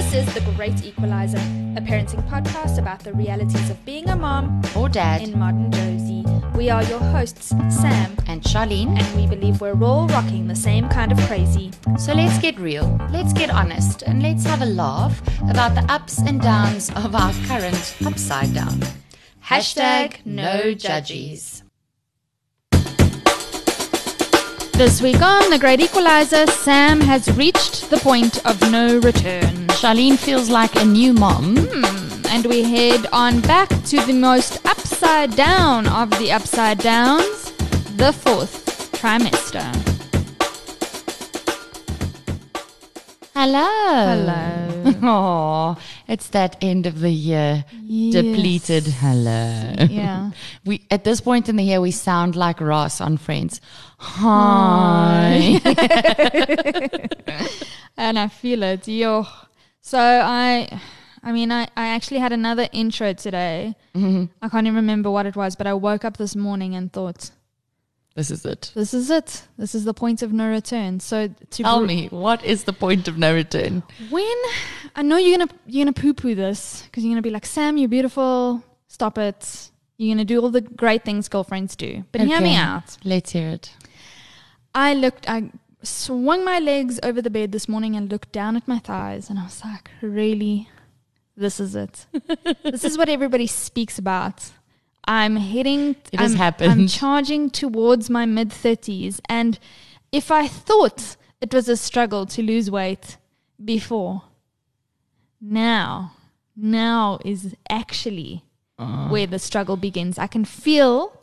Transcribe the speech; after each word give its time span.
This 0.00 0.26
is 0.26 0.34
The 0.34 0.40
Great 0.52 0.82
Equalizer, 0.82 1.36
a 1.76 1.82
parenting 1.82 2.26
podcast 2.26 2.78
about 2.78 3.00
the 3.00 3.12
realities 3.12 3.68
of 3.68 3.84
being 3.84 4.08
a 4.08 4.16
mom 4.16 4.62
or 4.74 4.88
dad 4.88 5.20
in 5.20 5.38
modern 5.38 5.70
Jozi. 5.70 6.24
We 6.56 6.70
are 6.70 6.82
your 6.84 7.00
hosts, 7.00 7.48
Sam 7.48 8.16
and 8.26 8.40
Charlene, 8.42 8.98
and 8.98 9.14
we 9.14 9.26
believe 9.26 9.60
we're 9.60 9.78
all 9.84 10.08
rocking 10.08 10.48
the 10.48 10.56
same 10.56 10.88
kind 10.88 11.12
of 11.12 11.18
crazy. 11.28 11.70
So 11.98 12.14
let's 12.14 12.38
get 12.38 12.58
real, 12.58 12.98
let's 13.10 13.34
get 13.34 13.50
honest, 13.50 14.00
and 14.00 14.22
let's 14.22 14.42
have 14.44 14.62
a 14.62 14.64
laugh 14.64 15.20
about 15.50 15.74
the 15.74 15.84
ups 15.92 16.16
and 16.20 16.40
downs 16.40 16.88
of 16.96 17.14
our 17.14 17.34
current 17.46 17.94
upside 18.06 18.54
down. 18.54 18.80
Hashtag 19.44 20.24
no 20.24 20.72
judges. 20.72 21.62
This 24.80 25.02
week 25.02 25.20
on 25.20 25.50
The 25.50 25.58
Great 25.58 25.82
Equalizer, 25.82 26.46
Sam 26.46 27.02
has 27.02 27.30
reached 27.36 27.90
the 27.90 27.98
point 27.98 28.42
of 28.46 28.58
no 28.72 28.98
return. 29.00 29.59
Charlene 29.80 30.18
feels 30.18 30.50
like 30.50 30.76
a 30.76 30.84
new 30.84 31.12
mom. 31.14 31.56
Hmm, 31.56 32.26
and 32.28 32.44
we 32.46 32.62
head 32.62 33.06
on 33.12 33.40
back 33.40 33.68
to 33.86 33.96
the 34.06 34.12
most 34.12 34.64
upside 34.66 35.34
down 35.36 35.86
of 35.88 36.10
the 36.18 36.32
upside 36.32 36.78
downs, 36.78 37.52
the 37.96 38.12
fourth 38.12 38.92
trimester. 38.92 39.64
Hello. 43.34 43.68
Hello. 44.16 44.66
Oh, 45.02 45.76
it's 46.08 46.28
that 46.28 46.56
end 46.62 46.86
of 46.86 47.00
the 47.00 47.10
year 47.10 47.64
Yes. 47.82 48.14
depleted 48.14 48.84
hello. 48.86 49.74
Yeah. 49.88 50.30
We 50.64 50.86
at 50.90 51.04
this 51.04 51.20
point 51.20 51.48
in 51.48 51.56
the 51.56 51.62
year 51.64 51.80
we 51.80 51.90
sound 51.90 52.34
like 52.36 52.60
Ross 52.60 53.00
on 53.00 53.16
Friends. 53.18 53.60
Hi. 53.98 55.60
and 57.96 58.18
I 58.18 58.28
feel 58.28 58.62
it. 58.62 58.86
Yo. 58.88 59.26
So 59.80 59.98
I, 59.98 60.80
I 61.22 61.32
mean, 61.32 61.50
I, 61.52 61.64
I 61.76 61.88
actually 61.88 62.18
had 62.18 62.32
another 62.32 62.68
intro 62.72 63.12
today. 63.12 63.74
Mm-hmm. 63.94 64.24
I 64.42 64.48
can't 64.48 64.66
even 64.66 64.76
remember 64.76 65.10
what 65.10 65.26
it 65.26 65.36
was, 65.36 65.56
but 65.56 65.66
I 65.66 65.74
woke 65.74 66.04
up 66.04 66.16
this 66.16 66.36
morning 66.36 66.74
and 66.74 66.92
thought, 66.92 67.30
this 68.14 68.30
is 68.30 68.44
it. 68.44 68.72
this 68.74 68.92
is 68.92 69.10
it. 69.10 69.44
This 69.56 69.74
is 69.74 69.84
the 69.84 69.94
point 69.94 70.22
of 70.22 70.32
no 70.32 70.48
return. 70.50 71.00
So 71.00 71.28
to 71.28 71.62
Tell 71.62 71.80
br- 71.80 71.86
me, 71.86 72.08
what 72.08 72.44
is 72.44 72.64
the 72.64 72.72
point 72.72 73.08
of 73.08 73.16
no 73.16 73.32
return? 73.34 73.82
when 74.10 74.36
I 74.96 75.02
know 75.02 75.16
you're 75.16 75.38
gonna 75.38 75.50
you're 75.66 75.84
gonna 75.84 75.92
poo 75.92 76.12
poo 76.12 76.34
this 76.34 76.82
because 76.82 77.04
you're 77.04 77.12
gonna 77.12 77.22
be 77.22 77.30
like, 77.30 77.46
Sam, 77.46 77.76
you're 77.78 77.88
beautiful. 77.88 78.62
Stop 78.88 79.16
it. 79.16 79.70
You're 79.96 80.14
gonna 80.14 80.24
do 80.24 80.40
all 80.40 80.50
the 80.50 80.60
great 80.60 81.04
things 81.04 81.28
girlfriends 81.28 81.76
do. 81.76 82.04
But 82.10 82.22
hear 82.22 82.40
me 82.40 82.56
out. 82.56 82.96
Let's 83.04 83.30
hear 83.30 83.48
it. 83.50 83.72
I 84.74 84.94
looked, 84.94 85.28
I 85.28 85.50
swung 85.82 86.44
my 86.44 86.58
legs 86.58 87.00
over 87.02 87.22
the 87.22 87.30
bed 87.30 87.52
this 87.52 87.68
morning 87.68 87.96
and 87.96 88.10
looked 88.10 88.32
down 88.32 88.56
at 88.56 88.68
my 88.68 88.78
thighs, 88.78 89.30
and 89.30 89.38
I 89.38 89.44
was 89.44 89.64
like, 89.64 89.90
really? 90.00 90.68
This 91.36 91.58
is 91.60 91.74
it. 91.74 92.06
this 92.62 92.84
is 92.84 92.98
what 92.98 93.08
everybody 93.08 93.46
speaks 93.46 93.98
about. 93.98 94.50
I'm 95.04 95.36
heading, 95.36 95.96
It 96.12 96.20
has 96.20 96.32
I'm, 96.32 96.38
happened. 96.38 96.70
I'm 96.70 96.86
charging 96.86 97.50
towards 97.50 98.10
my 98.10 98.26
mid 98.26 98.50
30s. 98.50 99.20
And 99.28 99.58
if 100.12 100.30
I 100.30 100.46
thought 100.46 101.16
it 101.40 101.54
was 101.54 101.68
a 101.68 101.76
struggle 101.76 102.26
to 102.26 102.42
lose 102.42 102.70
weight 102.70 103.16
before, 103.64 104.22
now, 105.40 106.12
now 106.54 107.18
is 107.24 107.56
actually 107.70 108.44
ah. 108.78 109.08
where 109.08 109.26
the 109.26 109.38
struggle 109.38 109.76
begins. 109.76 110.18
I 110.18 110.26
can 110.26 110.44
feel 110.44 111.19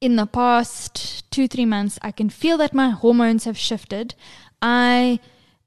in 0.00 0.16
the 0.16 0.26
past 0.26 1.30
two 1.30 1.46
three 1.46 1.66
months 1.66 1.98
i 2.02 2.10
can 2.10 2.30
feel 2.30 2.56
that 2.56 2.72
my 2.74 2.90
hormones 2.90 3.44
have 3.44 3.56
shifted 3.56 4.14
i 4.62 5.18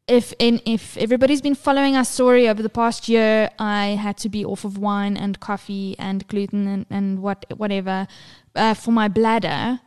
if 0.08 0.34
in 0.40 0.60
if 0.66 0.98
everybody's 0.98 1.42
been 1.42 1.56
following 1.56 1.96
our 1.96 2.04
story 2.04 2.50
over 2.50 2.62
the 2.62 2.70
past 2.70 3.08
year 3.08 3.50
i 3.60 3.88
had 4.06 4.18
to 4.18 4.30
be 4.30 4.44
off 4.44 4.66
of 4.66 4.78
wine 4.78 5.16
and 5.16 5.40
coffee 5.40 5.96
and 5.98 6.28
gluten 6.28 6.68
and, 6.68 6.86
and 6.90 7.22
what 7.22 7.46
whatever 7.58 8.08
uh, 8.56 8.74
for 8.74 8.92
my 8.92 9.08
bladder 9.08 9.80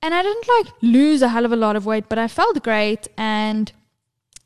and 0.00 0.14
i 0.14 0.22
didn't 0.22 0.48
like 0.58 0.72
lose 0.80 1.20
a 1.20 1.28
hell 1.28 1.44
of 1.44 1.52
a 1.52 1.56
lot 1.56 1.76
of 1.76 1.84
weight 1.84 2.08
but 2.08 2.18
i 2.18 2.28
felt 2.28 2.62
great 2.62 3.08
and 3.16 3.72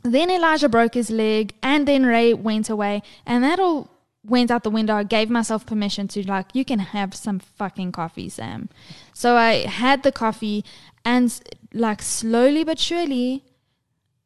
then 0.02 0.30
Elijah 0.30 0.68
broke 0.68 0.94
his 0.94 1.10
leg, 1.10 1.54
and 1.62 1.86
then 1.86 2.04
Ray 2.04 2.34
went 2.34 2.68
away, 2.68 3.02
and 3.24 3.44
that 3.44 3.60
all 3.60 3.88
went 4.24 4.50
out 4.50 4.64
the 4.64 4.70
window. 4.70 4.94
I 4.94 5.04
gave 5.04 5.30
myself 5.30 5.66
permission 5.66 6.08
to 6.08 6.26
like, 6.26 6.54
you 6.54 6.64
can 6.64 6.80
have 6.80 7.14
some 7.14 7.38
fucking 7.38 7.92
coffee, 7.92 8.28
Sam. 8.28 8.68
So 9.14 9.36
I 9.36 9.66
had 9.66 10.02
the 10.02 10.12
coffee, 10.12 10.64
and 11.04 11.32
like 11.72 12.02
slowly 12.02 12.64
but 12.64 12.78
surely, 12.78 13.44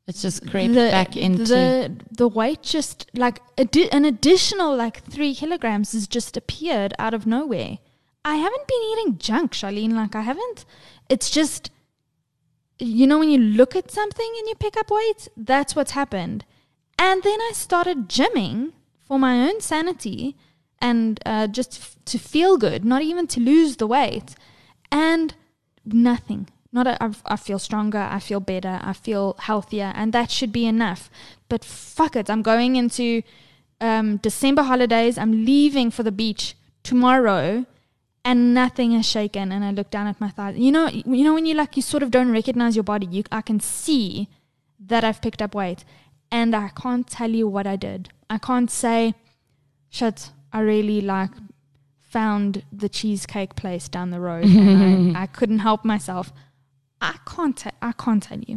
It's 0.07 0.23
just 0.23 0.49
crept 0.51 0.75
the, 0.75 0.89
back 0.91 1.17
into 1.17 1.45
the 1.45 1.93
the 2.11 2.29
weight 2.29 2.63
just 2.63 3.11
like 3.15 3.41
addi- 3.57 3.89
an 3.93 4.05
additional 4.05 4.75
like 4.77 5.03
three 5.05 5.35
kilograms 5.35 5.93
has 5.93 6.07
just 6.07 6.37
appeared 6.37 6.93
out 6.99 7.15
of 7.15 7.27
nowhere. 7.27 7.79
I 8.25 8.37
haven't 8.37 8.67
been 8.67 8.83
eating 8.93 9.19
junk, 9.19 9.53
Charlene. 9.53 9.93
Like 9.93 10.15
I 10.15 10.23
haven't. 10.23 10.65
It's 11.09 11.31
just 11.31 11.71
you 12.79 13.07
know 13.07 13.19
when 13.19 13.31
you 13.31 13.39
look 13.39 13.75
at 13.75 13.91
something 13.91 14.31
and 14.39 14.49
you 14.49 14.55
pick 14.55 14.77
up 14.77 14.91
weight, 14.91 15.29
that's 15.37 15.75
what's 15.75 15.93
happened. 15.93 16.45
And 16.99 17.23
then 17.23 17.41
I 17.41 17.53
started 17.55 18.09
gymming 18.09 18.73
for 19.07 19.19
my 19.19 19.49
own 19.49 19.61
sanity 19.61 20.37
and 20.81 21.21
uh, 21.25 21.47
just 21.47 21.79
f- 21.79 21.97
to 22.07 22.19
feel 22.19 22.57
good, 22.59 22.85
not 22.85 23.03
even 23.03 23.27
to 23.29 23.41
lose 23.41 23.77
the 23.77 23.87
weight, 23.87 24.35
and 24.91 25.35
nothing. 25.85 26.49
Not 26.73 26.87
a, 26.87 27.03
I, 27.03 27.11
I 27.25 27.37
feel 27.37 27.59
stronger, 27.59 27.99
I 27.99 28.19
feel 28.19 28.41
better, 28.41 28.81
I 28.83 28.93
feel 28.93 29.37
healthier, 29.39 29.93
and 29.95 30.13
that 30.13 30.31
should 30.31 30.53
be 30.53 30.67
enough. 30.67 31.09
But 31.49 31.65
fuck 31.65 32.17
it, 32.17 32.29
I'm 32.29 32.43
going 32.43 32.77
into 32.77 33.23
um, 33.81 34.17
December 34.19 34.63
holidays. 34.63 35.19
I'm 35.19 35.45
leaving 35.45 35.91
for 35.91 36.03
the 36.03 36.13
beach 36.13 36.55
tomorrow, 36.83 37.67
and 38.25 38.55
nothing 38.55 38.93
has 38.93 39.07
shaken. 39.07 39.53
And 39.53 39.65
I 39.65 39.71
look 39.71 39.91
down 39.91 40.07
at 40.07 40.21
my 40.21 40.31
thighs. 40.31 40.57
You 40.59 40.73
know, 40.73 40.89
you 40.89 41.25
know 41.25 41.35
when 41.35 41.47
you 41.47 41.55
like 41.55 41.77
you 41.77 41.83
sort 41.83 42.03
of 42.03 42.11
don't 42.11 42.33
recognize 42.33 42.77
your 42.77 42.83
body. 42.83 43.07
You, 43.07 43.25
I 43.31 43.43
can 43.43 43.61
see 43.61 44.29
that 44.79 45.05
I've 45.05 45.23
picked 45.23 45.41
up 45.41 45.55
weight, 45.55 45.85
and 46.31 46.55
I 46.55 46.69
can't 46.69 47.07
tell 47.09 47.31
you 47.31 47.49
what 47.49 47.67
I 47.67 47.77
did. 47.77 48.11
I 48.29 48.39
can't 48.39 48.71
say, 48.71 49.15
shit, 49.89 50.31
I 50.53 50.61
really 50.61 51.01
like 51.01 51.31
found 52.19 52.63
the 52.83 52.89
cheesecake 52.99 53.53
place 53.63 53.87
down 53.97 54.07
the 54.17 54.21
road, 54.31 54.45
and 54.71 55.17
I, 55.17 55.23
I 55.25 55.27
couldn't 55.39 55.63
help 55.69 55.81
myself. 55.95 56.27
I 57.01 57.15
can't. 57.33 57.57
T- 57.63 57.79
I 57.91 57.93
can't 57.93 58.23
tell 58.29 58.43
you. 58.51 58.57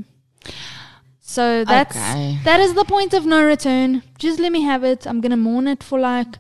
So 1.36 1.44
that's 1.66 1.96
Okay. 1.96 2.40
that 2.48 2.60
is 2.66 2.72
the 2.74 2.86
point 2.96 3.14
of 3.20 3.24
no 3.26 3.40
return. 3.56 3.90
Just 4.26 4.38
let 4.40 4.52
me 4.58 4.62
have 4.72 4.84
it. 4.92 5.06
I'm 5.10 5.20
gonna 5.24 5.38
mourn 5.50 5.68
it 5.68 5.82
for 5.90 6.00
like 6.00 6.32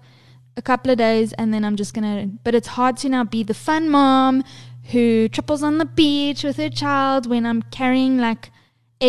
a 0.61 0.61
couple 0.69 0.89
of 0.93 0.97
days, 0.97 1.29
and 1.39 1.47
then 1.53 1.63
I'm 1.65 1.75
just 1.75 1.93
gonna. 1.93 2.27
But 2.45 2.53
it's 2.55 2.69
hard 2.79 2.95
to 3.01 3.09
now 3.09 3.23
be 3.37 3.41
the 3.43 3.53
fun 3.67 3.83
mom 3.89 4.43
who 4.91 5.27
triples 5.29 5.61
on 5.69 5.77
the 5.77 5.85
beach 6.01 6.43
with 6.43 6.57
her 6.57 6.69
child 6.83 7.27
when 7.31 7.45
I'm 7.45 7.61
carrying 7.79 8.17
like 8.27 8.43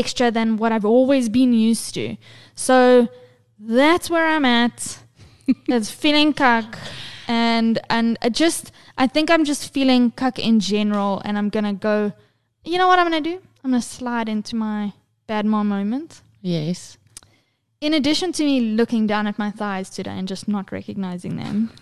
extra 0.00 0.30
than 0.30 0.56
what 0.60 0.72
I've 0.72 0.84
always 0.96 1.28
been 1.28 1.52
used 1.70 1.94
to. 1.94 2.16
So 2.54 3.08
that's 3.58 4.10
where 4.10 4.26
I'm 4.34 4.44
at. 4.44 4.78
it's 5.76 5.90
feeling 5.90 6.32
cuck, 6.34 6.70
and 7.30 7.78
and 7.88 8.18
I 8.22 8.28
just 8.28 8.72
I 8.98 9.06
think 9.06 9.30
I'm 9.30 9.44
just 9.44 9.72
feeling 9.72 10.10
cuck 10.10 10.38
in 10.38 10.58
general, 10.58 11.22
and 11.24 11.38
I'm 11.38 11.48
gonna 11.48 11.72
go. 11.72 12.12
You 12.64 12.76
know 12.76 12.88
what 12.88 12.98
I'm 12.98 13.06
gonna 13.06 13.20
do? 13.20 13.40
I'm 13.62 13.70
gonna 13.70 13.82
slide 13.82 14.28
into 14.28 14.56
my 14.56 14.92
bad 15.28 15.46
mom 15.46 15.68
moment. 15.68 16.22
yes. 16.42 16.96
In 17.80 17.94
addition 17.94 18.30
to 18.32 18.44
me 18.44 18.60
looking 18.60 19.06
down 19.06 19.26
at 19.26 19.38
my 19.38 19.50
thighs 19.50 19.88
today 19.88 20.10
and 20.10 20.28
just 20.28 20.46
not 20.46 20.70
recognizing 20.70 21.36
them, 21.36 21.72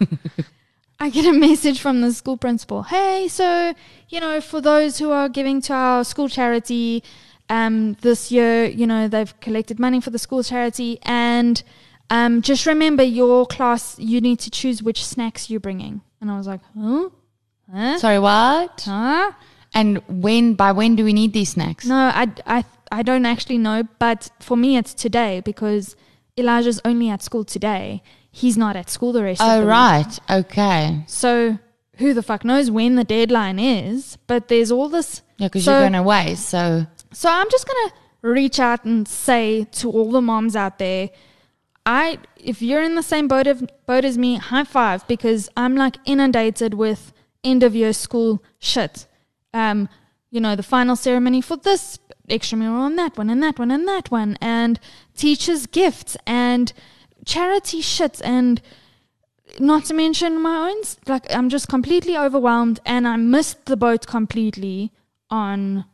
I 1.00 1.10
get 1.10 1.26
a 1.26 1.32
message 1.32 1.80
from 1.80 2.02
the 2.02 2.12
school 2.12 2.36
principal. 2.36 2.84
Hey, 2.84 3.26
so, 3.26 3.74
you 4.08 4.20
know, 4.20 4.40
for 4.40 4.60
those 4.60 4.98
who 4.98 5.10
are 5.10 5.28
giving 5.28 5.60
to 5.62 5.72
our 5.72 6.04
school 6.04 6.28
charity, 6.28 7.02
um, 7.48 7.94
this 8.02 8.30
year, 8.30 8.66
you 8.66 8.86
know, 8.86 9.08
they've 9.08 9.34
collected 9.40 9.80
money 9.80 10.00
for 10.00 10.10
the 10.10 10.20
school 10.20 10.44
charity. 10.44 11.00
And 11.02 11.64
um, 12.10 12.42
just 12.42 12.66
remember 12.66 13.02
your 13.02 13.46
class, 13.46 13.98
you 13.98 14.20
need 14.20 14.38
to 14.40 14.50
choose 14.50 14.82
which 14.82 15.04
snacks 15.04 15.50
you're 15.50 15.60
bringing. 15.60 16.00
And 16.20 16.30
I 16.30 16.36
was 16.38 16.46
like, 16.46 16.60
huh? 16.76 17.08
Huh? 17.72 17.98
Sorry, 17.98 18.18
what? 18.18 18.82
Huh? 18.84 19.32
And 19.74 19.98
when 20.08 20.54
by 20.54 20.72
when 20.72 20.96
do 20.96 21.04
we 21.04 21.12
need 21.12 21.32
these 21.34 21.50
snacks? 21.50 21.84
No, 21.84 21.94
I, 21.94 22.28
I, 22.46 22.64
I 22.90 23.02
don't 23.02 23.26
actually 23.26 23.58
know, 23.58 23.82
but 23.98 24.30
for 24.40 24.56
me 24.56 24.76
it's 24.78 24.94
today 24.94 25.42
because 25.44 25.94
Elijah's 26.38 26.80
only 26.84 27.10
at 27.10 27.22
school 27.22 27.44
today. 27.44 28.02
He's 28.30 28.56
not 28.56 28.76
at 28.76 28.88
school 28.88 29.12
the 29.12 29.22
rest 29.22 29.42
of 29.42 29.48
Oh 29.48 29.54
the 29.56 29.60
week. 29.66 29.70
right. 29.70 30.18
Okay. 30.30 31.04
So 31.06 31.58
who 31.98 32.14
the 32.14 32.22
fuck 32.22 32.44
knows 32.44 32.70
when 32.70 32.94
the 32.94 33.04
deadline 33.04 33.58
is? 33.58 34.16
But 34.26 34.48
there's 34.48 34.70
all 34.72 34.88
this. 34.88 35.20
Yeah, 35.36 35.48
because 35.48 35.64
So- 35.64 35.72
you're 35.72 35.80
going 35.82 35.94
away. 35.94 36.34
So 36.36 36.86
So 37.12 37.28
I'm 37.30 37.50
just 37.50 37.66
gonna 37.68 37.92
reach 38.22 38.58
out 38.58 38.84
and 38.84 39.06
say 39.06 39.64
to 39.72 39.90
all 39.90 40.10
the 40.10 40.22
moms 40.22 40.56
out 40.56 40.78
there, 40.78 41.10
I 41.88 42.18
if 42.36 42.60
you're 42.60 42.82
in 42.82 42.96
the 42.96 43.02
same 43.02 43.28
boat 43.28 43.46
of 43.46 43.66
boat 43.86 44.04
as 44.04 44.18
me, 44.18 44.36
high 44.36 44.64
five 44.64 45.08
because 45.08 45.48
I'm 45.56 45.74
like 45.74 45.96
inundated 46.04 46.74
with 46.74 47.14
end 47.42 47.62
of 47.62 47.74
year 47.74 47.94
school 47.94 48.44
shit. 48.58 49.06
Um, 49.54 49.88
you 50.30 50.38
know, 50.38 50.54
the 50.54 50.62
final 50.62 50.96
ceremony 50.96 51.40
for 51.40 51.56
this 51.56 51.98
extramural 52.28 52.86
and 52.86 52.98
that 52.98 53.16
one 53.16 53.30
and 53.30 53.42
that 53.42 53.58
one 53.58 53.70
and 53.70 53.88
that 53.88 54.10
one 54.10 54.36
and 54.42 54.78
teachers' 55.16 55.66
gifts 55.66 56.14
and 56.26 56.74
charity 57.24 57.80
shit 57.80 58.20
and 58.22 58.60
not 59.58 59.86
to 59.86 59.94
mention 59.94 60.42
my 60.42 60.68
own 60.68 60.82
like 61.06 61.34
I'm 61.34 61.48
just 61.48 61.68
completely 61.68 62.18
overwhelmed 62.18 62.80
and 62.84 63.08
I 63.08 63.16
missed 63.16 63.64
the 63.64 63.78
boat 63.78 64.06
completely 64.06 64.92
on 65.30 65.86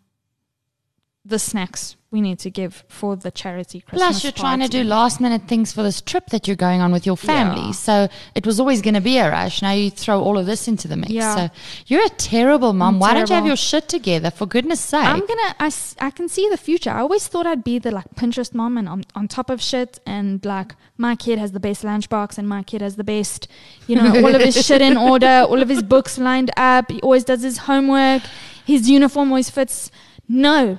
the 1.25 1.39
snacks 1.39 1.97
we 2.15 2.21
need 2.21 2.39
to 2.39 2.49
give 2.49 2.85
for 2.89 3.17
the 3.17 3.31
charity 3.33 3.81
Christmas 3.81 4.09
Plus, 4.09 4.25
you're 4.25 4.33
trying 4.33 4.61
to 4.61 4.69
do 4.69 4.85
last 4.85 5.21
minute 5.21 5.49
things 5.49 5.73
for 5.73 5.83
this 5.83 6.01
trip 6.01 6.27
that 6.27 6.47
you're 6.47 6.55
going 6.55 6.81
on 6.81 6.93
with 6.93 7.07
your 7.07 7.17
family. 7.17 7.67
Yeah. 7.67 7.73
So 7.73 8.09
it 8.37 8.47
was 8.47 8.61
always 8.61 8.83
going 8.83 8.95
to 8.95 9.01
be 9.01 9.19
a 9.19 9.29
rush. 9.29 9.63
Now 9.63 9.73
you 9.73 9.91
throw 9.91 10.23
all 10.23 10.39
of 10.39 10.47
this 10.47 10.69
into 10.69 10.87
the 10.87 10.97
mix. 10.97 11.11
Yeah. 11.11 11.35
So 11.35 11.55
you're 11.87 12.05
a 12.05 12.11
terrible 12.11 12.73
mom. 12.73 12.95
I'm 12.95 13.01
Why 13.01 13.15
don't 13.15 13.29
you 13.29 13.35
have 13.35 13.47
your 13.47 13.57
shit 13.57 13.89
together? 13.89 14.31
For 14.31 14.47
goodness 14.47 14.79
sake. 14.79 15.05
I'm 15.05 15.27
gonna. 15.27 15.55
I 15.59 16.11
can 16.11 16.29
see 16.29 16.49
the 16.49 16.57
future. 16.57 16.91
I 16.91 17.01
always 17.01 17.27
thought 17.27 17.47
I'd 17.47 17.65
be 17.65 17.81
the 17.81 17.91
like 17.91 18.09
Pinterest 18.15 18.55
mom 18.55 18.79
and 18.79 18.89
on, 18.89 19.03
on 19.17 19.27
top 19.27 19.51
of 19.51 19.61
shit. 19.61 19.99
And 20.07 20.45
like 20.45 20.77
my 20.97 21.17
kid 21.17 21.41
has 21.41 21.51
the 21.51 21.61
best 21.61 21.83
lunchbox, 21.83 22.39
and 22.39 22.49
my 22.49 22.63
kid 22.63 22.81
has 22.81 22.95
the 22.95 23.05
best, 23.05 23.49
you 23.89 23.97
know, 23.97 24.25
all 24.25 24.35
of 24.35 24.41
his 24.41 24.65
shit 24.65 24.81
in 24.81 24.97
order, 25.11 25.47
all 25.49 25.61
of 25.61 25.69
his 25.69 25.83
books 25.83 26.17
lined 26.17 26.53
up. 26.57 26.93
He 26.93 27.01
always 27.01 27.25
does 27.25 27.43
his 27.43 27.59
homework. 27.59 28.23
His 28.65 28.89
uniform 28.89 29.31
always 29.31 29.51
fits. 29.51 29.91
No, 30.29 30.79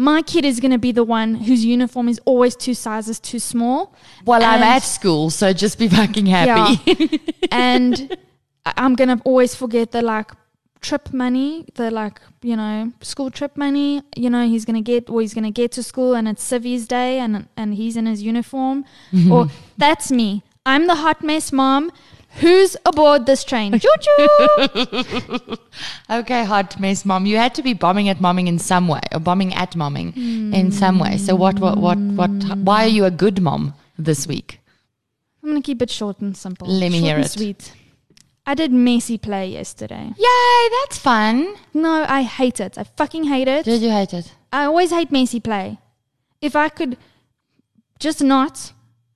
my 0.00 0.22
kid 0.22 0.44
is 0.44 0.60
gonna 0.60 0.78
be 0.78 0.92
the 0.92 1.02
one 1.02 1.34
whose 1.34 1.64
uniform 1.64 2.08
is 2.08 2.20
always 2.24 2.54
two 2.54 2.72
sizes 2.74 3.18
too 3.18 3.40
small. 3.40 3.92
well, 4.24 4.42
I'm 4.44 4.62
at 4.62 4.84
school, 4.84 5.28
so 5.30 5.52
just 5.52 5.76
be 5.78 5.88
fucking 5.88 6.26
happy. 6.26 7.20
and 7.50 8.16
I- 8.64 8.74
I'm 8.76 8.94
gonna 8.94 9.20
always 9.24 9.56
forget 9.56 9.90
the 9.90 10.00
like 10.02 10.30
trip 10.80 11.12
money, 11.12 11.64
the 11.74 11.90
like 11.90 12.20
you 12.42 12.54
know 12.54 12.92
school 13.02 13.30
trip 13.30 13.56
money. 13.56 14.02
You 14.14 14.30
know 14.30 14.46
he's 14.46 14.64
gonna 14.64 14.82
get, 14.92 15.10
or 15.10 15.20
he's 15.20 15.34
gonna 15.34 15.50
get 15.50 15.72
to 15.72 15.82
school, 15.82 16.14
and 16.14 16.28
it's 16.28 16.44
Civvies 16.44 16.86
Day, 16.86 17.18
and 17.18 17.48
and 17.56 17.74
he's 17.74 17.96
in 17.96 18.06
his 18.06 18.22
uniform. 18.22 18.84
Or 19.32 19.48
that's 19.76 20.12
me. 20.12 20.42
I'm 20.64 20.86
the 20.86 20.94
hot 20.96 21.24
mess 21.24 21.50
mom. 21.52 21.90
Who's 22.36 22.76
aboard 22.86 23.26
this 23.26 23.42
train? 23.42 23.78
Choo 23.80 23.88
choo. 24.00 25.56
okay, 26.10 26.44
hot 26.44 26.78
mess 26.78 27.04
mom. 27.04 27.26
You 27.26 27.36
had 27.36 27.54
to 27.56 27.62
be 27.62 27.72
bombing 27.72 28.08
at 28.08 28.18
momming 28.18 28.46
in 28.46 28.58
some 28.58 28.86
way, 28.86 29.00
or 29.12 29.20
bombing 29.20 29.54
at 29.54 29.72
momming 29.72 30.16
in 30.16 30.70
some 30.70 30.98
way. 30.98 31.16
So 31.16 31.34
what, 31.34 31.58
what, 31.58 31.78
what, 31.78 31.98
what? 31.98 32.30
Why 32.58 32.84
are 32.84 32.88
you 32.88 33.04
a 33.06 33.10
good 33.10 33.40
mom 33.40 33.74
this 33.98 34.26
week? 34.26 34.60
I'm 35.42 35.50
gonna 35.50 35.62
keep 35.62 35.82
it 35.82 35.90
short 35.90 36.20
and 36.20 36.36
simple. 36.36 36.68
Let 36.68 36.92
me 36.92 36.98
Short 36.98 37.04
hear 37.06 37.16
and 37.16 37.24
it. 37.24 37.30
Sweet. 37.30 37.72
I 38.46 38.54
did 38.54 38.72
messy 38.72 39.18
play 39.18 39.48
yesterday. 39.48 40.12
Yay, 40.16 40.68
that's 40.80 40.98
fun. 40.98 41.54
No, 41.74 42.04
I 42.08 42.22
hate 42.22 42.60
it. 42.60 42.78
I 42.78 42.84
fucking 42.84 43.24
hate 43.24 43.48
it. 43.48 43.64
Did 43.64 43.82
you 43.82 43.90
hate 43.90 44.14
it? 44.14 44.32
I 44.52 44.64
always 44.64 44.90
hate 44.90 45.12
messy 45.12 45.40
play. 45.40 45.78
If 46.40 46.56
I 46.56 46.68
could 46.68 46.96
just 47.98 48.22
not, 48.22 48.72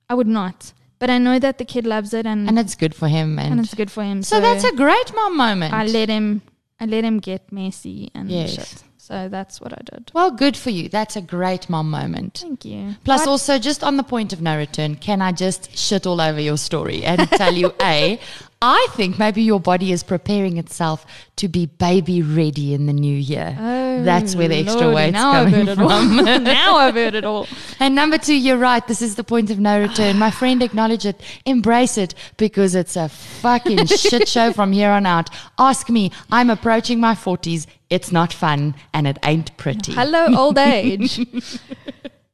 I 0.09 0.13
would 0.13 0.27
not. 0.27 0.73
But 1.03 1.09
I 1.09 1.17
know 1.17 1.37
that 1.37 1.57
the 1.57 1.65
kid 1.65 1.85
loves 1.85 2.13
it 2.13 2.25
and 2.25 2.47
And 2.47 2.57
it's 2.57 2.75
good 2.75 2.95
for 2.95 3.09
him. 3.09 3.37
And, 3.37 3.51
and 3.51 3.59
it's 3.59 3.73
good 3.73 3.91
for 3.91 4.03
him. 4.03 4.23
so 4.23 4.39
that's 4.39 4.63
a 4.63 4.71
great 4.71 5.13
mom 5.13 5.35
moment. 5.35 5.73
I 5.73 5.83
let 5.85 6.07
him 6.07 6.41
I 6.79 6.85
let 6.85 7.03
him 7.03 7.19
get 7.19 7.51
messy 7.51 8.09
and 8.15 8.31
Yes. 8.31 8.53
shit. 8.55 8.83
So 8.97 9.27
that's 9.27 9.59
what 9.59 9.73
I 9.73 9.81
did. 9.91 10.11
well, 10.13 10.31
good 10.31 10.55
for 10.55 10.69
you. 10.69 10.87
That's 10.87 11.17
a 11.17 11.21
great 11.21 11.69
mom 11.69 11.89
moment. 11.91 12.37
Thank 12.41 12.63
you. 12.63 12.95
Plus, 13.03 13.25
But- 13.25 13.31
also, 13.31 13.59
just 13.59 13.83
on 13.83 13.97
the 13.97 14.03
point 14.03 14.31
of 14.31 14.39
no 14.41 14.55
return, 14.57 14.95
can 14.95 15.21
I 15.21 15.33
just 15.33 15.77
shit 15.77 16.07
all 16.07 16.21
over 16.21 16.39
your 16.39 16.55
story 16.57 17.03
and 17.03 17.29
tell 17.31 17.53
you, 17.53 17.73
A, 17.81 18.17
I 18.65 18.87
think 18.91 19.19
maybe 19.19 19.41
your 19.41 19.59
body 19.59 19.91
is 19.91 20.03
preparing 20.03 20.55
itself 20.57 21.05
to 21.35 21.49
be 21.49 21.65
baby 21.65 22.21
ready 22.21 22.73
in 22.73 22.85
the 22.85 22.93
new 22.93 23.13
year. 23.13 23.57
Oh, 23.59 24.03
That's 24.03 24.37
where 24.37 24.47
the 24.47 24.55
extra 24.59 24.83
Lordy, 24.83 24.95
weight's 24.95 25.13
now 25.13 25.31
I've 25.31 25.51
coming 25.51 25.67
all. 25.69 25.75
from. 25.75 26.15
now 26.45 26.77
I've 26.77 26.93
heard 26.95 27.13
it 27.13 27.25
all. 27.25 27.45
And 27.81 27.93
number 27.93 28.17
two, 28.17 28.35
you're 28.35 28.55
right. 28.57 28.87
This 28.87 29.01
is 29.01 29.15
the 29.15 29.23
point 29.25 29.49
of 29.51 29.59
no 29.59 29.81
return. 29.81 30.17
My 30.17 30.31
friend, 30.31 30.63
acknowledge 30.63 31.05
it, 31.05 31.19
embrace 31.45 31.97
it, 31.97 32.15
because 32.37 32.73
it's 32.73 32.95
a 32.95 33.09
fucking 33.09 33.85
shit 33.87 34.29
show 34.29 34.53
from 34.53 34.71
here 34.71 34.91
on 34.91 35.05
out. 35.05 35.29
Ask 35.59 35.89
me. 35.89 36.11
I'm 36.31 36.49
approaching 36.49 37.01
my 37.01 37.15
40s. 37.15 37.67
It's 37.89 38.13
not 38.13 38.31
fun 38.31 38.75
and 38.93 39.05
it 39.07 39.17
ain't 39.25 39.57
pretty. 39.57 39.91
Hello, 39.91 40.27
old 40.37 40.57
age. 40.57 41.19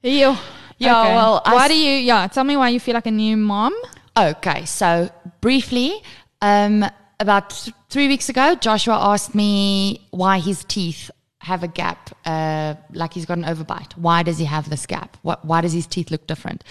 Yo. 0.03 0.37
Yeah, 0.77 1.01
Okay. 1.01 1.15
well, 1.15 1.41
why 1.43 1.67
do 1.67 1.75
you? 1.75 1.91
Yeah, 1.91 2.27
tell 2.27 2.43
me 2.45 2.55
why 2.55 2.69
you 2.69 2.79
feel 2.79 2.93
like 2.93 3.07
a 3.07 3.11
new 3.11 3.35
mom. 3.35 3.73
Okay, 4.17 4.65
so 4.65 5.09
briefly, 5.41 6.01
um, 6.41 6.85
about 7.19 7.49
th- 7.51 7.75
three 7.89 8.07
weeks 8.07 8.29
ago, 8.29 8.55
Joshua 8.55 8.97
asked 9.13 9.35
me 9.35 10.07
why 10.11 10.39
his 10.39 10.63
teeth 10.63 11.11
have 11.41 11.63
a 11.63 11.67
gap, 11.67 12.09
uh, 12.25 12.75
like 12.93 13.13
he's 13.13 13.25
got 13.25 13.37
an 13.37 13.45
overbite. 13.45 13.93
Why 13.93 14.23
does 14.23 14.37
he 14.37 14.45
have 14.45 14.69
this 14.69 14.85
gap? 14.85 15.17
What, 15.21 15.45
why 15.45 15.61
does 15.61 15.71
his 15.71 15.87
teeth 15.87 16.11
look 16.11 16.27
different? 16.27 16.63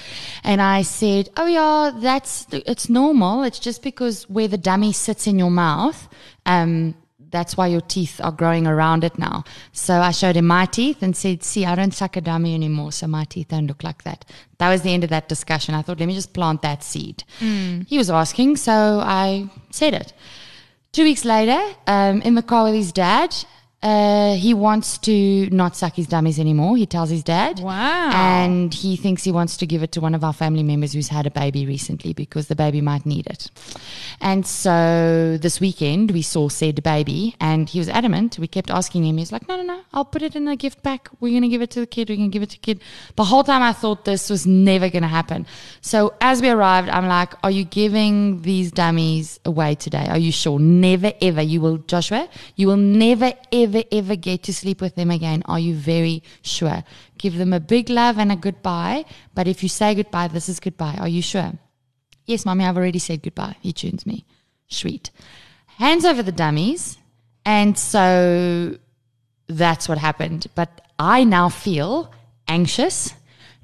And 0.44 0.60
I 0.60 0.82
said, 0.82 1.30
oh 1.36 1.46
yeah, 1.46 1.98
that's 1.98 2.46
it's 2.52 2.88
normal. 2.90 3.44
It's 3.44 3.58
just 3.58 3.82
because 3.82 4.28
where 4.28 4.48
the 4.48 4.58
dummy 4.58 4.92
sits 4.92 5.26
in 5.26 5.38
your 5.38 5.50
mouth, 5.50 6.08
um, 6.44 6.94
that's 7.30 7.56
why 7.56 7.66
your 7.66 7.80
teeth 7.80 8.20
are 8.22 8.32
growing 8.32 8.66
around 8.66 9.04
it 9.04 9.18
now. 9.18 9.44
So 9.72 10.00
I 10.00 10.10
showed 10.10 10.36
him 10.36 10.46
my 10.46 10.66
teeth 10.66 11.02
and 11.02 11.16
said, 11.16 11.42
See, 11.42 11.64
I 11.64 11.74
don't 11.74 11.92
suck 11.92 12.16
a 12.16 12.20
dummy 12.20 12.54
anymore, 12.54 12.92
so 12.92 13.06
my 13.06 13.24
teeth 13.24 13.48
don't 13.48 13.66
look 13.66 13.82
like 13.82 14.04
that. 14.04 14.24
That 14.58 14.70
was 14.70 14.82
the 14.82 14.92
end 14.92 15.04
of 15.04 15.10
that 15.10 15.28
discussion. 15.28 15.74
I 15.74 15.82
thought, 15.82 16.00
let 16.00 16.06
me 16.06 16.14
just 16.14 16.32
plant 16.32 16.62
that 16.62 16.82
seed. 16.82 17.24
He 17.86 17.98
was 17.98 18.10
asking, 18.10 18.56
so 18.56 19.00
I 19.04 19.50
said 19.70 19.94
it. 19.94 20.12
Two 20.92 21.04
weeks 21.04 21.24
later, 21.24 21.60
um, 21.86 22.22
in 22.22 22.34
the 22.34 22.42
car 22.42 22.64
with 22.64 22.74
his 22.74 22.92
dad, 22.92 23.34
uh, 23.80 24.34
he 24.34 24.54
wants 24.54 24.98
to 24.98 25.48
not 25.50 25.76
suck 25.76 25.94
his 25.94 26.08
dummies 26.08 26.40
anymore. 26.40 26.76
He 26.76 26.84
tells 26.84 27.10
his 27.10 27.22
dad. 27.22 27.60
Wow. 27.60 28.10
And 28.12 28.74
he 28.74 28.96
thinks 28.96 29.22
he 29.22 29.30
wants 29.30 29.56
to 29.58 29.66
give 29.66 29.84
it 29.84 29.92
to 29.92 30.00
one 30.00 30.16
of 30.16 30.24
our 30.24 30.32
family 30.32 30.64
members 30.64 30.94
who's 30.94 31.08
had 31.08 31.26
a 31.26 31.30
baby 31.30 31.64
recently 31.64 32.12
because 32.12 32.48
the 32.48 32.56
baby 32.56 32.80
might 32.80 33.06
need 33.06 33.28
it. 33.28 33.48
And 34.20 34.44
so 34.44 35.38
this 35.40 35.60
weekend 35.60 36.10
we 36.10 36.22
saw 36.22 36.48
said 36.48 36.82
baby 36.82 37.36
and 37.40 37.68
he 37.68 37.78
was 37.78 37.88
adamant. 37.88 38.36
We 38.40 38.48
kept 38.48 38.68
asking 38.68 39.04
him. 39.04 39.16
He's 39.16 39.30
like, 39.30 39.46
no, 39.46 39.56
no, 39.56 39.62
no, 39.62 39.82
I'll 39.92 40.04
put 40.04 40.22
it 40.22 40.34
in 40.34 40.48
a 40.48 40.56
gift 40.56 40.82
pack. 40.82 41.08
We're 41.20 41.30
going 41.30 41.42
to 41.42 41.48
give 41.48 41.62
it 41.62 41.70
to 41.70 41.80
the 41.80 41.86
kid. 41.86 42.08
We're 42.08 42.16
going 42.16 42.32
to 42.32 42.32
give 42.32 42.42
it 42.42 42.50
to 42.50 42.56
the 42.56 42.62
kid. 42.62 42.80
The 43.14 43.24
whole 43.24 43.44
time 43.44 43.62
I 43.62 43.72
thought 43.72 44.04
this 44.04 44.28
was 44.28 44.44
never 44.44 44.88
going 44.88 45.02
to 45.02 45.08
happen. 45.08 45.46
So 45.82 46.14
as 46.20 46.42
we 46.42 46.50
arrived, 46.50 46.88
I'm 46.88 47.06
like, 47.06 47.32
are 47.44 47.50
you 47.52 47.62
giving 47.62 48.42
these 48.42 48.72
dummies 48.72 49.38
away 49.44 49.76
today? 49.76 50.08
Are 50.08 50.18
you 50.18 50.32
sure? 50.32 50.58
Never, 50.58 51.12
ever. 51.22 51.42
You 51.42 51.60
will, 51.60 51.78
Joshua, 51.78 52.28
you 52.56 52.66
will 52.66 52.76
never, 52.76 53.32
ever, 53.52 53.67
ever 53.68 53.84
ever 53.92 54.16
get 54.16 54.42
to 54.44 54.52
sleep 54.54 54.80
with 54.80 54.94
them 54.94 55.10
again. 55.10 55.42
Are 55.46 55.58
you 55.58 55.74
very 55.74 56.22
sure? 56.42 56.84
Give 57.18 57.36
them 57.36 57.52
a 57.52 57.60
big 57.60 57.88
love 57.90 58.18
and 58.18 58.32
a 58.32 58.36
goodbye. 58.36 59.04
But 59.34 59.46
if 59.48 59.62
you 59.62 59.68
say 59.68 59.94
goodbye, 59.94 60.28
this 60.28 60.48
is 60.48 60.60
goodbye. 60.60 60.96
Are 60.98 61.08
you 61.08 61.22
sure? 61.22 61.52
Yes, 62.26 62.44
mommy, 62.44 62.64
I've 62.64 62.76
already 62.76 62.98
said 62.98 63.22
goodbye. 63.22 63.56
He 63.60 63.72
tunes 63.72 64.06
me. 64.06 64.24
Sweet. 64.68 65.10
Hands 65.78 66.04
over 66.04 66.22
the 66.22 66.32
dummies. 66.32 66.98
And 67.44 67.78
so 67.78 68.76
that's 69.46 69.88
what 69.88 69.98
happened. 69.98 70.46
But 70.54 70.82
I 70.98 71.24
now 71.24 71.48
feel 71.48 72.12
anxious, 72.46 73.14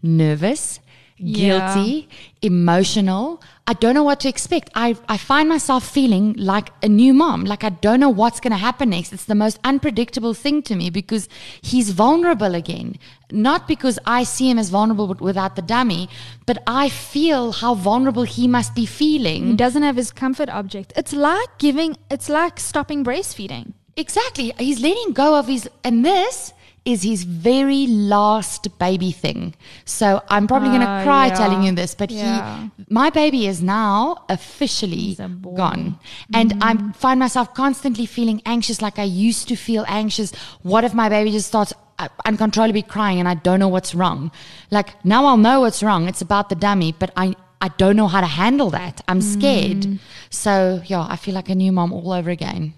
nervous, 0.02 0.80
Yeah. 1.16 1.74
guilty, 1.74 2.08
emotional. 2.40 3.42
I 3.66 3.72
don't 3.72 3.94
know 3.94 4.02
what 4.02 4.20
to 4.20 4.28
expect. 4.28 4.68
I, 4.74 4.94
I 5.08 5.16
find 5.16 5.48
myself 5.48 5.88
feeling 5.88 6.34
like 6.36 6.68
a 6.82 6.88
new 6.88 7.14
mom. 7.14 7.44
Like 7.44 7.64
I 7.64 7.70
don't 7.70 7.98
know 7.98 8.10
what's 8.10 8.38
going 8.38 8.50
to 8.50 8.58
happen 8.58 8.90
next. 8.90 9.12
It's 9.14 9.24
the 9.24 9.34
most 9.34 9.58
unpredictable 9.64 10.34
thing 10.34 10.60
to 10.64 10.74
me 10.74 10.90
because 10.90 11.30
he's 11.62 11.90
vulnerable 11.90 12.54
again. 12.54 12.96
Not 13.32 13.66
because 13.66 13.98
I 14.04 14.24
see 14.24 14.50
him 14.50 14.58
as 14.58 14.68
vulnerable 14.68 15.06
with- 15.06 15.22
without 15.22 15.56
the 15.56 15.62
dummy, 15.62 16.10
but 16.44 16.62
I 16.66 16.90
feel 16.90 17.52
how 17.52 17.74
vulnerable 17.74 18.24
he 18.24 18.46
must 18.46 18.74
be 18.74 18.84
feeling. 18.84 19.46
He 19.46 19.56
doesn't 19.56 19.82
have 19.82 19.96
his 19.96 20.10
comfort 20.12 20.50
object. 20.50 20.92
It's 20.94 21.14
like 21.14 21.48
giving. 21.58 21.96
It's 22.10 22.28
like 22.28 22.60
stopping 22.60 23.02
breastfeeding. 23.02 23.72
Exactly. 23.96 24.52
He's 24.58 24.80
letting 24.80 25.12
go 25.14 25.38
of 25.38 25.46
his, 25.46 25.70
and 25.82 26.04
this 26.04 26.52
is 26.84 27.02
his 27.02 27.24
very 27.24 27.86
last 27.86 28.78
baby 28.78 29.10
thing. 29.10 29.54
So 29.86 30.22
I'm 30.28 30.46
probably 30.46 30.68
going 30.68 30.82
to 30.82 30.86
Ah, 30.86 31.02
cry 31.02 31.26
yeah. 31.28 31.34
telling 31.34 31.62
you 31.62 31.72
this, 31.72 31.94
but 31.94 32.10
Yeah. 32.10 32.68
he, 32.76 32.84
my 32.90 33.08
baby 33.10 33.46
is 33.46 33.62
now 33.62 34.16
officially 34.28 35.16
gone. 35.62 35.98
And 36.34 36.52
I 36.60 36.74
Mm. 36.74 36.94
find 36.96 37.18
myself 37.20 37.54
constantly 37.54 38.06
feeling 38.06 38.42
anxious 38.44 38.82
like 38.82 38.98
I 38.98 39.04
used 39.28 39.48
to 39.48 39.56
feel 39.56 39.84
anxious. 39.88 40.32
What 40.62 40.84
if 40.84 40.92
my 40.94 41.08
baby 41.08 41.30
just 41.30 41.48
starts 41.48 41.72
uh, 41.98 42.08
uncontrollably 42.26 42.82
crying 42.82 43.18
and 43.20 43.28
I 43.28 43.34
don't 43.34 43.60
know 43.60 43.68
what's 43.76 43.94
wrong? 43.94 44.30
Like 44.70 44.88
now 45.04 45.24
I'll 45.26 45.38
know 45.48 45.60
what's 45.60 45.82
wrong. 45.82 46.06
It's 46.08 46.20
about 46.20 46.48
the 46.50 46.54
dummy, 46.66 46.92
but 46.92 47.10
I, 47.16 47.34
I 47.62 47.68
don't 47.78 47.96
know 47.96 48.08
how 48.08 48.20
to 48.20 48.26
handle 48.26 48.68
that. 48.70 49.00
I'm 49.08 49.22
scared. 49.22 49.82
Mm. 49.88 49.98
So 50.28 50.82
yeah, 50.84 51.06
I 51.08 51.16
feel 51.16 51.34
like 51.34 51.48
a 51.48 51.54
new 51.54 51.72
mom 51.72 51.92
all 51.94 52.12
over 52.12 52.28
again. 52.30 52.74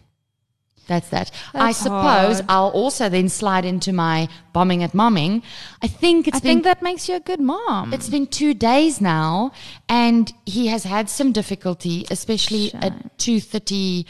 That's 0.86 1.08
that. 1.08 1.30
I 1.52 1.72
suppose 1.72 2.36
hard. 2.36 2.46
I'll 2.48 2.68
also 2.68 3.08
then 3.08 3.28
slide 3.28 3.64
into 3.64 3.92
my 3.92 4.28
bombing 4.52 4.82
at 4.82 4.92
momming. 4.92 5.42
I 5.82 5.88
think 5.88 6.28
it's 6.28 6.36
I 6.36 6.40
been 6.40 6.48
think 6.48 6.64
that 6.64 6.82
makes 6.82 7.08
you 7.08 7.16
a 7.16 7.20
good 7.20 7.40
mom. 7.40 7.92
it's 7.92 8.08
been 8.08 8.26
two 8.26 8.54
days 8.54 9.00
now, 9.00 9.52
and 9.88 10.32
he 10.44 10.68
has 10.68 10.84
had 10.84 11.10
some 11.10 11.32
difficulty, 11.32 12.06
especially 12.10 12.72
at 12.74 13.18
two 13.18 13.40
thirty 13.40 14.06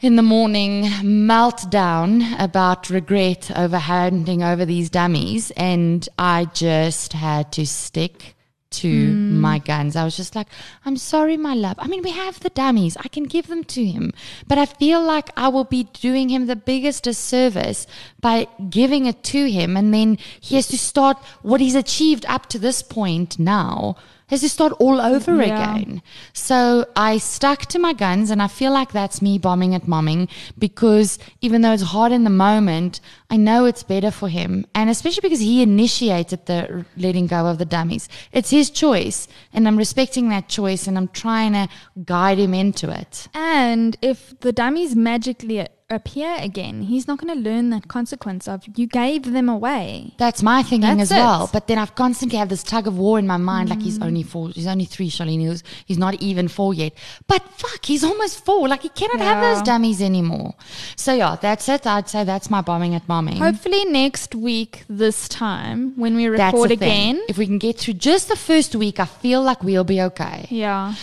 in 0.00 0.16
the 0.16 0.22
morning 0.22 0.84
meltdown 1.02 2.38
about 2.38 2.90
regret 2.90 3.50
over 3.56 3.78
handing 3.78 4.42
over 4.42 4.64
these 4.64 4.90
dummies, 4.90 5.50
and 5.52 6.08
I 6.18 6.46
just 6.52 7.12
had 7.14 7.50
to 7.52 7.66
stick 7.66 8.35
to 8.70 9.12
hmm. 9.12 9.40
my 9.40 9.58
guns. 9.58 9.96
I 9.96 10.04
was 10.04 10.16
just 10.16 10.34
like, 10.34 10.48
I'm 10.84 10.96
sorry, 10.96 11.36
my 11.36 11.54
love. 11.54 11.76
I 11.78 11.86
mean, 11.86 12.02
we 12.02 12.10
have 12.10 12.40
the 12.40 12.50
dummies. 12.50 12.96
I 12.98 13.08
can 13.08 13.24
give 13.24 13.46
them 13.46 13.64
to 13.64 13.84
him. 13.84 14.12
But 14.46 14.58
I 14.58 14.66
feel 14.66 15.02
like 15.02 15.30
I 15.36 15.48
will 15.48 15.64
be 15.64 15.84
doing 15.84 16.28
him 16.28 16.46
the 16.46 16.56
biggest 16.56 17.04
disservice 17.04 17.86
by 18.20 18.48
giving 18.68 19.06
it 19.06 19.22
to 19.24 19.50
him. 19.50 19.76
And 19.76 19.94
then 19.94 20.18
he 20.40 20.56
has 20.56 20.66
to 20.68 20.78
start 20.78 21.18
what 21.42 21.60
he's 21.60 21.74
achieved 21.74 22.26
up 22.26 22.46
to 22.46 22.58
this 22.58 22.82
point 22.82 23.38
now. 23.38 23.96
Has 24.28 24.40
to 24.40 24.48
start 24.48 24.72
all 24.80 25.00
over 25.00 25.36
Yeah. 25.36 25.44
again. 25.44 26.02
So 26.32 26.86
I 26.96 27.18
stuck 27.18 27.66
to 27.66 27.78
my 27.78 27.92
guns, 27.92 28.30
and 28.30 28.42
I 28.42 28.48
feel 28.48 28.72
like 28.72 28.90
that's 28.90 29.22
me 29.22 29.38
bombing 29.38 29.72
at 29.72 29.86
momming 29.86 30.28
because 30.58 31.18
even 31.40 31.62
though 31.62 31.72
it's 31.72 31.84
hard 31.94 32.10
in 32.10 32.24
the 32.24 32.30
moment, 32.30 33.00
I 33.30 33.36
know 33.36 33.66
it's 33.66 33.84
better 33.84 34.10
for 34.10 34.28
him. 34.28 34.66
And 34.74 34.90
especially 34.90 35.20
because 35.22 35.40
he 35.40 35.62
initiated 35.62 36.46
the 36.46 36.84
letting 36.96 37.28
go 37.28 37.46
of 37.46 37.58
the 37.58 37.64
dummies. 37.64 38.08
It's 38.32 38.50
his 38.50 38.68
choice, 38.68 39.28
and 39.52 39.68
I'm 39.68 39.76
respecting 39.76 40.28
that 40.30 40.48
choice, 40.48 40.88
and 40.88 40.98
I'm 40.98 41.08
trying 41.08 41.52
to 41.52 41.68
guide 42.04 42.38
him 42.38 42.52
into 42.52 42.90
it. 42.90 43.28
And 43.32 43.96
if 44.02 44.38
the 44.40 44.52
dummies 44.52 44.96
magically 44.96 45.66
appear 45.88 46.36
again, 46.40 46.82
he's 46.82 47.06
not 47.06 47.18
going 47.18 47.32
to 47.32 47.48
learn 47.48 47.70
that 47.70 47.86
consequence 47.86 48.48
of 48.48 48.64
you 48.76 48.86
gave 48.86 49.32
them 49.32 49.48
away. 49.48 50.14
That's 50.18 50.42
my 50.42 50.62
thinking 50.62 50.98
That's 50.98 51.12
as 51.12 51.16
well. 51.16 51.48
But 51.52 51.68
then 51.68 51.78
I've 51.78 51.94
constantly 51.94 52.38
have 52.38 52.48
this 52.48 52.64
tug 52.64 52.86
of 52.86 52.98
war 52.98 53.18
in 53.18 53.26
my 53.26 53.36
mind, 53.36 53.70
like 53.70 53.80
he's 53.80 53.98
mm. 53.98 54.06
only 54.06 54.22
four, 54.24 54.48
he's 54.48 54.66
only 54.66 54.84
three, 54.84 55.08
Charlene. 55.08 55.48
He's, 55.48 55.62
he's 55.84 55.98
not 55.98 56.14
even 56.14 56.48
four 56.48 56.74
yet. 56.74 56.92
But 57.28 57.42
fuck, 57.50 57.84
he's 57.84 58.02
almost 58.02 58.44
four. 58.44 58.68
Like 58.68 58.82
he 58.82 58.88
cannot 58.88 59.20
have 59.20 59.42
those 59.42 59.62
dummies 59.62 60.02
anymore. 60.02 60.54
So 60.96 61.14
yeah, 61.14 61.36
that's 61.40 61.68
it. 61.68 61.86
I'd 61.86 62.08
say 62.08 62.24
that's 62.24 62.50
my 62.50 62.62
bombing 62.62 62.94
at 62.94 63.06
momming. 63.06 63.38
Hopefully 63.38 63.84
next 63.84 64.34
week, 64.34 64.84
this 64.88 65.28
time 65.28 65.92
when 65.96 66.16
we 66.16 66.26
record 66.26 66.72
again. 66.72 67.22
If 67.28 67.38
we 67.38 67.46
can 67.46 67.58
get 67.58 67.78
through 67.78 67.94
just 67.94 68.28
the 68.28 68.36
first 68.36 68.74
week, 68.74 68.98
I 68.98 69.04
feel 69.04 69.42
like 69.42 69.62
we'll 69.62 69.84
be 69.84 70.00
okay. 70.02 70.46
Yeah. 70.50 70.94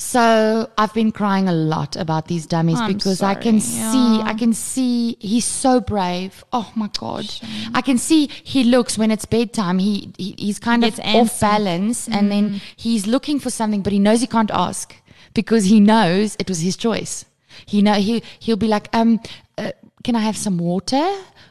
So 0.00 0.70
I've 0.78 0.94
been 0.94 1.10
crying 1.10 1.48
a 1.48 1.52
lot 1.52 1.96
about 1.96 2.28
these 2.28 2.46
dummies 2.46 2.78
I'm 2.80 2.92
because 2.92 3.20
I 3.20 3.34
can 3.34 3.60
sorry, 3.60 3.92
see. 3.92 4.22
I 4.22 4.32
can 4.34 4.52
see 4.54 5.16
he's 5.18 5.44
so 5.44 5.80
brave. 5.80 6.44
Oh 6.52 6.72
my 6.76 6.88
god, 6.98 7.26
I 7.74 7.80
can 7.82 7.98
see 7.98 8.28
he 8.28 8.62
looks 8.62 8.96
when 8.96 9.10
it's 9.10 9.24
bedtime. 9.24 9.80
He, 9.80 10.12
he 10.16 10.36
he's 10.38 10.60
kind 10.60 10.84
of 10.84 10.94
Gets 10.96 11.16
off 11.16 11.40
balance, 11.40 12.06
and 12.08 12.28
Mm. 12.28 12.30
then 12.30 12.60
he's 12.76 13.08
looking 13.08 13.40
for 13.40 13.50
something, 13.50 13.82
but 13.82 13.92
he 13.92 13.98
knows 13.98 14.20
he 14.20 14.28
can't 14.28 14.52
ask 14.52 14.94
because 15.34 15.64
he 15.64 15.80
knows 15.80 16.36
it 16.38 16.48
was 16.48 16.60
his 16.60 16.76
choice. 16.76 17.24
He 17.66 17.82
know 17.82 17.94
he 17.94 18.22
he'll 18.38 18.56
be 18.56 18.68
like, 18.68 18.88
um, 18.92 19.18
uh, 19.58 19.72
can 20.04 20.14
I 20.14 20.20
have 20.20 20.36
some 20.36 20.58
water? 20.58 21.04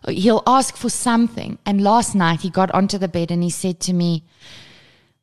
He'll 0.07 0.43
ask 0.47 0.77
for 0.77 0.89
something. 0.89 1.57
And 1.65 1.83
last 1.83 2.15
night 2.15 2.39
he 2.41 2.49
got 2.49 2.71
onto 2.71 2.97
the 2.97 3.09
bed 3.09 3.29
and 3.29 3.43
he 3.43 3.49
said 3.49 3.81
to 3.81 3.93
me, 3.93 4.23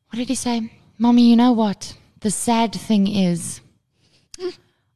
what 0.09 0.19
did 0.19 0.29
he 0.29 0.35
say? 0.35 0.69
Mommy, 0.99 1.27
you 1.27 1.35
know 1.35 1.51
what? 1.53 1.97
The 2.25 2.31
sad 2.31 2.73
thing 2.73 3.05
is, 3.05 3.61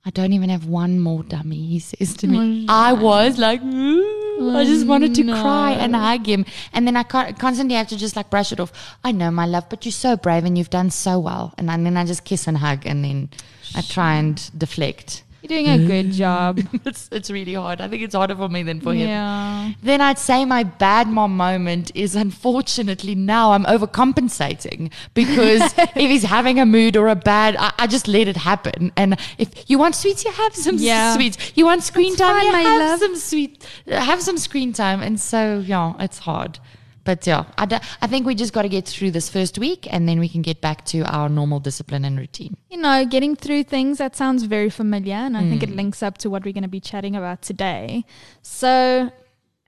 I 0.03 0.09
don't 0.09 0.33
even 0.33 0.49
have 0.49 0.65
one 0.65 0.99
more 0.99 1.21
dummy, 1.21 1.63
he 1.63 1.77
says 1.77 2.15
to 2.15 2.27
me. 2.27 2.65
Oh, 2.67 2.73
I 2.73 2.93
was 2.93 3.37
like, 3.37 3.61
"Ooh," 3.61 4.57
I 4.57 4.65
just 4.65 4.87
wanted 4.87 5.13
to 5.13 5.29
oh, 5.29 5.39
cry 5.39 5.73
and 5.73 5.95
hug 5.95 6.25
him. 6.25 6.43
And 6.73 6.87
then 6.87 6.97
I 6.97 7.03
constantly 7.03 7.75
have 7.75 7.87
to 7.89 7.97
just 7.97 8.15
like 8.15 8.31
brush 8.31 8.51
it 8.51 8.59
off. 8.59 8.73
I 9.03 9.11
know, 9.11 9.29
my 9.29 9.45
love, 9.45 9.69
but 9.69 9.85
you're 9.85 9.91
so 9.91 10.17
brave 10.17 10.43
and 10.43 10.57
you've 10.57 10.71
done 10.71 10.89
so 10.89 11.19
well. 11.19 11.53
And 11.59 11.69
then 11.69 11.97
I 11.97 12.03
just 12.03 12.23
kiss 12.23 12.47
and 12.47 12.57
hug 12.57 12.87
and 12.87 13.05
then 13.05 13.29
I 13.75 13.81
try 13.81 14.15
and 14.15 14.49
deflect. 14.57 15.21
You're 15.41 15.47
doing 15.49 15.67
a 15.69 15.77
good 15.87 16.11
job. 16.23 16.59
it's, 16.85 17.07
it's 17.11 17.31
really 17.31 17.53
hard. 17.53 17.79
I 17.81 17.87
think 17.87 18.03
it's 18.03 18.13
harder 18.15 18.35
for 18.35 18.49
me 18.49 18.63
than 18.63 18.81
for 18.81 18.93
him. 18.93 19.07
yeah. 19.07 19.71
Then 19.81 20.01
I'd 20.01 20.19
say 20.19 20.43
my 20.45 20.63
bad 20.63 21.07
mom 21.07 21.37
moment 21.37 21.91
is 21.95 22.15
unfortunately 22.15 23.15
now 23.15 23.53
I'm 23.53 23.63
overcompensating 23.65 24.91
because 25.13 25.61
if 25.77 25.93
he's 25.95 26.23
having 26.23 26.59
a 26.59 26.65
mood 26.65 26.97
or 26.97 27.07
a 27.07 27.15
bad, 27.15 27.55
I, 27.57 27.71
I 27.79 27.87
just 27.87 28.07
let 28.07 28.27
it 28.27 28.37
happen. 28.37 28.91
And 28.97 29.17
if 29.37 29.69
you 29.69 29.77
want 29.79 29.95
sweets, 29.95 30.25
you 30.25 30.31
have 30.31 30.55
some 30.55 30.75
Yeah. 30.77 31.13
sweets. 31.15 31.53
You 31.55 31.65
want 31.65 31.83
screen 31.83 32.15
That's 32.15 32.21
time, 32.21 32.51
fine, 32.51 32.63
you 32.63 32.69
have 32.69 32.89
love. 32.91 32.99
some 32.99 33.15
sweet, 33.15 33.65
have 33.87 34.21
some 34.21 34.37
screen 34.37 34.73
time. 34.73 35.01
And 35.01 35.19
so 35.19 35.59
yeah, 35.65 35.93
it's 35.99 36.19
hard. 36.19 36.59
But 37.03 37.25
yeah, 37.25 37.45
I, 37.57 37.65
d- 37.65 37.77
I 38.01 38.07
think 38.07 38.25
we 38.27 38.35
just 38.35 38.53
got 38.53 38.63
to 38.63 38.69
get 38.69 38.87
through 38.87 39.11
this 39.11 39.29
first 39.29 39.57
week 39.57 39.87
and 39.91 40.07
then 40.07 40.19
we 40.19 40.29
can 40.29 40.41
get 40.41 40.61
back 40.61 40.85
to 40.85 41.01
our 41.03 41.29
normal 41.29 41.59
discipline 41.59 42.05
and 42.05 42.17
routine. 42.17 42.55
You 42.69 42.77
know, 42.77 43.05
getting 43.05 43.35
through 43.35 43.63
things, 43.63 43.97
that 43.97 44.15
sounds 44.15 44.43
very 44.43 44.69
familiar. 44.69 45.15
And 45.15 45.35
I 45.37 45.43
Mm. 45.43 45.49
think 45.49 45.63
it 45.63 45.69
links 45.69 46.03
up 46.03 46.17
to 46.19 46.29
what 46.29 46.43
we're 46.45 46.53
going 46.53 46.63
to 46.63 46.67
be 46.69 46.79
chatting 46.81 47.15
about 47.15 47.41
today. 47.41 48.03
So, 48.41 49.11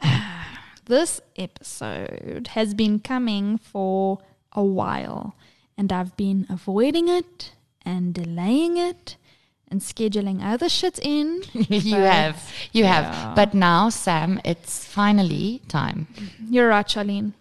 this 0.86 1.22
episode 1.38 2.50
has 2.54 2.74
been 2.74 3.00
coming 3.00 3.58
for 3.58 4.20
a 4.54 4.64
while. 4.64 5.36
And 5.78 5.92
I've 5.92 6.16
been 6.18 6.46
avoiding 6.50 7.08
it 7.08 7.54
and 7.84 8.14
delaying 8.14 8.78
it 8.78 9.16
and 9.72 9.82
scheduling 9.82 10.44
other 10.44 10.70
shit 10.70 11.00
in. 11.00 11.44
you 11.54 11.96
have, 11.96 12.52
you 12.72 12.84
yeah. 12.84 13.02
have. 13.02 13.36
But 13.36 13.54
now, 13.54 13.90
Sam, 13.90 14.40
it's 14.44 14.86
finally 14.86 15.62
time. 15.68 16.08
You're 16.50 16.68
right, 16.68 16.86
Charlene. 16.86 17.34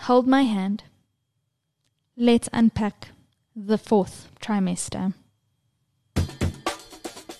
Hold 0.00 0.26
my 0.26 0.42
hand. 0.42 0.82
Let's 2.16 2.48
unpack 2.52 3.08
the 3.54 3.78
fourth 3.78 4.28
trimester. 4.40 5.14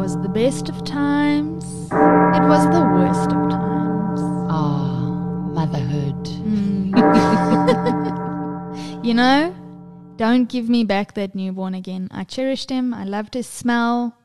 It 0.00 0.04
was 0.04 0.22
the 0.22 0.30
best 0.30 0.70
of 0.70 0.82
times. 0.82 1.62
It 1.92 2.44
was 2.48 2.64
the 2.72 2.80
worst 2.96 3.32
of 3.36 3.50
times. 3.50 4.20
Ah, 4.48 4.96
motherhood. 5.52 6.16
You 9.04 9.12
know, 9.12 9.54
don't 10.16 10.48
give 10.48 10.70
me 10.70 10.84
back 10.84 11.12
that 11.14 11.34
newborn 11.34 11.74
again. 11.74 12.08
I 12.12 12.24
cherished 12.24 12.70
him. 12.70 12.94
I 12.94 13.04
loved 13.04 13.34
his 13.34 13.46
smell. 13.46 14.16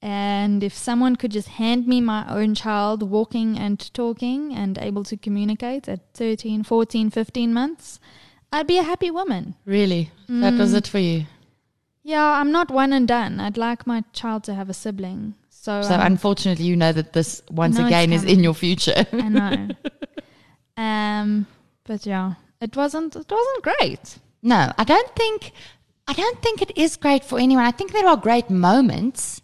And 0.00 0.62
if 0.62 0.72
someone 0.72 1.16
could 1.16 1.32
just 1.32 1.48
hand 1.48 1.88
me 1.88 2.00
my 2.00 2.24
own 2.32 2.54
child 2.54 3.02
walking 3.02 3.58
and 3.58 3.92
talking 3.92 4.54
and 4.54 4.78
able 4.78 5.02
to 5.02 5.16
communicate 5.16 5.88
at 5.88 6.14
13, 6.14 6.62
14, 6.62 7.10
15 7.10 7.52
months, 7.52 7.98
I'd 8.52 8.68
be 8.68 8.78
a 8.78 8.84
happy 8.84 9.10
woman. 9.10 9.56
Really? 9.64 10.12
That 10.28 10.54
was 10.54 10.74
it 10.74 10.86
for 10.86 11.00
you. 11.00 11.26
Yeah, 12.10 12.40
I'm 12.40 12.50
not 12.50 12.72
one 12.72 12.92
and 12.92 13.06
done. 13.06 13.38
I'd 13.38 13.56
like 13.56 13.86
my 13.86 14.02
child 14.12 14.42
to 14.44 14.54
have 14.54 14.68
a 14.68 14.74
sibling. 14.74 15.34
So, 15.48 15.82
So 15.82 15.94
um, 15.94 16.00
unfortunately, 16.00 16.64
you 16.64 16.74
know 16.74 16.92
that 16.92 17.12
this 17.12 17.40
once 17.50 17.78
again 17.78 18.12
is 18.12 18.24
in 18.24 18.42
your 18.42 18.54
future. 18.54 19.06
I 19.12 19.28
know. 19.28 19.68
um, 20.76 21.46
but 21.84 22.04
yeah, 22.06 22.34
it 22.60 22.74
wasn't. 22.76 23.14
It 23.14 23.30
wasn't 23.30 23.62
great. 23.62 24.18
No, 24.42 24.72
I 24.76 24.84
don't 24.84 25.14
think 25.14 25.52
I 26.08 26.12
don't 26.14 26.42
think 26.42 26.62
it 26.62 26.72
is 26.76 26.96
great 26.96 27.22
for 27.24 27.38
anyone. 27.38 27.64
I 27.64 27.70
think 27.70 27.92
there 27.92 28.08
are 28.08 28.16
great 28.16 28.50
moments 28.50 29.40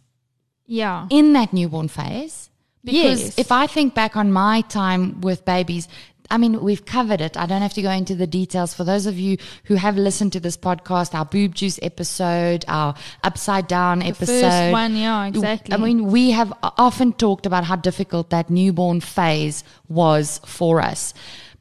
Yeah. 0.67 1.07
in 1.11 1.33
that 1.35 1.53
newborn 1.53 1.89
phase. 1.89 2.51
Because 2.83 3.21
Yes. 3.23 3.39
if 3.39 3.53
I 3.53 3.67
think 3.67 3.95
back 3.95 4.17
on 4.17 4.33
my 4.33 4.63
time 4.63 5.21
with 5.21 5.45
babies, 5.45 5.89
I 6.31 6.39
mean, 6.39 6.63
we've 6.63 6.85
covered 6.85 7.21
it. 7.21 7.37
I 7.37 7.47
don't 7.47 7.63
have 7.63 7.75
to 7.75 7.83
go 7.83 7.91
into 7.91 8.15
the 8.15 8.27
details. 8.27 8.75
For 8.75 8.85
those 8.85 9.07
of 9.07 9.19
you 9.19 9.37
who 9.65 9.75
have 9.77 9.97
listened 9.97 10.33
to 10.33 10.41
this 10.41 10.57
podcast, 10.57 11.15
our 11.15 11.25
boob 11.25 11.55
juice 11.55 11.79
episode, 11.83 12.65
our 12.69 12.95
upside 13.23 13.69
down 13.69 14.03
episode. 14.03 14.41
First 14.41 14.73
one, 14.73 14.97
yeah, 14.97 15.27
exactly. 15.27 15.75
I 15.75 15.77
mean, 15.77 16.07
we 16.07 16.33
have 16.33 16.53
often 16.63 17.13
talked 17.13 17.47
about 17.47 17.65
how 17.65 17.77
difficult 17.77 18.31
that 18.31 18.51
newborn 18.51 19.01
phase 19.01 19.65
was 19.89 20.41
for 20.45 20.81
us. 20.81 21.15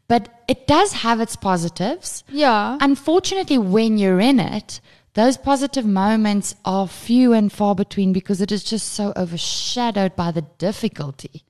But 0.07 0.43
it 0.47 0.67
does 0.67 0.93
have 0.93 1.19
its 1.19 1.35
positives. 1.35 2.23
yeah. 2.29 2.77
Unfortunately, 2.79 3.57
when 3.57 3.97
you're 3.97 4.19
in 4.19 4.39
it, 4.39 4.79
those 5.15 5.37
positive 5.37 5.85
moments 5.85 6.55
are 6.65 6.87
few 6.87 7.33
and 7.33 7.51
far 7.51 7.73
between 7.73 8.13
because 8.13 8.41
it 8.41 8.51
is 8.51 8.63
just 8.63 8.93
so 8.93 9.13
overshadowed 9.15 10.15
by 10.15 10.29
the 10.31 10.41
difficulty. 10.57 11.43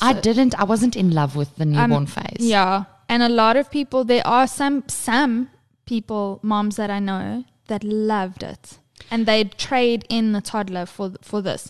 I 0.00 0.12
didn't, 0.12 0.58
I 0.58 0.64
wasn't 0.64 0.96
in 0.96 1.10
love 1.10 1.36
with 1.36 1.56
the 1.56 1.64
um, 1.64 1.72
newborn 1.72 2.06
phase. 2.06 2.38
Yeah, 2.38 2.84
and 3.08 3.22
a 3.22 3.28
lot 3.28 3.56
of 3.56 3.70
people. 3.70 4.04
There 4.04 4.26
are 4.26 4.46
some 4.46 4.84
some 4.88 5.50
people, 5.86 6.38
moms 6.42 6.76
that 6.76 6.90
I 6.90 7.00
know 7.00 7.44
that 7.66 7.82
loved 7.82 8.42
it, 8.42 8.78
and 9.10 9.26
they'd 9.26 9.56
trade 9.58 10.04
in 10.08 10.32
the 10.32 10.40
toddler 10.40 10.86
for 10.86 11.12
for 11.22 11.42
this. 11.42 11.68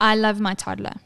I 0.00 0.14
love 0.14 0.40
my 0.40 0.54
toddler. 0.54 0.96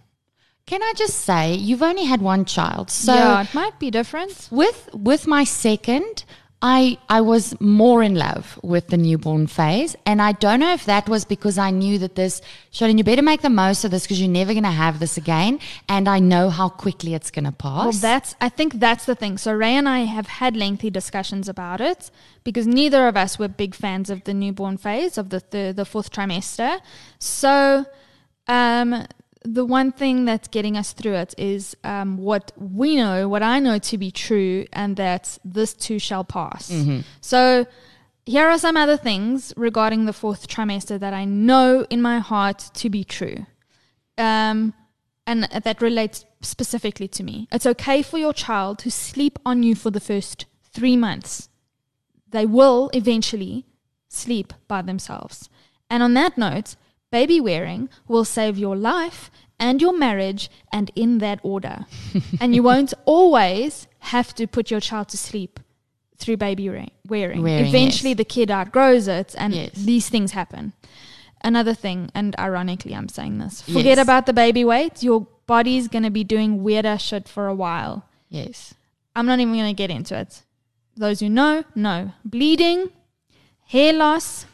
Can 0.66 0.82
I 0.82 0.92
just 0.96 1.20
say, 1.20 1.54
you've 1.54 1.82
only 1.82 2.04
had 2.04 2.20
one 2.20 2.44
child. 2.44 2.90
So 2.90 3.14
yeah, 3.14 3.40
it 3.40 3.54
might 3.54 3.78
be 3.78 3.90
different. 3.90 4.48
with 4.50 4.90
with 4.92 5.26
my 5.26 5.44
second, 5.44 6.24
I 6.60 6.98
I 7.08 7.20
was 7.20 7.58
more 7.60 8.02
in 8.02 8.16
love 8.16 8.58
with 8.64 8.88
the 8.88 8.96
newborn 8.96 9.46
phase, 9.46 9.94
and 10.04 10.20
I 10.20 10.32
don't 10.32 10.58
know 10.58 10.72
if 10.72 10.86
that 10.86 11.08
was 11.08 11.24
because 11.24 11.56
I 11.56 11.70
knew 11.70 11.98
that 11.98 12.16
this, 12.16 12.42
Charlene, 12.72 12.98
you 12.98 13.04
better 13.04 13.22
make 13.22 13.42
the 13.42 13.50
most 13.50 13.84
of 13.84 13.92
this 13.92 14.02
because 14.02 14.20
you're 14.20 14.28
never 14.28 14.52
going 14.52 14.64
to 14.64 14.70
have 14.70 14.98
this 14.98 15.16
again, 15.16 15.60
and 15.88 16.08
I 16.08 16.18
know 16.18 16.50
how 16.50 16.68
quickly 16.68 17.14
it's 17.14 17.30
going 17.30 17.44
to 17.44 17.52
pass. 17.52 17.84
Well, 17.84 17.92
that's 17.92 18.34
I 18.40 18.48
think 18.48 18.80
that's 18.80 19.04
the 19.04 19.14
thing. 19.14 19.38
So 19.38 19.52
Ray 19.52 19.74
and 19.74 19.88
I 19.88 20.00
have 20.00 20.26
had 20.26 20.56
lengthy 20.56 20.90
discussions 20.90 21.48
about 21.48 21.80
it 21.80 22.10
because 22.42 22.66
neither 22.66 23.06
of 23.06 23.16
us 23.16 23.38
were 23.38 23.46
big 23.46 23.76
fans 23.76 24.10
of 24.10 24.24
the 24.24 24.34
newborn 24.34 24.78
phase 24.78 25.16
of 25.16 25.30
the 25.30 25.44
the, 25.50 25.72
the 25.76 25.84
fourth 25.84 26.10
trimester. 26.10 26.80
So, 27.20 27.86
um, 28.48 29.06
the 29.52 29.64
one 29.64 29.92
thing 29.92 30.24
that's 30.24 30.48
getting 30.48 30.76
us 30.76 30.92
through 30.92 31.14
it 31.14 31.34
is 31.38 31.76
um, 31.84 32.18
what 32.18 32.52
we 32.56 32.96
know, 32.96 33.28
what 33.28 33.42
I 33.42 33.58
know 33.58 33.78
to 33.78 33.98
be 33.98 34.10
true, 34.10 34.66
and 34.72 34.96
that 34.96 35.38
this 35.44 35.74
too 35.74 35.98
shall 35.98 36.24
pass. 36.24 36.70
So. 37.20 37.66
Here 38.26 38.46
are 38.46 38.58
some 38.58 38.76
other 38.76 38.98
things 38.98 39.54
regarding 39.56 40.04
the 40.04 40.12
fourth 40.12 40.48
trimester 40.48 41.00
that 41.00 41.14
I 41.14 41.24
know 41.24 41.86
in 41.88 42.02
my 42.02 42.18
heart 42.18 42.58
to 42.74 42.90
be 42.90 43.02
true. 43.02 43.46
Um, 44.18 44.74
and 45.26 45.44
that 45.44 45.80
relates 45.80 46.26
specifically 46.40 47.08
to 47.08 47.22
me. 47.22 47.48
It's 47.52 47.66
okay 47.66 48.02
for 48.02 48.18
your 48.18 48.32
child 48.32 48.78
to 48.80 48.90
sleep 48.90 49.38
on 49.44 49.62
you 49.62 49.74
for 49.74 49.90
the 49.90 50.00
first 50.00 50.46
three 50.62 50.96
months. 50.96 51.48
They 52.30 52.46
will 52.46 52.90
eventually 52.92 53.64
sleep 54.08 54.52
by 54.66 54.82
themselves. 54.82 55.48
And 55.90 56.02
on 56.02 56.14
that 56.14 56.36
note, 56.36 56.76
baby 57.10 57.40
wearing 57.40 57.88
will 58.06 58.24
save 58.24 58.58
your 58.58 58.76
life 58.76 59.30
and 59.60 59.82
your 59.82 59.92
marriage, 59.96 60.48
and 60.72 60.88
in 60.94 61.18
that 61.18 61.40
order. 61.42 61.84
and 62.40 62.54
you 62.54 62.62
won't 62.62 62.94
always 63.06 63.88
have 63.98 64.32
to 64.36 64.46
put 64.46 64.70
your 64.70 64.78
child 64.78 65.08
to 65.08 65.16
sleep 65.18 65.58
through 66.16 66.36
baby 66.36 66.68
wearing. 66.68 66.90
wearing. 67.08 67.44
Eventually, 67.66 68.10
yes. 68.10 68.18
the 68.18 68.24
kid 68.24 68.50
outgrows 68.52 69.08
it, 69.08 69.34
and 69.36 69.52
Yes. 69.54 69.70
these 69.74 70.08
things 70.08 70.30
happen. 70.32 70.74
Another 71.42 71.74
thing, 71.74 72.10
and 72.14 72.38
ironically, 72.38 72.94
I'm 72.94 73.08
saying 73.08 73.38
this 73.38 73.62
forget 73.62 73.98
Yes. 73.98 73.98
about 73.98 74.26
the 74.26 74.32
baby 74.32 74.64
weight. 74.64 75.02
Your 75.02 75.26
body's 75.46 75.88
going 75.88 76.04
to 76.04 76.10
be 76.10 76.22
doing 76.24 76.62
weirder 76.62 76.96
shit 76.98 77.28
for 77.28 77.48
a 77.48 77.54
while. 77.54 78.04
yes. 78.28 78.74
I'm 79.16 79.26
not 79.26 79.40
even 79.40 79.54
going 79.54 79.66
to 79.66 79.72
get 79.74 79.90
into 79.90 80.16
it. 80.16 80.42
Those 80.96 81.18
who 81.18 81.28
know, 81.28 81.64
know. 81.74 82.12
Bleeding, 82.24 82.90
hair 83.66 83.92
loss, 83.92 84.46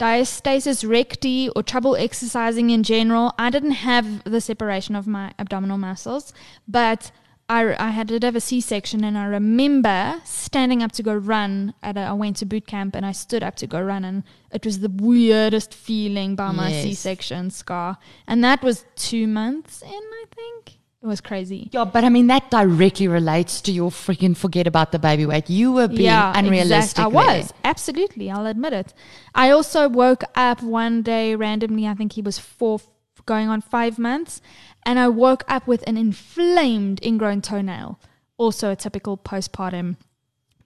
diastasis 0.00 0.88
recti, 0.88 1.50
or 1.54 1.62
trouble 1.62 1.94
exercising 1.94 2.70
in 2.70 2.82
general. 2.82 3.34
I 3.38 3.50
didn't 3.50 3.72
have 3.72 4.24
the 4.24 4.40
separation 4.40 4.96
of 4.96 5.06
my 5.06 5.32
abdominal 5.38 5.78
muscles, 5.78 6.32
but 6.66 7.12
I, 7.50 7.74
I 7.84 7.90
had 7.90 8.08
to 8.08 8.18
have 8.22 8.36
a 8.36 8.40
C 8.40 8.60
section, 8.60 9.04
and 9.04 9.18
I 9.18 9.26
remember 9.26 10.22
standing 10.24 10.82
up 10.82 10.92
to 10.92 11.02
go 11.02 11.14
run. 11.14 11.74
At 11.82 11.96
a, 11.96 12.00
I 12.00 12.12
went 12.12 12.36
to 12.38 12.46
boot 12.46 12.66
camp, 12.66 12.96
and 12.96 13.04
I 13.04 13.12
stood 13.12 13.42
up 13.42 13.56
to 13.56 13.66
go 13.66 13.80
run, 13.80 14.04
and 14.04 14.22
it 14.50 14.64
was 14.64 14.80
the 14.80 14.88
weirdest 14.88 15.74
feeling 15.74 16.34
by 16.34 16.52
my 16.52 16.70
Yes. 16.70 16.82
C 16.82 16.94
section 16.94 17.50
scar. 17.50 17.98
And 18.26 18.42
that 18.42 18.62
was 18.62 18.86
two 18.96 19.26
months 19.26 19.82
in, 19.82 19.88
I 19.90 20.24
think. 20.34 20.79
It 21.02 21.06
was 21.06 21.22
crazy. 21.22 21.70
Yeah, 21.72 21.86
but 21.86 22.04
I 22.04 22.10
mean 22.10 22.26
that 22.26 22.50
directly 22.50 23.08
relates 23.08 23.62
to 23.62 23.72
your 23.72 23.90
freaking 23.90 24.36
forget 24.36 24.66
about 24.66 24.92
the 24.92 24.98
baby 24.98 25.24
weight. 25.24 25.48
You 25.48 25.72
were 25.72 25.88
being 25.88 26.10
unrealistic. 26.10 26.98
exact- 26.98 26.98
I 26.98 27.02
there. 27.04 27.40
was 27.40 27.54
absolutely. 27.64 28.30
I'll 28.30 28.44
admit 28.46 28.74
it. 28.74 28.92
I 29.34 29.50
also 29.50 29.88
woke 29.88 30.24
up 30.34 30.62
one 30.62 31.00
day 31.02 31.34
randomly. 31.34 31.86
I 31.86 31.94
think 31.94 32.12
he 32.12 32.22
was 32.22 32.38
four, 32.38 32.80
going 33.24 33.48
on 33.48 33.62
five 33.62 33.98
months, 33.98 34.42
and 34.84 34.98
I 34.98 35.08
woke 35.08 35.42
up 35.48 35.66
with 35.66 35.82
an 35.86 35.96
inflamed 35.96 37.02
ingrown 37.02 37.40
toenail. 37.40 37.98
Also 38.36 38.70
a 38.70 38.76
typical 38.76 39.16
postpartum 39.16 39.96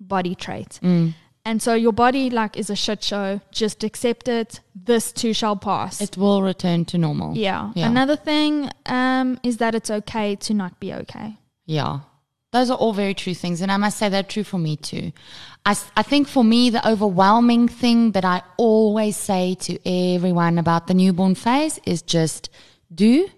body 0.01 0.35
trait. 0.35 0.81
Mm. 0.83 1.15
And 1.47 1.61
so 1.61 1.75
your 1.75 1.93
body 1.93 2.31
like 2.31 2.57
is 2.57 2.71
a 2.71 2.77
shit 2.77 3.03
show. 3.05 3.41
Just 3.51 3.85
accept 3.85 4.29
it. 4.29 4.61
This 4.75 5.13
too 5.13 5.35
shall 5.35 5.57
pass. 5.57 6.01
It 6.01 6.17
will 6.17 6.43
return 6.43 6.85
to 6.87 6.99
normal. 6.99 7.37
yeah. 7.37 7.71
Yeah. 7.75 7.87
Another 7.89 8.17
thing 8.17 8.71
um, 8.87 9.39
is 9.43 9.59
that 9.59 9.75
it's 9.75 9.91
okay 9.91 10.37
to 10.37 10.55
not 10.55 10.81
be 10.81 10.93
okay. 10.95 11.37
Yeah. 11.67 12.01
Those 12.53 12.71
are 12.71 12.79
all 12.79 12.93
very 12.93 13.15
true 13.15 13.35
things. 13.35 13.61
And 13.61 13.71
I 13.71 13.77
must 13.77 13.99
say 13.99 14.09
they're 14.09 14.23
true 14.23 14.45
for 14.45 14.59
me 14.59 14.77
too. 14.77 15.13
I, 15.67 15.77
I 15.97 16.03
think 16.03 16.29
for 16.29 16.45
me, 16.45 16.71
the 16.71 16.89
overwhelming 16.89 17.69
thing 17.69 18.13
that 18.13 18.25
I 18.25 18.43
always 18.57 19.17
say 19.17 19.55
to 19.61 19.79
everyone 19.89 20.59
about 20.59 20.87
the 20.87 20.95
newborn 20.95 21.35
phase 21.35 21.79
is 21.85 22.01
just 22.01 22.49
do 22.95 23.29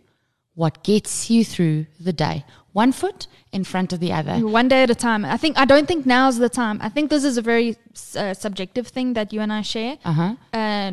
what 0.55 0.85
gets 0.85 1.31
you 1.31 1.45
through 1.45 1.87
the 1.99 2.13
day. 2.13 2.45
One 2.77 2.93
foot 2.93 3.27
in 3.53 3.65
front 3.65 3.95
of 3.95 4.01
the 4.01 4.13
other. 4.13 4.35
One 4.61 4.69
day 4.69 4.83
at 4.83 4.91
a 4.91 4.95
time. 4.95 5.25
I 5.25 5.39
think 5.39 5.57
I 5.57 5.65
don't 5.65 5.89
think 5.89 6.05
now's 6.05 6.37
the 6.37 6.51
time. 6.51 6.79
I 6.83 6.91
think 6.91 7.09
this 7.09 7.25
is 7.25 7.39
a 7.39 7.43
very 7.43 7.79
uh, 8.15 8.35
subjective 8.35 8.87
thing 8.89 9.15
that 9.15 9.33
you 9.33 9.41
and 9.41 9.51
I 9.51 9.63
share. 9.63 9.97
Uh 10.05 10.13
huh. 10.13 10.33
Uh, 10.53 10.93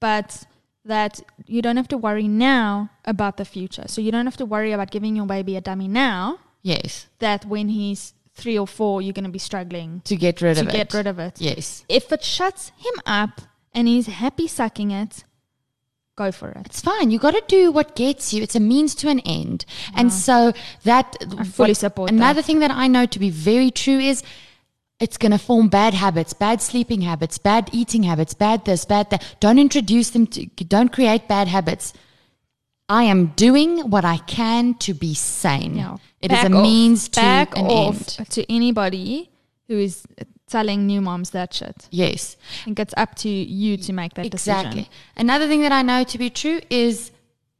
but 0.00 0.28
that 0.86 1.20
you 1.44 1.60
don't 1.60 1.76
have 1.76 1.88
to 1.88 1.98
worry 1.98 2.28
now 2.28 2.88
about 3.04 3.36
the 3.36 3.44
future. 3.44 3.84
So 3.88 4.00
you 4.00 4.10
don't 4.10 4.24
have 4.24 4.38
to 4.38 4.46
worry 4.46 4.72
about 4.72 4.90
giving 4.90 5.16
your 5.16 5.26
baby 5.26 5.54
a 5.56 5.60
dummy 5.60 5.86
now. 5.86 6.38
Yes. 6.62 7.08
That 7.18 7.44
when 7.44 7.68
he's 7.68 8.14
three 8.32 8.58
or 8.58 8.66
four, 8.66 9.02
you're 9.02 9.18
going 9.20 9.30
to 9.32 9.38
be 9.40 9.44
struggling 9.50 10.00
To 10.04 10.16
get 10.16 10.40
rid 10.40 10.54
to 10.54 10.62
of 10.62 10.68
it. 10.68 10.70
To 10.70 10.76
get 10.78 10.94
rid 10.94 11.06
of 11.06 11.18
it. 11.18 11.40
Yes. 11.40 11.84
If 11.90 12.10
it 12.10 12.24
shuts 12.24 12.72
him 12.78 12.94
up 13.04 13.42
and 13.74 13.86
he's 13.86 14.06
happy 14.06 14.48
sucking 14.48 14.92
it, 14.92 15.24
go 16.24 16.28
for 16.40 16.48
it. 16.58 16.62
It's 16.66 16.80
fine. 16.90 17.10
You 17.12 17.18
got 17.18 17.34
to 17.40 17.44
do 17.58 17.62
what 17.78 17.88
gets 18.02 18.32
you. 18.34 18.42
It's 18.42 18.56
a 18.62 18.64
means 18.72 18.94
to 19.00 19.08
an 19.14 19.20
end. 19.20 19.64
And 19.98 20.12
so 20.12 20.52
that 20.84 21.06
I 21.38 21.44
fully 21.44 21.70
what- 21.70 21.76
support 21.86 22.10
Another 22.10 22.42
thing 22.42 22.58
that 22.64 22.70
I 22.84 22.86
know 22.94 23.06
to 23.14 23.18
be 23.26 23.30
very 23.30 23.70
true 23.82 23.98
is 24.12 24.22
it's 25.00 25.16
going 25.16 25.30
to 25.32 25.38
form 25.38 25.68
bad 25.68 25.94
habits, 25.94 26.32
bad 26.46 26.60
sleeping 26.60 27.02
habits, 27.02 27.38
bad 27.38 27.70
eating 27.72 28.02
habits, 28.02 28.34
bad 28.34 28.64
this, 28.64 28.84
bad 28.84 29.10
that. 29.10 29.22
Don't 29.38 29.58
introduce 29.66 30.10
them 30.10 30.26
to 30.34 30.46
don't 30.76 30.92
create 30.92 31.28
bad 31.28 31.46
habits. 31.56 31.92
I 32.88 33.02
am 33.04 33.20
doing 33.36 33.90
what 33.90 34.04
I 34.04 34.16
can 34.38 34.74
to 34.86 34.94
be 34.94 35.14
sane. 35.14 35.76
Yeah. 35.76 35.98
It 36.20 36.32
is 36.32 36.38
Back 36.38 36.50
a 36.50 36.56
off. 36.56 36.62
means 36.62 37.08
to 37.10 37.20
Back 37.20 37.56
an 37.56 37.66
off 37.66 38.18
end. 38.18 38.30
to 38.30 38.52
anybody 38.52 39.30
who 39.68 39.76
is 39.78 40.02
telling 40.48 40.86
new 40.86 41.00
moms 41.00 41.30
that 41.30 41.54
shit. 41.54 41.88
Yes. 41.90 42.36
I 42.62 42.64
think 42.64 42.78
it's 42.80 42.94
up 42.96 43.14
to 43.16 43.28
you 43.28 43.76
to 43.76 43.92
make 43.92 44.14
that 44.14 44.26
Exactly. 44.26 44.64
decision. 44.64 44.78
Exactly. 44.78 44.96
Another 45.16 45.46
thing 45.48 45.62
that 45.62 45.72
I 45.72 45.82
know 45.82 46.04
to 46.04 46.18
be 46.18 46.30
true 46.30 46.60
is 46.70 47.10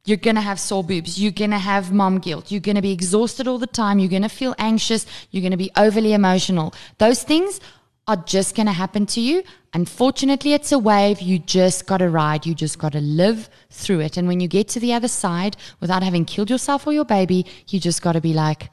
you're 0.05 0.17
going 0.17 0.37
to 0.37 0.41
have 0.43 0.59
sore 0.59 0.83
boobs. 0.83 1.21
You're 1.21 1.33
going 1.33 1.51
to 1.51 1.59
have 1.59 1.93
mom 1.93 2.19
guilt. 2.19 2.51
You're 2.51 2.63
going 2.63 2.77
to 2.77 2.83
be 2.83 2.93
exhausted 2.93 3.47
all 3.47 3.59
the 3.59 3.67
time. 3.67 3.99
You're 3.99 4.09
going 4.09 4.23
to 4.23 4.29
feel 4.29 4.55
anxious. 4.59 5.07
You're 5.31 5.43
going 5.43 5.51
to 5.53 5.59
be 5.59 5.71
overly 5.77 6.15
emotional. 6.15 6.75
Those 6.97 7.23
things 7.23 7.61
are 8.07 8.17
just 8.17 8.57
going 8.57 8.67
to 8.67 8.73
happen 8.73 9.05
to 9.05 9.21
you. 9.21 9.43
Unfortunately, 9.75 10.55
it's 10.55 10.73
a 10.73 10.79
wave. 10.79 11.21
You 11.21 11.39
just 11.39 11.87
got 11.87 11.99
to 11.99 12.09
ride. 12.09 12.47
You 12.47 12.55
just 12.55 12.79
got 12.79 12.93
to 12.93 13.01
live 13.01 13.51
through 13.71 14.01
it. 14.01 14.17
And 14.17 14.27
when 14.27 14.41
you 14.41 14.49
get 14.49 14.67
to 14.69 14.81
the 14.81 14.95
other 14.95 15.09
side 15.09 15.59
without 15.81 16.03
having 16.03 16.25
killed 16.25 16.49
yourself 16.49 16.87
or 16.87 16.95
your 16.95 17.05
baby, 17.05 17.45
you 17.69 17.79
just 17.79 18.01
got 18.01 18.13
to 18.13 18.21
be 18.23 18.33
like, 18.33 18.71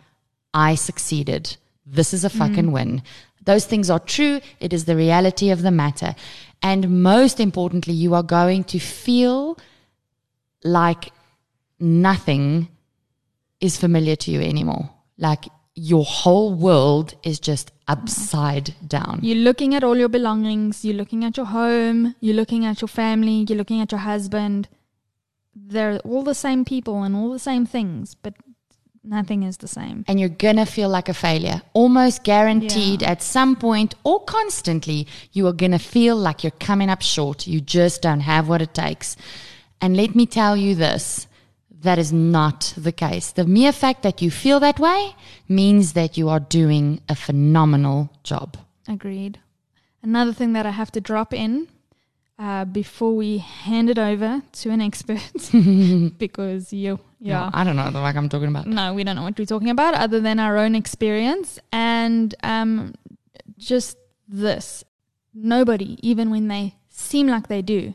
I 0.54 0.76
succeeded. 0.76 1.58
This 1.86 2.14
is 2.14 2.24
a 2.24 2.30
fucking 2.30 2.68
mm. 2.68 2.72
win. 2.72 3.04
Those 3.46 3.66
things 3.66 3.90
are 3.90 4.00
true. 4.00 4.42
It 4.60 4.74
is 4.74 4.86
the 4.86 4.96
reality 4.96 5.50
of 5.50 5.62
the 5.62 5.72
matter. 5.72 6.16
And 6.62 7.04
most 7.04 7.40
importantly, 7.40 7.94
you 7.94 8.14
are 8.16 8.24
going 8.24 8.64
to 8.66 8.80
feel 8.80 9.58
like 10.64 11.12
nothing 11.80 12.70
is 13.62 13.78
familiar 13.78 14.16
to 14.16 14.32
you 14.32 14.42
anymore. 14.42 14.90
Like 15.18 15.46
your 15.76 16.06
whole 16.06 16.54
world 16.54 17.16
is 17.24 17.40
just 17.40 17.72
upside 17.88 18.74
down. 18.88 19.20
You're 19.22 19.44
looking 19.44 19.76
at 19.76 19.84
all 19.84 19.98
your 19.98 20.10
belongings, 20.10 20.84
you're 20.84 20.96
looking 20.96 21.24
at 21.24 21.38
your 21.38 21.46
home, 21.46 22.16
you're 22.20 22.36
looking 22.36 22.66
at 22.66 22.82
your 22.82 22.88
family, 22.88 23.46
you're 23.48 23.58
looking 23.58 23.82
at 23.82 23.92
your 23.92 24.00
husband. 24.00 24.70
They're 25.54 26.00
all 26.00 26.24
the 26.24 26.36
same 26.36 26.66
people 26.66 27.04
and 27.04 27.16
all 27.16 27.32
the 27.32 27.40
same 27.40 27.66
things, 27.66 28.16
but 28.16 28.34
nothing 29.06 29.44
is 29.44 29.58
the 29.58 29.68
same. 29.68 30.04
and 30.08 30.20
you're 30.20 30.30
gonna 30.30 30.66
feel 30.66 30.90
like 30.90 31.10
a 31.10 31.14
failure. 31.14 31.62
Almost 31.74 32.24
guaranteed 32.24 33.02
Yeah. 33.02 33.12
at 33.12 33.22
some 33.22 33.56
point 33.56 33.96
or 34.04 34.20
constantly, 34.24 35.08
you 35.32 35.48
are 35.48 35.54
gonna 35.54 35.80
feel 35.80 36.16
like 36.16 36.44
you're 36.44 36.60
coming 36.60 36.90
up 36.90 37.02
short. 37.02 37.48
You 37.48 37.62
just 37.62 38.02
don't 38.02 38.22
have 38.22 38.48
what 38.48 38.62
it 38.62 38.74
takes. 38.74 39.16
And 39.82 39.96
let 39.96 40.16
me 40.16 40.26
tell 40.26 40.56
you 40.58 40.76
this 40.76 41.28
that 41.82 42.00
is 42.00 42.12
not 42.12 42.74
the 42.76 42.92
case. 42.92 43.32
The 43.32 43.46
mere 43.46 43.72
fact 43.72 44.02
that 44.02 44.22
you 44.22 44.32
feel 44.32 44.60
that 44.60 44.80
way 44.80 45.16
means 45.48 45.94
that 45.94 46.18
you 46.18 46.30
are 46.30 46.40
doing 46.40 47.00
a 47.08 47.16
phenomenal 47.16 48.10
job. 48.24 48.58
Agreed. 48.88 49.40
Another 50.02 50.34
thing 50.34 50.54
that 50.54 50.66
I 50.66 50.72
have 50.72 50.92
to 50.94 51.02
drop 51.02 51.34
in 51.34 51.68
uh, 52.38 52.66
before 52.66 53.16
we 53.16 53.38
hand 53.38 53.90
it 53.90 53.98
over 53.98 54.42
to 54.52 54.70
an 54.70 54.82
expert, 54.82 55.22
because 56.18 56.74
you, 56.74 57.00
yeah. 57.20 57.50
I 57.54 57.64
don't 57.64 57.76
know 57.76 57.86
the 57.86 58.00
fuck 58.00 58.16
I'm 58.16 58.30
talking 58.30 58.50
about. 58.50 58.68
No, 58.68 58.94
we 58.94 59.04
don't 59.04 59.16
know 59.16 59.24
what 59.24 59.40
we're 59.40 59.46
talking 59.46 59.70
about 59.70 59.94
other 59.94 60.20
than 60.20 60.40
our 60.40 60.58
own 60.58 60.76
experience. 60.76 61.60
And 61.72 62.36
um, 62.44 62.94
just 63.58 63.98
this 64.28 64.84
nobody, 65.34 65.98
even 66.02 66.30
when 66.30 66.48
they 66.48 66.76
seem 66.90 67.28
like 67.28 67.48
they 67.48 67.62
do, 67.62 67.94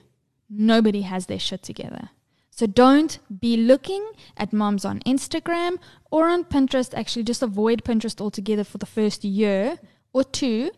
nobody 0.48 1.02
has 1.02 1.26
their 1.26 1.38
shit 1.38 1.62
together. 1.62 2.10
So 2.50 2.66
don't 2.66 3.18
be 3.40 3.56
looking 3.56 4.06
at 4.36 4.52
moms 4.52 4.84
on 4.84 5.00
Instagram 5.00 5.78
or 6.10 6.28
on 6.28 6.44
Pinterest. 6.44 6.92
Actually, 6.92 7.22
just 7.22 7.42
avoid 7.42 7.84
Pinterest 7.84 8.20
altogether 8.20 8.64
for 8.64 8.78
the 8.78 8.86
first 8.86 9.24
year 9.24 9.78
or 10.12 10.24
two. 10.24 10.70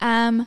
Um, 0.00 0.46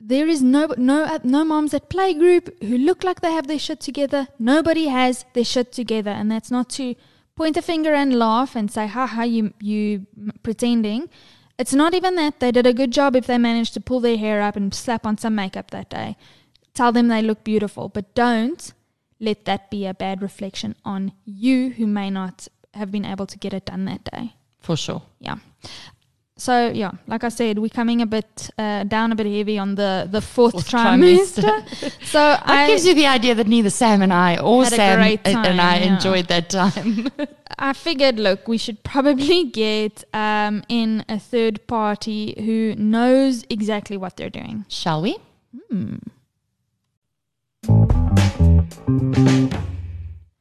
there 0.00 0.28
is 0.28 0.42
no 0.42 0.74
no 0.76 1.04
uh, 1.04 1.18
no 1.22 1.44
moms 1.44 1.74
at 1.74 1.88
playgroup 1.88 2.62
who 2.62 2.76
look 2.76 3.04
like 3.04 3.20
they 3.20 3.32
have 3.32 3.46
their 3.46 3.58
shit 3.58 3.80
together. 3.80 4.28
Nobody 4.38 4.88
has 4.88 5.24
their 5.34 5.44
shit 5.44 5.72
together, 5.72 6.10
and 6.10 6.30
that's 6.30 6.50
not 6.50 6.68
to 6.70 6.94
point 7.36 7.56
a 7.56 7.62
finger 7.62 7.94
and 7.94 8.18
laugh 8.18 8.54
and 8.56 8.70
say, 8.70 8.86
"Ha 8.86 9.06
ha, 9.06 9.22
you 9.22 9.54
you 9.60 10.06
pretending." 10.42 11.08
It's 11.56 11.72
not 11.72 11.94
even 11.94 12.16
that 12.16 12.40
they 12.40 12.50
did 12.50 12.66
a 12.66 12.72
good 12.74 12.90
job 12.90 13.14
if 13.14 13.26
they 13.26 13.38
managed 13.38 13.74
to 13.74 13.80
pull 13.80 14.00
their 14.00 14.16
hair 14.16 14.42
up 14.42 14.56
and 14.56 14.74
slap 14.74 15.06
on 15.06 15.18
some 15.18 15.36
makeup 15.36 15.70
that 15.70 15.88
day. 15.88 16.16
Tell 16.74 16.90
them 16.90 17.06
they 17.06 17.22
look 17.22 17.44
beautiful, 17.44 17.88
but 17.88 18.12
don't 18.14 18.72
let 19.20 19.44
that 19.44 19.70
be 19.70 19.86
a 19.86 19.94
bad 19.94 20.20
reflection 20.20 20.74
on 20.84 21.12
you 21.24 21.70
who 21.70 21.86
may 21.86 22.10
not 22.10 22.48
have 22.74 22.90
been 22.90 23.04
able 23.04 23.26
to 23.26 23.38
get 23.38 23.54
it 23.54 23.66
done 23.66 23.84
that 23.84 24.02
day. 24.04 24.34
For 24.60 24.76
sure. 24.76 25.02
Yeah. 25.20 25.36
So 26.36 26.70
yeah, 26.70 26.90
like 27.06 27.22
I 27.22 27.28
said, 27.28 27.58
we're 27.60 27.68
coming 27.68 28.02
a 28.02 28.06
bit 28.06 28.50
uh, 28.58 28.82
down 28.84 29.12
a 29.12 29.14
bit 29.14 29.26
heavy 29.26 29.56
on 29.56 29.76
the 29.76 30.08
the 30.10 30.20
fourth, 30.20 30.52
Fourth 30.52 30.68
trimester. 30.68 31.42
trimester. 31.42 31.92
so 32.04 32.18
That 32.18 32.42
I 32.48 32.66
gives 32.66 32.84
you 32.84 32.94
the 32.94 33.06
idea 33.06 33.34
that 33.36 33.46
neither 33.46 33.70
Sam 33.70 34.02
and 34.02 34.12
I 34.12 34.38
or 34.38 34.64
Sam 34.64 35.00
and- 35.00 35.60
I 35.60 35.78
yeah. 35.78 35.94
enjoyed 35.94 36.26
that 36.28 36.50
time. 36.50 37.08
I 37.58 37.72
figured, 37.72 38.18
look, 38.18 38.48
we 38.48 38.58
should 38.58 38.82
probably 38.82 39.44
get 39.44 40.02
um, 40.12 40.64
in 40.68 41.04
a 41.08 41.20
third 41.20 41.64
party 41.68 42.34
who 42.38 42.74
knows 42.76 43.44
exactly 43.48 43.96
what 43.96 44.16
they're 44.16 44.28
doing. 44.30 44.64
Shall 44.68 45.02
we? 45.02 45.18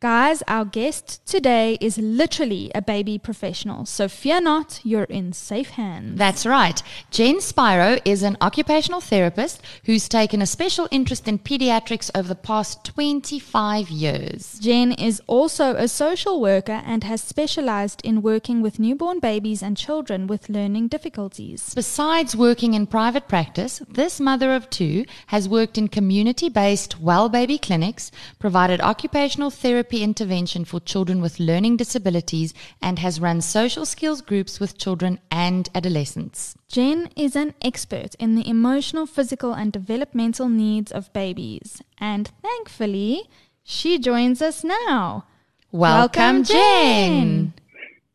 Guys, 0.03 0.43
our 0.49 0.65
guest 0.65 1.25
today 1.25 1.77
is 1.79 1.97
literally 1.97 2.69
a 2.75 2.81
baby 2.81 3.17
professional, 3.17 3.85
so 3.85 4.09
fear 4.09 4.41
not, 4.41 4.81
you're 4.83 5.05
in 5.05 5.31
safe 5.31 5.69
hands. 5.69 6.17
That's 6.17 6.45
right. 6.45 6.83
Jen 7.09 7.39
Spiro 7.39 7.99
is 8.03 8.21
an 8.21 8.35
occupational 8.41 8.99
therapist 8.99 9.61
who's 9.85 10.09
taken 10.09 10.41
a 10.41 10.45
special 10.45 10.89
interest 10.91 11.25
in 11.29 11.39
pediatrics 11.39 12.11
over 12.13 12.27
the 12.27 12.35
past 12.35 12.83
25 12.83 13.89
years. 13.89 14.59
Jen 14.59 14.91
is 14.91 15.21
also 15.25 15.73
a 15.75 15.87
social 15.87 16.41
worker 16.41 16.81
and 16.85 17.05
has 17.05 17.21
specialized 17.23 18.01
in 18.03 18.21
working 18.21 18.61
with 18.61 18.79
newborn 18.79 19.21
babies 19.21 19.63
and 19.63 19.77
children 19.77 20.27
with 20.27 20.49
learning 20.49 20.89
difficulties. 20.89 21.73
Besides 21.73 22.35
working 22.35 22.73
in 22.73 22.87
private 22.87 23.29
practice, 23.29 23.81
this 23.87 24.19
mother 24.19 24.53
of 24.53 24.69
two 24.69 25.05
has 25.27 25.47
worked 25.47 25.77
in 25.77 25.87
community 25.87 26.49
based 26.49 26.99
well 26.99 27.29
baby 27.29 27.57
clinics, 27.57 28.11
provided 28.37 28.81
occupational 28.81 29.49
therapy 29.49 29.92
intervention 30.01 30.63
for 30.63 30.79
children 30.79 31.21
with 31.21 31.39
learning 31.39 31.77
disabilities, 31.77 32.53
and 32.82 32.97
has 32.99 33.19
run 33.19 33.41
social 33.41 33.86
skills 33.86 34.21
groups 34.21 34.60
with 34.60 34.77
children 34.77 35.19
and 35.29 35.69
adolescents. 35.75 36.56
Jen 36.69 37.10
is 37.15 37.36
an 37.36 37.53
expert 37.62 38.15
in 38.15 38.36
the 38.36 38.47
emotional, 38.49 39.06
physical, 39.06 39.53
and 39.53 39.71
developmental 39.71 40.47
needs 40.47 40.91
of 40.91 41.12
babies. 41.13 41.82
And 41.99 42.32
thankfully, 42.41 43.29
she 43.62 43.99
joins 43.99 44.41
us 44.41 44.63
now. 44.63 45.25
Welcome, 45.71 46.43
Jen. 46.43 47.53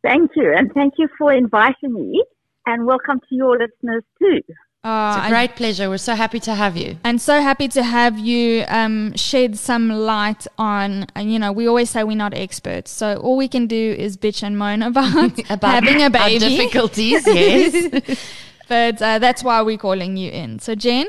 Thank 0.03 0.31
you, 0.37 0.55
and 0.57 0.73
thank 0.73 0.95
you 0.97 1.09
for 1.19 1.33
inviting 1.33 1.93
me, 1.93 2.25
and 2.67 2.87
welcome 2.87 3.21
to 3.29 3.35
your 3.35 3.59
listeners 3.59 4.05
too. 4.19 4.41
Uh, 4.85 5.17
It's 5.19 5.27
a 5.27 5.31
great 5.31 5.57
pleasure. 5.57 5.89
We're 5.91 5.99
so 5.99 6.15
happy 6.15 6.39
to 6.41 6.55
have 6.55 6.77
you. 6.77 6.99
and 7.05 7.21
so 7.21 7.41
happy 7.43 7.67
to 7.69 7.83
have 7.83 8.19
you 8.19 8.65
um, 8.69 9.13
shed 9.17 9.59
some 9.59 9.89
light 9.91 10.47
on. 10.57 11.05
uh, 11.17 11.21
You 11.21 11.39
know, 11.39 11.53
we 11.53 11.67
always 11.67 11.91
say 11.91 12.05
we're 12.05 12.17
not 12.17 12.33
experts, 12.33 12.91
so 12.91 13.17
all 13.17 13.37
we 13.37 13.49
can 13.49 13.67
do 13.67 13.95
is 13.99 14.17
bitch 14.17 14.43
and 14.43 14.57
moan 14.57 14.83
about, 14.83 15.33
About 15.51 15.75
having 15.85 16.03
a 16.03 16.11
baby. 16.11 16.23
our 16.23 16.29
baby. 16.41 16.57
difficulties, 16.57 17.27
yes. 17.27 18.29
but 18.69 19.03
uh, 19.03 19.19
that's 19.19 19.43
why 19.43 19.61
we're 19.63 19.79
calling 19.79 20.17
you 20.17 20.31
in. 20.31 20.61
So, 20.61 20.75
Jen, 20.77 21.07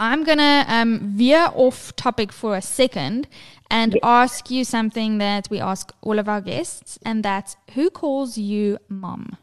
I'm 0.00 0.24
gonna 0.24 0.64
um, 0.66 1.00
veer 1.14 1.50
off 1.54 1.94
topic 1.96 2.32
for 2.32 2.56
a 2.56 2.62
second 2.62 3.28
and 3.70 3.98
ask 4.02 4.50
you 4.50 4.64
something 4.64 5.18
that 5.18 5.48
we 5.50 5.60
ask 5.60 5.92
all 6.00 6.18
of 6.18 6.26
our 6.28 6.40
guests, 6.40 6.98
and 7.04 7.22
that's 7.22 7.56
who 7.74 7.90
calls 7.90 8.38
you 8.38 8.78
mom? 8.88 9.36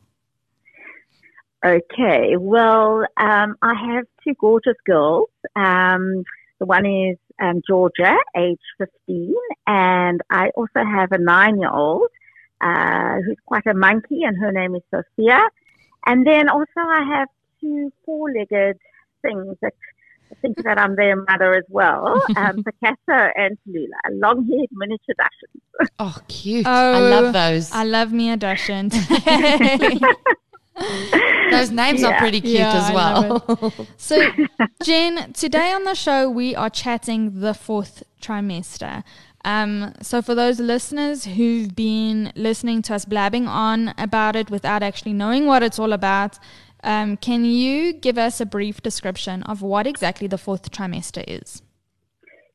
Okay, 1.65 2.35
well, 2.37 3.05
um, 3.17 3.55
I 3.61 3.73
have 3.73 4.05
two 4.23 4.33
gorgeous 4.39 4.75
girls. 4.85 5.29
Um, 5.55 6.23
the 6.59 6.65
one 6.65 6.85
is 6.85 7.17
um, 7.41 7.61
Georgia, 7.65 8.17
age 8.35 8.59
15, 8.77 9.33
and 9.65 10.21
I 10.29 10.49
also 10.49 10.83
have 10.83 11.11
a 11.11 11.17
nine-year-old 11.17 12.09
uh, 12.59 13.15
who's 13.25 13.37
quite 13.45 13.65
a 13.65 13.73
monkey, 13.73 14.23
and 14.23 14.37
her 14.37 14.51
name 14.51 14.75
is 14.75 14.81
Sophia. 14.91 15.41
And 16.05 16.27
then 16.27 16.49
also 16.49 16.67
I 16.77 17.03
have 17.15 17.29
two 17.61 17.93
four-legged 18.05 18.77
things 19.21 19.55
that 19.61 19.73
think 20.41 20.61
that 20.63 20.77
I'm 20.77 20.95
their 20.95 21.15
mother 21.15 21.53
as 21.55 21.63
well, 21.69 22.21
um, 22.35 22.63
Picasso 22.63 23.31
and 23.35 23.57
Tallulah, 23.67 24.11
long-haired 24.11 24.69
miniature 24.71 25.15
Dachshunds. 25.19 25.87
Oh, 25.99 26.17
cute. 26.27 26.65
Oh, 26.67 26.93
I 26.93 26.99
love 26.99 27.33
those. 27.33 27.71
I 27.71 27.83
love 27.83 28.11
me 28.11 28.31
a 28.31 28.37
Dachshund. 28.37 28.93
those 31.51 31.71
names 31.71 32.03
are 32.03 32.17
pretty 32.17 32.41
cute 32.41 32.53
Yeah, 32.55 32.87
as 32.87 32.93
well. 32.93 33.73
So, 33.97 34.31
Jen, 34.83 35.33
today 35.33 35.71
on 35.71 35.83
the 35.83 35.93
show, 35.93 36.29
we 36.29 36.55
are 36.55 36.69
chatting 36.69 37.39
the 37.41 37.53
fourth 37.53 38.03
trimester. 38.21 39.03
Um, 39.45 39.93
so, 40.01 40.21
for 40.21 40.35
those 40.35 40.59
listeners 40.59 41.25
who've 41.25 41.75
been 41.75 42.31
listening 42.35 42.81
to 42.83 42.95
us 42.95 43.05
blabbing 43.05 43.47
on 43.47 43.93
about 43.97 44.35
it 44.35 44.49
without 44.49 44.81
actually 44.81 45.13
knowing 45.13 45.45
what 45.45 45.61
it's 45.61 45.77
all 45.77 45.93
about, 45.93 46.39
um, 46.83 47.17
can 47.17 47.45
you 47.45 47.93
give 47.93 48.17
us 48.17 48.41
a 48.41 48.45
brief 48.45 48.81
description 48.81 49.43
of 49.43 49.61
what 49.61 49.85
exactly 49.85 50.27
the 50.27 50.37
fourth 50.37 50.71
trimester 50.71 51.23
is? 51.27 51.61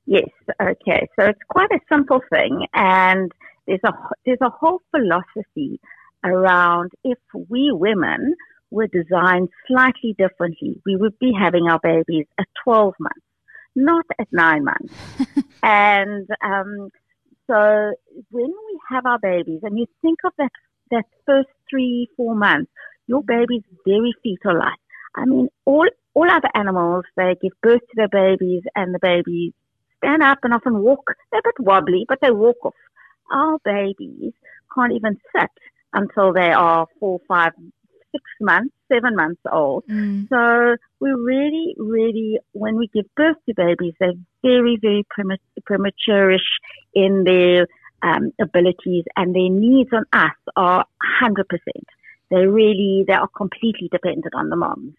Yes. 0.07 0.29
Okay. 0.61 1.07
So 1.19 1.27
it's 1.27 1.41
quite 1.49 1.71
a 1.71 1.81
simple 1.91 2.21
thing, 2.31 2.67
and 2.75 3.31
there's 3.67 3.81
a 3.85 3.93
there's 4.25 4.41
a 4.41 4.51
whole 4.51 4.81
philosophy 4.91 5.79
around 6.25 6.91
if 7.05 7.19
we 7.49 7.71
women 7.73 8.35
were 8.71 8.87
designed 8.87 9.49
slightly 9.67 10.15
differently, 10.19 10.81
we 10.85 10.97
would 10.97 11.19
be 11.19 11.33
having 11.39 11.69
our 11.69 11.81
babies 11.83 12.27
at 12.39 12.47
12 12.65 12.95
months, 13.01 13.27
not 13.75 14.05
at 14.19 14.29
nine 14.33 14.65
months. 14.65 14.95
and 15.63 16.29
um, 16.45 16.91
so 17.47 17.93
when 18.31 18.47
we 18.47 18.79
have 18.91 19.07
our 19.07 19.19
babies, 19.19 19.61
and 19.63 19.79
you 19.79 19.87
think 20.03 20.19
of 20.25 20.33
that 20.39 20.51
that 20.91 21.05
first 21.27 21.49
three 21.69 22.09
four 22.17 22.35
months, 22.35 22.71
your 23.07 23.23
baby's 23.23 23.63
very 23.87 24.13
fetal 24.23 24.59
like. 24.59 24.79
I 25.17 25.25
mean, 25.25 25.49
all 25.65 25.89
all 26.15 26.31
other 26.31 26.51
animals 26.55 27.05
they 27.17 27.37
give 27.41 27.53
birth 27.63 27.81
to 27.81 27.97
their 27.97 28.09
babies, 28.09 28.63
and 28.75 28.95
the 28.95 28.99
babies 29.01 29.53
stand 29.99 30.23
up 30.23 30.39
and 30.43 30.53
often 30.53 30.79
walk. 30.79 31.15
They're 31.31 31.41
a 31.41 31.43
bit 31.45 31.61
wobbly, 31.61 32.05
but 32.07 32.19
they 32.21 32.31
walk 32.31 32.65
off. 32.65 32.75
Our 33.33 33.59
babies 33.65 34.33
can't 34.75 34.93
even 34.93 35.19
sit 35.35 35.51
until 35.93 36.33
they 36.33 36.51
are 36.51 36.87
four, 37.01 37.21
five, 37.29 37.53
six 38.13 38.25
months, 38.41 38.75
seven 38.91 39.17
months 39.17 39.41
old. 39.51 39.85
Mm. 39.89 40.29
So 40.29 40.77
we 41.01 41.11
really, 41.11 41.75
really, 41.79 42.39
when 42.53 42.77
we 42.77 42.89
give 42.89 43.07
birth 43.17 43.37
to 43.47 43.55
babies, 43.55 43.95
they're 44.01 44.13
very, 44.43 44.79
very 44.81 45.07
prema- 45.11 45.39
premature-ish 45.65 46.49
in 46.95 47.25
their 47.25 47.67
um, 48.03 48.33
abilities 48.41 49.05
and 49.17 49.35
their 49.35 49.51
needs 49.51 49.91
on 49.93 50.05
us 50.13 50.37
are 50.57 50.85
100%. 51.23 51.45
They 52.31 52.47
really, 52.47 53.05
they 53.07 53.15
are 53.15 53.29
completely 53.29 53.89
dependent 53.91 54.35
on 54.35 54.51
the 54.51 54.57
moms. 54.57 54.95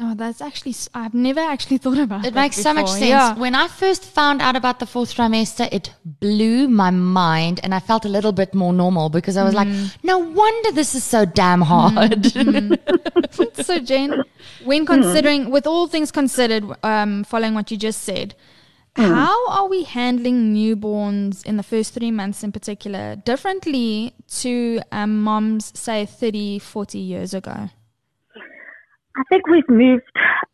Oh, 0.00 0.14
that's 0.14 0.40
actually, 0.40 0.74
I've 0.94 1.14
never 1.14 1.40
actually 1.40 1.78
thought 1.78 1.98
about 1.98 2.24
It 2.24 2.34
that 2.34 2.40
makes 2.40 2.56
so 2.56 2.74
much 2.74 2.88
sense. 2.88 3.04
Yeah. 3.04 3.34
When 3.34 3.54
I 3.54 3.68
first 3.68 4.04
found 4.04 4.40
out 4.42 4.56
about 4.56 4.80
the 4.80 4.86
fourth 4.86 5.14
trimester, 5.14 5.68
it 5.70 5.94
blew 6.04 6.66
my 6.66 6.90
mind 6.90 7.60
and 7.62 7.74
I 7.74 7.78
felt 7.78 8.04
a 8.04 8.08
little 8.08 8.32
bit 8.32 8.54
more 8.54 8.72
normal 8.72 9.10
because 9.10 9.36
I 9.36 9.44
was 9.44 9.54
like, 9.54 9.68
mm. 9.68 9.94
no 10.02 10.18
wonder 10.18 10.72
this 10.72 10.94
is 10.94 11.04
so 11.04 11.24
damn 11.24 11.60
hard. 11.60 12.22
Mm, 12.22 12.78
mm. 12.78 13.64
so 13.64 13.78
Jane, 13.78 14.22
when 14.64 14.82
hmm. 14.82 14.86
considering, 14.86 15.50
with 15.50 15.66
all 15.66 15.86
things 15.86 16.10
considered, 16.10 16.64
um, 16.82 17.22
following 17.24 17.54
what 17.54 17.70
you 17.70 17.76
just 17.76 18.02
said, 18.02 18.34
hmm. 18.96 19.02
how 19.02 19.50
are 19.50 19.68
we 19.68 19.84
handling 19.84 20.54
newborns 20.54 21.44
in 21.44 21.58
the 21.58 21.62
first 21.62 21.94
three 21.94 22.10
months 22.10 22.42
in 22.42 22.50
particular 22.50 23.14
differently 23.16 24.14
to 24.40 24.80
um, 24.90 25.22
moms, 25.22 25.78
say, 25.78 26.06
30, 26.06 26.58
40 26.58 26.98
years 26.98 27.34
ago? 27.34 27.68
I 29.16 29.22
think 29.28 29.46
we've 29.46 29.68
moved 29.68 30.04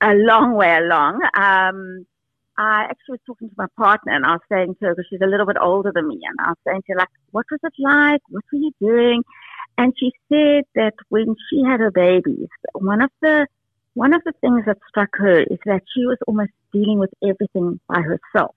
a 0.00 0.14
long 0.14 0.54
way 0.54 0.76
along. 0.76 1.20
Um, 1.36 2.06
I 2.58 2.86
actually 2.90 3.12
was 3.12 3.20
talking 3.26 3.48
to 3.48 3.54
my 3.56 3.66
partner 3.76 4.12
and 4.12 4.26
I 4.26 4.32
was 4.32 4.40
saying 4.50 4.74
to 4.80 4.86
her, 4.86 4.94
because 4.94 5.06
she's 5.08 5.20
a 5.22 5.28
little 5.28 5.46
bit 5.46 5.56
older 5.60 5.92
than 5.94 6.08
me, 6.08 6.20
and 6.24 6.36
I 6.40 6.50
was 6.50 6.58
saying 6.66 6.82
to 6.86 6.92
her, 6.92 6.98
like, 6.98 7.08
what 7.30 7.46
was 7.50 7.60
it 7.62 7.72
like? 7.78 8.20
What 8.30 8.44
were 8.52 8.58
you 8.58 8.72
doing? 8.80 9.22
And 9.76 9.94
she 9.96 10.10
said 10.28 10.64
that 10.74 10.94
when 11.08 11.36
she 11.48 11.62
had 11.62 11.78
her 11.78 11.92
babies, 11.92 12.48
one 12.74 13.00
of 13.00 13.10
the 13.22 13.46
one 13.94 14.12
of 14.14 14.22
the 14.24 14.32
things 14.40 14.62
that 14.66 14.78
struck 14.88 15.08
her 15.14 15.40
is 15.40 15.58
that 15.64 15.82
she 15.94 16.04
was 16.04 16.18
almost 16.28 16.52
dealing 16.72 16.98
with 16.98 17.10
everything 17.22 17.80
by 17.88 18.00
herself. 18.00 18.54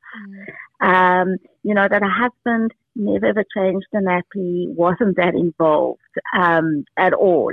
Mm. 0.82 1.32
Um, 1.32 1.36
you 1.64 1.74
know, 1.74 1.88
that 1.88 2.02
her 2.02 2.10
husband 2.10 2.72
never 2.96 3.28
ever 3.28 3.44
changed 3.56 3.88
the 3.92 4.00
nappy, 4.00 4.68
wasn't 4.76 5.18
that 5.18 5.34
involved 5.36 6.00
um, 6.38 6.86
at 6.98 7.14
all. 7.14 7.52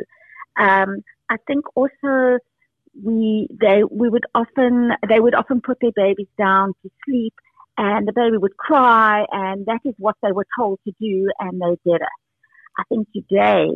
Um, 0.58 1.02
I 1.30 1.36
think 1.46 1.64
also 1.76 2.38
we 3.02 3.48
they 3.60 3.84
we 3.84 4.08
would 4.08 4.24
often 4.34 4.92
they 5.08 5.20
would 5.20 5.34
often 5.34 5.60
put 5.60 5.78
their 5.80 5.92
babies 5.94 6.28
down 6.36 6.74
to 6.82 6.90
sleep, 7.04 7.34
and 7.76 8.06
the 8.08 8.12
baby 8.12 8.36
would 8.36 8.56
cry, 8.56 9.24
and 9.30 9.66
that 9.66 9.80
is 9.84 9.94
what 9.98 10.16
they 10.22 10.32
were 10.32 10.46
told 10.58 10.80
to 10.84 10.92
do, 11.00 11.30
and 11.38 11.60
they 11.60 11.90
did 11.90 12.00
it. 12.00 12.18
I 12.78 12.82
think 12.88 13.08
today 13.12 13.68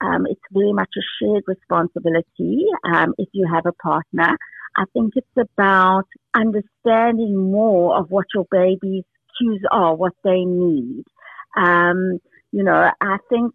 um, 0.00 0.26
it's 0.26 0.40
very 0.52 0.72
much 0.72 0.90
a 0.96 1.02
shared 1.18 1.44
responsibility 1.46 2.64
um, 2.84 3.14
if 3.18 3.28
you 3.32 3.46
have 3.52 3.66
a 3.66 3.72
partner. 3.72 4.36
I 4.76 4.84
think 4.92 5.14
it's 5.16 5.36
about 5.36 6.04
understanding 6.34 7.50
more 7.50 7.96
of 7.98 8.10
what 8.10 8.26
your 8.34 8.46
baby's 8.50 9.04
cues 9.38 9.62
are, 9.70 9.94
what 9.94 10.12
they 10.24 10.44
need. 10.44 11.04
Um, 11.56 12.18
you 12.52 12.62
know, 12.62 12.90
I 13.00 13.16
think, 13.28 13.54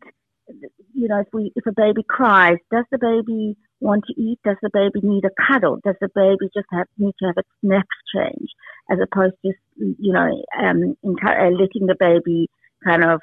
you 0.94 1.08
know, 1.08 1.20
if 1.20 1.28
we, 1.34 1.52
if 1.56 1.66
a 1.66 1.72
baby 1.72 2.04
cries, 2.08 2.58
does 2.72 2.86
the 2.92 2.98
baby 2.98 3.58
want 3.80 4.04
to 4.08 4.22
eat? 4.22 4.40
Does 4.44 4.58
the 4.62 4.70
baby 4.74 5.06
need 5.06 5.26
a 5.26 5.30
cuddle? 5.48 5.80
Does 5.84 5.96
the 6.02 6.10
baby 6.14 6.50
just 6.56 6.68
have, 6.72 6.88
need 6.98 7.14
to 7.20 7.28
have 7.28 7.38
its 7.38 7.50
naps 7.64 7.88
changed 8.14 8.54
as 8.90 9.00
opposed 9.02 9.36
to, 9.46 9.52
you 9.78 10.14
know, 10.14 10.30
um, 10.60 10.96
uh, 11.06 11.50
letting 11.50 11.88
the 11.88 11.96
baby 12.00 12.50
kind 12.84 13.04
of 13.04 13.22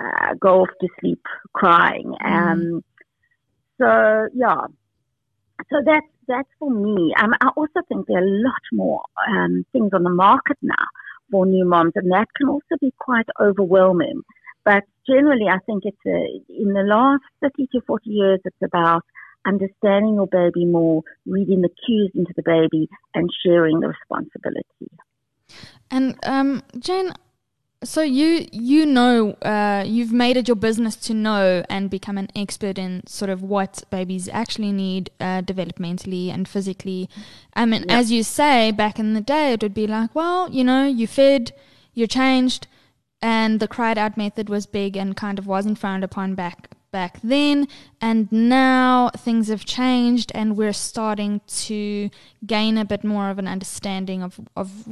uh, 0.00 0.34
go 0.40 0.62
off 0.62 0.68
to 0.80 0.88
sleep 1.00 1.22
crying. 1.52 2.14
Mm. 2.22 2.32
Um, 2.32 2.84
so 3.80 4.28
yeah, 4.34 4.66
so 5.70 5.76
that's 5.84 6.06
that's 6.28 6.48
for 6.58 6.70
me. 6.70 7.12
Um, 7.20 7.34
I 7.40 7.48
also 7.56 7.80
think 7.88 8.06
there 8.06 8.18
are 8.18 8.24
a 8.24 8.42
lot 8.42 8.62
more 8.72 9.02
um, 9.28 9.64
things 9.72 9.90
on 9.92 10.02
the 10.02 10.10
market 10.10 10.58
now 10.62 10.86
for 11.30 11.46
new 11.46 11.64
moms, 11.64 11.92
and 11.96 12.10
that 12.12 12.28
can 12.36 12.48
also 12.48 12.76
be 12.80 12.92
quite 12.98 13.26
overwhelming. 13.40 14.22
But 14.64 14.84
generally, 15.10 15.48
I 15.48 15.58
think 15.66 15.82
it's 15.84 16.06
a, 16.06 16.52
in 16.62 16.72
the 16.72 16.82
last 16.82 17.22
30 17.42 17.66
to 17.72 17.80
40 17.86 18.10
years, 18.10 18.40
it's 18.44 18.62
about 18.62 19.02
understanding 19.46 20.14
your 20.14 20.26
baby 20.26 20.66
more, 20.66 21.02
reading 21.26 21.62
the 21.62 21.70
cues 21.84 22.12
into 22.14 22.32
the 22.36 22.42
baby, 22.42 22.88
and 23.14 23.28
sharing 23.44 23.80
the 23.80 23.88
responsibility. 23.88 24.90
And 25.90 26.16
um, 26.24 26.62
Jane, 26.78 27.12
so 27.82 28.02
you 28.02 28.46
you 28.52 28.84
know 28.84 29.32
uh, 29.42 29.82
you've 29.86 30.12
made 30.12 30.36
it 30.36 30.46
your 30.46 30.56
business 30.56 30.96
to 30.96 31.14
know 31.14 31.64
and 31.68 31.88
become 31.88 32.18
an 32.18 32.28
expert 32.36 32.78
in 32.78 33.06
sort 33.06 33.30
of 33.30 33.42
what 33.42 33.82
babies 33.90 34.28
actually 34.28 34.72
need 34.72 35.10
uh, 35.18 35.40
developmentally 35.42 36.28
and 36.28 36.46
physically. 36.46 37.08
I 37.54 37.64
mean, 37.66 37.82
yep. 37.82 37.90
as 37.90 38.12
you 38.12 38.22
say, 38.22 38.70
back 38.70 38.98
in 38.98 39.14
the 39.14 39.20
day, 39.20 39.54
it 39.54 39.62
would 39.62 39.74
be 39.74 39.86
like, 39.86 40.14
well, 40.14 40.50
you 40.50 40.62
know, 40.62 40.86
you 40.86 41.06
fed, 41.06 41.52
you 41.94 42.06
changed, 42.06 42.68
and 43.22 43.60
the 43.60 43.68
cried 43.68 43.98
out 43.98 44.16
method 44.16 44.48
was 44.48 44.66
big 44.66 44.96
and 44.96 45.16
kind 45.16 45.38
of 45.38 45.46
wasn't 45.46 45.78
frowned 45.78 46.04
upon 46.04 46.34
back 46.34 46.70
back 46.92 47.20
then 47.22 47.68
and 48.00 48.30
now 48.32 49.08
things 49.16 49.46
have 49.46 49.64
changed 49.64 50.32
and 50.34 50.56
we're 50.56 50.72
starting 50.72 51.40
to 51.46 52.10
gain 52.44 52.76
a 52.76 52.84
bit 52.84 53.04
more 53.04 53.30
of 53.30 53.38
an 53.38 53.46
understanding 53.46 54.22
of 54.22 54.40
of 54.56 54.88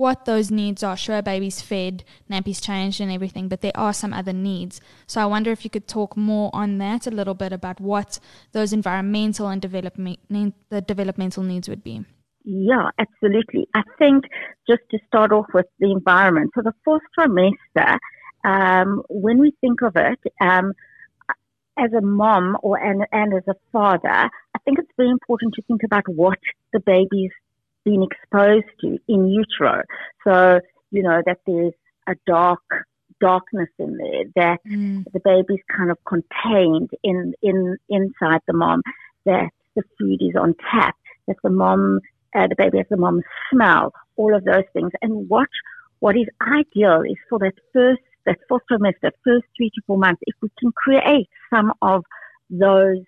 what 0.00 0.24
those 0.24 0.50
needs 0.50 0.82
are. 0.82 0.96
Sure, 0.96 1.20
baby's 1.20 1.60
fed, 1.60 2.04
nappies 2.30 2.62
changed, 2.62 3.02
and 3.02 3.12
everything, 3.12 3.48
but 3.48 3.60
there 3.60 3.76
are 3.76 3.92
some 3.92 4.14
other 4.14 4.32
needs. 4.32 4.80
So 5.06 5.20
I 5.20 5.26
wonder 5.26 5.50
if 5.50 5.62
you 5.62 5.68
could 5.68 5.86
talk 5.86 6.16
more 6.16 6.48
on 6.54 6.78
that 6.78 7.06
a 7.06 7.10
little 7.10 7.34
bit 7.34 7.52
about 7.52 7.82
what 7.82 8.18
those 8.52 8.72
environmental 8.72 9.48
and 9.48 9.60
development 9.60 10.18
the 10.70 10.80
developmental 10.80 11.42
needs 11.42 11.68
would 11.68 11.84
be. 11.84 12.06
Yeah, 12.44 12.90
absolutely. 12.98 13.68
I 13.74 13.82
think 13.98 14.24
just 14.68 14.82
to 14.90 14.98
start 15.06 15.32
off 15.32 15.46
with 15.52 15.66
the 15.78 15.90
environment. 15.90 16.52
So 16.54 16.62
the 16.62 16.74
fourth 16.84 17.02
trimester, 17.18 17.98
um, 18.44 19.02
when 19.08 19.38
we 19.38 19.52
think 19.60 19.82
of 19.82 19.96
it, 19.96 20.18
um, 20.40 20.72
as 21.78 21.92
a 21.92 22.00
mom 22.00 22.56
or 22.62 22.78
and, 22.78 23.06
and 23.12 23.34
as 23.34 23.42
a 23.48 23.54
father, 23.72 24.08
I 24.08 24.58
think 24.64 24.78
it's 24.78 24.90
very 24.96 25.10
important 25.10 25.54
to 25.54 25.62
think 25.62 25.82
about 25.82 26.08
what 26.08 26.38
the 26.72 26.80
baby's 26.80 27.30
been 27.84 28.02
exposed 28.02 28.66
to 28.80 28.98
in 29.08 29.26
utero. 29.28 29.82
So, 30.24 30.60
you 30.90 31.02
know, 31.02 31.22
that 31.26 31.38
there's 31.46 31.72
a 32.06 32.14
dark 32.26 32.60
darkness 33.20 33.68
in 33.78 33.98
there, 33.98 34.24
that 34.36 34.58
mm. 34.66 35.04
the 35.12 35.20
baby's 35.22 35.62
kind 35.76 35.90
of 35.90 35.98
contained 36.04 36.90
in, 37.02 37.34
in 37.42 37.76
inside 37.88 38.40
the 38.46 38.54
mom, 38.54 38.82
that 39.26 39.50
the 39.76 39.82
food 39.98 40.20
is 40.22 40.34
on 40.40 40.54
tap, 40.70 40.96
that 41.28 41.36
the 41.42 41.50
mom 41.50 42.00
uh, 42.34 42.46
the 42.46 42.56
baby 42.56 42.78
has 42.78 42.86
the 42.90 42.96
mom's 42.96 43.24
smell, 43.52 43.92
all 44.16 44.34
of 44.34 44.44
those 44.44 44.64
things. 44.72 44.90
And 45.02 45.28
what 45.28 45.48
what 46.00 46.16
is 46.16 46.26
ideal 46.40 47.02
is 47.02 47.18
for 47.28 47.38
that 47.40 47.54
first 47.72 48.02
that 48.26 48.38
fourth 48.48 48.62
trimester, 48.70 49.10
first 49.24 49.46
three 49.56 49.70
to 49.74 49.80
four 49.86 49.98
months, 49.98 50.20
if 50.26 50.34
we 50.42 50.50
can 50.58 50.72
create 50.72 51.28
some 51.52 51.72
of 51.82 52.04
those 52.50 53.04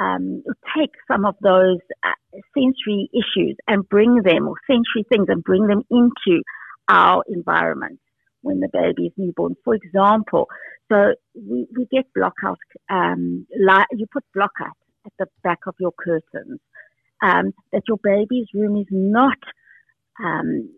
um, 0.00 0.42
take 0.76 0.90
some 1.06 1.24
of 1.24 1.36
those 1.42 1.78
uh, 2.02 2.38
sensory 2.54 3.10
issues 3.12 3.56
and 3.68 3.88
bring 3.88 4.22
them, 4.22 4.48
or 4.48 4.54
sensory 4.66 5.04
things, 5.08 5.26
and 5.28 5.44
bring 5.44 5.66
them 5.66 5.82
into 5.90 6.42
our 6.88 7.22
environment 7.28 8.00
when 8.42 8.60
the 8.60 8.68
baby 8.72 9.06
is 9.06 9.12
newborn. 9.16 9.54
For 9.64 9.74
example, 9.74 10.48
so 10.90 11.14
we, 11.34 11.66
we 11.76 11.86
get 11.90 12.06
blockout, 12.16 12.56
um, 12.90 13.46
light, 13.58 13.86
you 13.92 14.06
put 14.12 14.24
blockout 14.36 14.76
at 15.06 15.12
the 15.18 15.26
back 15.42 15.60
of 15.66 15.74
your 15.78 15.92
curtains, 15.92 16.60
um, 17.22 17.52
that 17.72 17.82
your 17.88 17.98
baby's 18.02 18.48
room 18.52 18.76
is 18.76 18.86
not 18.90 19.38
um, 20.22 20.68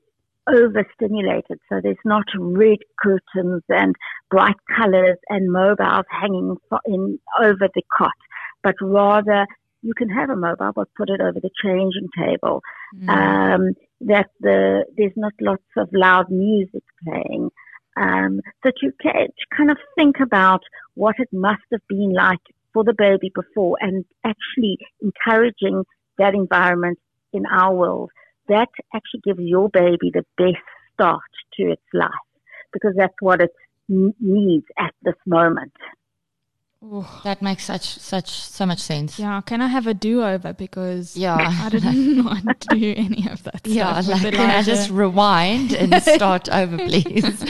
overstimulated. 0.47 1.59
So 1.69 1.81
there's 1.83 1.97
not 2.05 2.25
red 2.39 2.79
curtains 3.03 3.63
and 3.69 3.97
bright 4.31 4.57
colors 4.77 5.19
and 5.29 5.51
mobiles 5.51 6.07
hanging 6.11 6.57
in 6.87 7.19
over 7.41 7.69
the 7.75 7.83
cot 7.97 8.13
but 8.65 8.75
rather 8.81 9.47
you 9.83 9.93
can 9.95 10.09
have 10.09 10.31
a 10.31 10.37
mobile, 10.37 10.73
but 10.75 10.89
put 10.97 11.11
it 11.11 11.21
over 11.21 11.39
the 11.39 11.51
changing 11.63 12.09
table. 12.19 12.63
Mm. 12.97 13.09
Um, 13.09 13.75
that 14.01 14.31
the 14.41 14.85
there's 14.97 15.13
not 15.15 15.35
lots 15.41 15.63
of 15.77 15.89
loud 15.93 16.31
music 16.31 16.83
playing. 17.05 17.51
Um, 17.97 18.41
that 18.65 18.75
you 18.83 18.93
can 19.01 19.29
kind 19.57 19.71
of 19.71 19.77
think 19.97 20.17
about 20.21 20.63
what 20.95 21.15
it 21.19 21.29
must 21.33 21.63
have 21.71 21.87
been 21.89 22.13
like 22.13 22.41
for 22.73 22.83
the 22.83 22.95
baby 22.97 23.31
before, 23.33 23.77
and 23.81 24.05
actually 24.25 24.79
encouraging 25.01 25.85
that 26.19 26.35
environment 26.35 26.99
in 27.33 27.45
our 27.47 27.75
world. 27.75 28.11
That 28.49 28.69
actually 28.95 29.21
gives 29.25 29.41
your 29.41 29.69
baby 29.71 30.11
the 30.13 30.25
best 30.37 30.63
start 30.93 31.23
to 31.55 31.73
its 31.73 31.83
life 31.93 32.11
because 32.73 32.95
that's 32.97 33.15
what 33.21 33.41
it 33.41 33.51
needs 33.89 34.67
at 34.79 34.95
this 35.03 35.15
moment. 35.27 35.73
Ooh. 36.93 37.07
That 37.23 37.41
makes 37.41 37.65
such 37.65 37.99
such 37.99 38.31
so 38.31 38.67
much 38.67 38.79
sense. 38.79 39.19
Yeah, 39.19 39.41
can 39.41 39.63
I 39.63 39.69
have 39.69 39.87
a 39.87 39.95
do 39.95 40.23
over 40.23 40.53
because 40.53 41.17
yeah, 41.17 41.37
I 41.65 41.71
didn't 41.71 42.25
want 42.25 42.61
to 42.69 42.77
do 42.77 42.95
any 42.97 43.27
of 43.31 43.43
that. 43.45 43.63
Yeah, 43.65 44.01
like, 44.07 44.35
can 44.35 44.51
I 44.51 44.63
just 44.63 44.91
rewind 44.91 45.73
and 45.73 46.03
start 46.03 46.49
over, 46.51 46.77
please? 46.77 47.45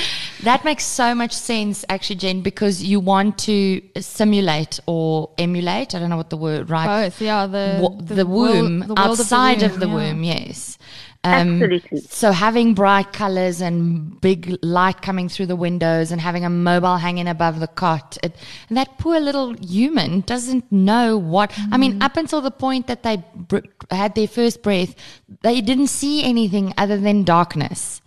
that 0.44 0.64
makes 0.64 0.84
so 0.84 1.14
much 1.14 1.32
sense, 1.32 1.84
actually, 1.88 2.16
Jen, 2.16 2.42
because 2.42 2.84
you 2.84 3.00
want 3.00 3.38
to 3.38 3.82
simulate 3.98 4.78
or 4.86 5.30
emulate. 5.36 5.96
I 5.96 5.98
don't 5.98 6.10
know 6.10 6.16
what 6.16 6.30
the 6.30 6.36
word 6.36 6.70
right. 6.70 7.06
Both, 7.06 7.20
yeah. 7.20 7.46
The 7.46 7.98
the, 8.02 8.14
the 8.14 8.26
womb 8.26 8.80
world, 8.80 8.96
the 8.96 9.00
outside 9.00 9.64
of 9.64 9.80
the 9.80 9.88
womb, 9.88 9.96
of 9.96 9.98
the 9.98 10.04
yeah. 10.04 10.12
womb 10.12 10.24
yes. 10.24 10.78
Um, 11.24 11.62
Absolutely. 11.62 12.00
So 12.02 12.32
having 12.32 12.74
bright 12.74 13.14
colors 13.14 13.62
and 13.62 14.20
big 14.20 14.58
light 14.62 15.00
coming 15.00 15.30
through 15.30 15.46
the 15.46 15.56
windows 15.56 16.12
and 16.12 16.20
having 16.20 16.44
a 16.44 16.50
mobile 16.50 16.98
hanging 16.98 17.28
above 17.28 17.60
the 17.60 17.66
cot, 17.66 18.18
it, 18.22 18.36
that 18.68 18.98
poor 18.98 19.18
little 19.18 19.54
human 19.54 20.20
doesn't 20.20 20.70
know 20.70 21.16
what. 21.16 21.50
Mm. 21.52 21.68
I 21.72 21.76
mean, 21.78 21.98
mm. 21.98 22.04
up 22.04 22.18
until 22.18 22.42
the 22.42 22.50
point 22.50 22.88
that 22.88 23.04
they 23.04 23.24
br- 23.34 23.60
had 23.90 24.14
their 24.14 24.28
first 24.28 24.62
breath, 24.62 24.94
they 25.40 25.62
didn't 25.62 25.86
see 25.86 26.22
anything 26.22 26.74
other 26.76 26.98
than 26.98 27.24
darkness. 27.24 28.02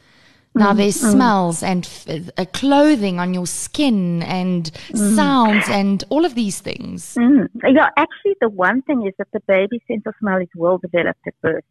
Now 0.53 0.73
mm, 0.73 0.77
there's 0.77 1.01
mm. 1.01 1.11
smells 1.11 1.63
and 1.63 1.85
f- 1.85 2.29
uh, 2.37 2.45
clothing 2.53 3.19
on 3.19 3.33
your 3.33 3.47
skin 3.47 4.23
and 4.23 4.71
mm. 4.89 5.15
sounds 5.15 5.69
and 5.69 6.03
all 6.09 6.25
of 6.25 6.35
these 6.35 6.59
things. 6.59 7.15
Mm. 7.15 7.47
Yeah, 7.63 7.89
actually, 7.97 8.35
the 8.41 8.49
one 8.49 8.81
thing 8.83 9.05
is 9.07 9.13
that 9.17 9.27
the 9.33 9.39
baby's 9.47 9.81
sense 9.87 10.03
of 10.05 10.13
smell 10.19 10.37
is 10.37 10.49
well 10.55 10.77
developed 10.77 11.19
at 11.27 11.33
birth. 11.41 11.63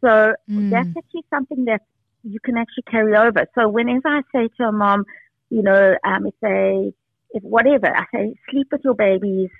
So 0.00 0.34
mm. 0.50 0.70
that's 0.70 0.88
actually 0.96 1.24
something 1.30 1.64
that 1.64 1.82
you 2.22 2.38
can 2.40 2.56
actually 2.56 2.84
carry 2.90 3.16
over. 3.16 3.46
So 3.54 3.68
whenever 3.68 4.08
I 4.08 4.22
say 4.32 4.48
to 4.58 4.64
a 4.64 4.72
mom, 4.72 5.04
you 5.50 5.62
know, 5.62 5.96
um, 6.04 6.26
if 6.26 6.34
they, 6.40 6.92
if 7.30 7.42
whatever, 7.42 7.94
I 7.94 8.04
say, 8.12 8.34
sleep 8.50 8.68
with 8.70 8.82
your 8.84 8.94
babies, 8.94 9.50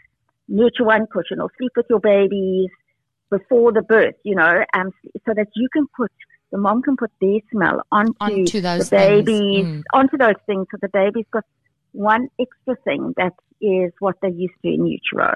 NurtureOne 0.51 1.09
cushion, 1.11 1.41
or 1.41 1.51
sleep 1.59 1.73
with 1.77 1.87
your 1.89 2.01
babies 2.01 2.71
before 3.31 3.73
the 3.73 3.83
birth, 3.83 4.15
you 4.25 4.35
know, 4.35 4.65
um, 4.75 4.91
so 5.27 5.35
that 5.35 5.49
you 5.55 5.69
can 5.73 5.87
put, 5.97 6.11
the 6.51 6.59
mom 6.59 6.83
can 6.83 6.97
put 6.97 7.11
their 7.21 7.41
smell 7.53 7.83
onto, 7.93 8.15
onto 8.21 8.61
those 8.61 8.91
the 8.91 8.97
babies, 8.97 9.67
mm. 9.67 9.83
onto 9.93 10.17
those 10.17 10.41
things, 10.47 10.67
so 10.71 10.79
the 10.81 10.89
baby's 10.89 11.27
got 11.31 11.45
one 11.93 12.29
extra 12.41 12.77
thing 12.85 13.13
that 13.17 13.35
is 13.61 13.93
what 13.99 14.17
they're 14.23 14.31
used 14.31 14.55
to 14.63 14.69
in 14.69 14.87
utero. 14.87 15.35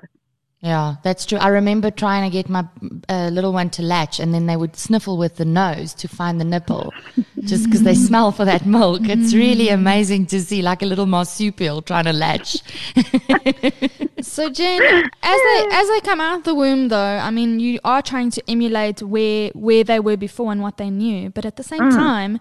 Yeah, 0.62 0.94
that's 1.02 1.26
true. 1.26 1.38
I 1.38 1.48
remember 1.48 1.90
trying 1.90 2.30
to 2.30 2.32
get 2.32 2.48
my 2.48 2.64
uh, 3.08 3.30
little 3.32 3.52
one 3.52 3.68
to 3.70 3.82
latch, 3.82 4.20
and 4.20 4.32
then 4.32 4.46
they 4.46 4.56
would 4.56 4.76
sniffle 4.76 5.18
with 5.18 5.34
the 5.34 5.44
nose 5.44 5.92
to 5.94 6.06
find 6.06 6.40
the 6.40 6.44
nipple, 6.44 6.94
just 7.40 7.64
because 7.64 7.82
they 7.82 7.96
smell 7.96 8.30
for 8.30 8.44
that 8.44 8.64
milk. 8.64 9.00
It's 9.08 9.34
really 9.34 9.70
amazing 9.70 10.26
to 10.26 10.40
see, 10.40 10.62
like 10.62 10.80
a 10.82 10.86
little 10.86 11.06
marsupial 11.06 11.82
trying 11.82 12.04
to 12.04 12.12
latch. 12.12 12.62
So 14.22 14.48
Jen, 14.48 14.80
as 14.80 15.40
they 15.40 15.66
as 15.72 15.88
they 15.88 16.00
come 16.00 16.20
out 16.20 16.38
of 16.38 16.44
the 16.44 16.54
womb, 16.54 16.88
though, 16.88 16.96
I 16.96 17.30
mean, 17.32 17.58
you 17.58 17.80
are 17.84 18.00
trying 18.02 18.30
to 18.30 18.42
emulate 18.48 19.02
where 19.02 19.50
where 19.54 19.82
they 19.82 19.98
were 19.98 20.16
before 20.16 20.52
and 20.52 20.62
what 20.62 20.76
they 20.76 20.90
knew, 20.90 21.30
but 21.30 21.44
at 21.44 21.56
the 21.56 21.64
same 21.64 21.90
time, 21.90 22.38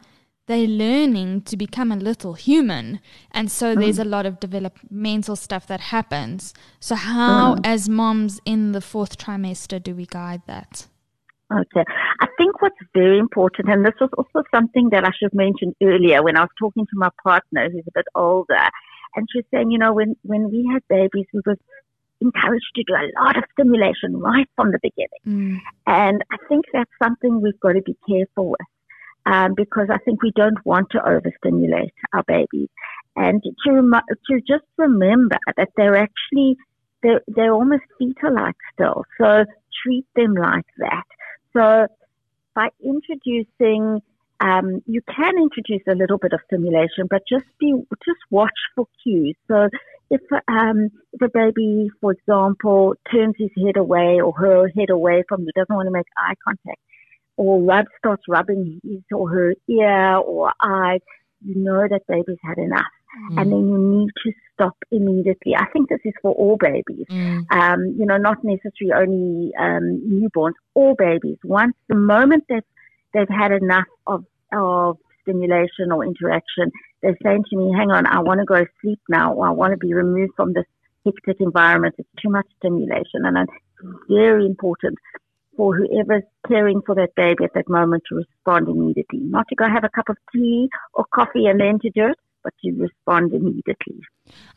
they're 0.52 0.68
learning 0.68 1.42
to 1.44 1.56
become 1.56 1.92
a 1.92 1.96
little 1.96 2.34
human, 2.34 3.00
and 3.32 3.50
so 3.50 3.74
hmm. 3.74 3.80
there's 3.80 4.00
a 4.00 4.06
lot 4.06 4.26
of 4.26 4.40
developmental 4.40 5.36
stuff 5.36 5.66
that 5.68 5.80
happens. 5.80 6.54
So 6.80 6.96
hmm. 6.96 7.02
how, 7.02 7.58
as 7.64 7.88
moms 7.88 8.40
in 8.46 8.74
the 8.74 8.82
fourth 8.82 9.18
trimester, 9.18 9.82
do 9.82 9.96
we 9.96 10.06
guide 10.06 10.42
that? 10.48 10.88
Okay. 11.52 11.84
I 12.22 12.28
think 12.38 12.62
what's 12.62 12.76
very 12.94 13.18
important, 13.18 13.70
and 13.70 13.86
this 13.86 13.94
was 14.00 14.10
also 14.18 14.44
something 14.54 14.90
that 14.92 15.04
I 15.06 15.12
should 15.12 15.32
have 15.32 15.34
mentioned 15.34 15.76
earlier 15.82 16.22
when 16.24 16.38
I 16.38 16.42
was 16.42 16.50
talking 16.60 16.86
to 16.86 16.96
my 16.96 17.10
partner 17.24 17.70
who's 17.70 17.88
a 17.88 17.92
bit 17.94 18.08
older, 18.14 18.66
and 19.16 19.28
she 19.32 19.40
was 19.40 19.46
saying, 19.54 19.72
you 19.72 19.78
know, 19.78 19.94
when, 19.94 20.16
when 20.24 20.52
we 20.52 20.70
had 20.72 20.84
babies, 20.90 21.28
we 21.34 21.42
were 21.46 21.58
encouraged 22.22 22.72
to 22.76 22.84
do 22.84 22.94
a 22.94 23.08
lot 23.24 23.38
of 23.38 23.44
stimulation 23.54 24.18
right 24.18 24.48
from 24.56 24.72
the 24.72 24.80
beginning. 24.82 25.24
Hmm. 25.24 25.56
And 25.88 26.24
I 26.32 26.38
think 26.48 26.66
that's 26.72 26.92
something 27.02 27.42
we've 27.42 27.60
got 27.60 27.74
to 27.74 27.82
be 27.82 27.98
careful 28.08 28.52
with. 28.52 28.68
Um, 29.26 29.54
because 29.56 29.88
I 29.92 30.00
think 30.00 30.24
we 30.24 30.32
don't 30.36 30.58
want 30.66 30.90
to 30.92 31.08
overstimulate 31.08 31.94
our 32.12 32.24
babies, 32.24 32.70
and 33.16 33.44
to 33.44 33.72
remi- 33.72 34.00
to 34.28 34.42
just 34.42 34.66
remember 34.78 35.38
that 35.58 35.70
they're 35.78 35.96
actually 35.96 36.58
they're, 37.04 37.22
they're 37.28 37.54
almost 37.54 37.84
fetal-like 37.98 38.56
still, 38.74 39.06
so 39.20 39.46
treat 39.84 40.06
them 40.16 40.34
like 40.34 40.66
that. 40.78 41.04
So 41.54 41.88
by 42.56 42.70
introducing, 42.84 44.02
um, 44.40 44.82
you 44.88 45.02
can 45.02 45.38
introduce 45.38 45.84
a 45.88 45.96
little 45.96 46.18
bit 46.18 46.34
of 46.34 46.40
stimulation, 46.48 47.08
but 47.10 47.22
just 47.30 47.46
be 47.60 47.74
just 48.06 48.20
watch 48.30 48.50
for 48.76 48.88
cues. 49.04 49.36
So 49.48 49.70
if 50.10 50.22
um, 50.48 50.90
if 51.14 51.22
a 51.22 51.30
baby, 51.30 51.90
for 52.02 52.12
example, 52.12 52.96
turns 53.12 53.36
his 53.38 53.52
head 53.64 53.78
away 53.78 54.20
or 54.20 54.34
her 54.34 54.68
head 54.76 54.90
away 54.90 55.24
from 55.30 55.42
you, 55.42 55.52
doesn't 55.56 55.76
want 55.76 55.88
to 55.88 55.92
make 55.92 56.08
eye 56.18 56.34
contact, 56.44 56.82
or 57.38 57.62
rub 57.62 57.86
starts 57.98 58.24
rubbing 58.28 58.82
his 58.84 59.02
or 59.12 59.30
her 59.30 59.54
ear 59.68 60.18
or 60.18 60.52
eye, 60.62 61.00
you 61.44 61.56
know 61.56 61.88
that 61.90 62.06
baby's 62.08 62.38
had 62.44 62.58
enough. 62.58 62.86
And 63.38 63.52
then 63.52 63.68
you 63.68 63.78
need 63.78 64.10
to 64.24 64.32
stop 64.54 64.78
immediately. 64.90 65.54
I 65.58 65.66
think 65.74 65.90
this 65.90 66.00
is 66.06 66.14
for 66.22 66.32
all 66.32 66.58
babies. 66.58 67.06
Um, 67.52 67.96
you 67.98 68.06
know, 68.06 68.18
not 68.18 68.38
necessarily 68.44 68.94
only 68.96 69.52
um, 69.60 70.02
newborns, 70.08 70.54
all 70.76 70.96
babies. 70.96 71.38
Once 71.44 71.74
the 71.90 71.96
moment 71.96 72.46
they've 72.48 72.64
they've 73.14 73.28
had 73.28 73.52
enough 73.52 73.88
of 74.08 74.24
of 74.54 74.98
stimulation 75.24 75.92
or 75.92 76.06
interaction, 76.06 76.72
they're 77.02 77.18
saying 77.22 77.44
to 77.50 77.58
me, 77.58 77.74
"Hang 77.78 77.92
on, 77.92 78.06
I 78.06 78.20
want 78.20 78.40
to 78.40 78.46
go 78.46 78.66
sleep 78.82 79.00
now, 79.10 79.34
or 79.34 79.46
I 79.46 79.52
want 79.52 79.72
to 79.72 79.78
be 79.78 79.94
removed 79.94 80.34
from 80.38 80.54
this 80.54 80.66
hectic 81.06 81.42
environment. 81.42 81.96
It's 81.98 82.08
too 82.22 82.30
much 82.30 82.48
stimulation." 82.60 83.26
And 83.26 83.38
it's 83.40 83.98
very 84.08 84.46
important 84.46 84.98
for 85.58 85.76
whoever's 85.76 86.24
caring 86.48 86.82
for 86.86 86.96
that 86.96 87.16
baby 87.16 87.44
at 87.44 87.54
that 87.54 87.70
moment 87.70 88.04
to 88.10 88.16
respond 88.16 88.68
immediately, 88.68 89.20
not 89.20 89.48
to 89.50 89.56
go 89.56 89.66
have 89.68 89.84
a 89.84 89.90
cup 89.90 90.10
of 90.10 90.18
tea 90.34 90.70
or 90.94 91.06
coffee 91.14 91.48
and 91.48 91.60
then 91.60 91.80
to 91.80 91.90
do 91.90 92.08
it, 92.08 92.18
but 92.44 92.54
to 92.64 92.72
respond 92.72 93.34
immediately. 93.34 94.02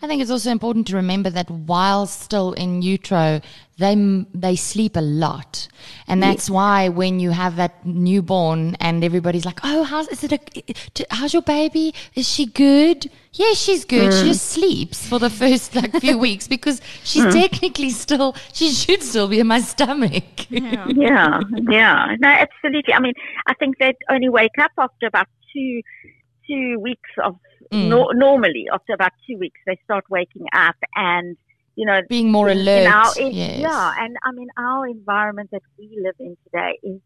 I 0.03 0.07
think 0.07 0.23
it's 0.23 0.31
also 0.31 0.51
important 0.51 0.87
to 0.89 0.97
remember 0.97 1.31
that 1.31 1.51
while 1.51 2.07
still 2.07 2.53
in 2.53 2.83
utero, 2.83 3.41
they 3.79 4.25
they 4.33 4.55
sleep 4.55 4.97
a 4.97 5.01
lot, 5.01 5.67
and 6.07 6.23
that's 6.23 6.49
why 6.49 6.89
when 6.89 7.19
you 7.19 7.31
have 7.31 7.57
that 7.57 7.85
newborn 7.85 8.77
and 8.77 9.03
everybody's 9.03 9.45
like, 9.45 9.61
"Oh, 9.65 9.83
how's 9.83 10.07
is 10.09 10.23
it? 10.23 10.33
A, 10.33 11.07
how's 11.11 11.33
your 11.33 11.43
baby? 11.43 11.95
Is 12.15 12.29
she 12.29 12.47
good? 12.47 13.11
Yeah, 13.33 13.53
she's 13.55 13.85
good. 13.85 14.13
Mm. 14.13 14.21
She 14.21 14.29
just 14.29 14.47
sleeps 14.51 15.09
for 15.09 15.19
the 15.19 15.31
first 15.43 15.75
like 15.75 15.93
few 16.01 16.19
weeks 16.19 16.47
because 16.47 16.81
she's 17.03 17.25
mm. 17.25 17.33
technically 17.33 17.91
still 17.91 18.37
she 18.53 18.71
should 18.71 19.03
still 19.03 19.27
be 19.27 19.41
in 19.41 19.49
my 19.49 19.61
stomach. 19.61 20.25
yeah, 20.51 21.41
yeah. 21.69 22.15
No, 22.21 22.29
absolutely. 22.29 22.95
I 22.95 23.01
mean, 23.01 23.15
I 23.49 23.55
think 23.55 23.79
they 23.79 23.95
only 24.09 24.29
wake 24.29 24.59
up 24.61 24.71
after 24.79 25.07
about 25.07 25.27
two 25.53 25.81
two 26.47 26.79
weeks 26.81 27.11
of 27.23 27.37
Mm. 27.73 27.89
no, 27.89 28.09
normally 28.15 28.67
after 28.73 28.93
about 28.95 29.13
two 29.27 29.37
weeks 29.39 29.61
they 29.67 29.79
start 29.85 30.05
waking 30.11 30.47
up 30.53 30.77
and 30.95 31.37
you 31.77 31.87
know 31.87 32.01
Being 32.09 32.31
more 32.31 32.49
in- 32.49 32.59
in 32.59 32.63
alert, 32.69 32.87
our- 32.95 33.19
in- 33.21 33.33
yes. 33.33 33.59
Yeah, 33.61 33.93
and 33.99 34.17
I 34.23 34.31
mean 34.33 34.49
our 34.59 34.87
environment 34.87 35.51
that 35.53 35.63
we 35.79 35.87
live 36.03 36.15
in 36.21 36.37
today 36.45 36.79
is 36.83 37.01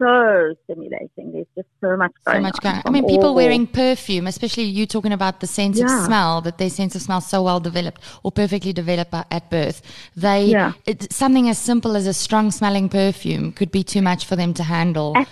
so 0.00 0.54
stimulating. 0.64 1.32
There's 1.32 1.46
just 1.56 1.66
so 1.80 1.96
much 1.96 2.12
going 2.24 2.36
so 2.36 2.40
much 2.42 2.54
on 2.64 2.72
going. 2.72 2.82
I 2.86 2.90
mean, 2.90 3.04
people 3.08 3.34
wearing 3.34 3.66
perfume, 3.66 4.28
especially 4.28 4.62
you 4.62 4.86
talking 4.86 5.12
about 5.12 5.40
the 5.40 5.48
sense 5.48 5.80
of 5.80 5.90
smell, 5.90 6.40
that 6.42 6.56
their 6.58 6.70
sense 6.70 6.94
of 6.94 7.02
smell 7.02 7.20
so 7.20 7.42
well 7.42 7.58
developed 7.58 8.00
or 8.22 8.30
perfectly 8.30 8.72
developed 8.72 9.12
at 9.12 9.50
birth. 9.50 9.82
They 10.16 10.44
Yeah. 10.44 10.74
it's 10.86 11.14
something 11.16 11.48
as 11.48 11.58
simple 11.58 11.96
as 11.96 12.06
a 12.06 12.14
strong 12.14 12.52
smelling 12.52 12.88
perfume 12.88 13.50
could 13.52 13.72
be 13.72 13.82
too 13.82 14.00
much 14.00 14.24
for 14.24 14.36
them 14.36 14.54
to 14.54 14.62
handle. 14.62 15.14
Ab- 15.16 15.26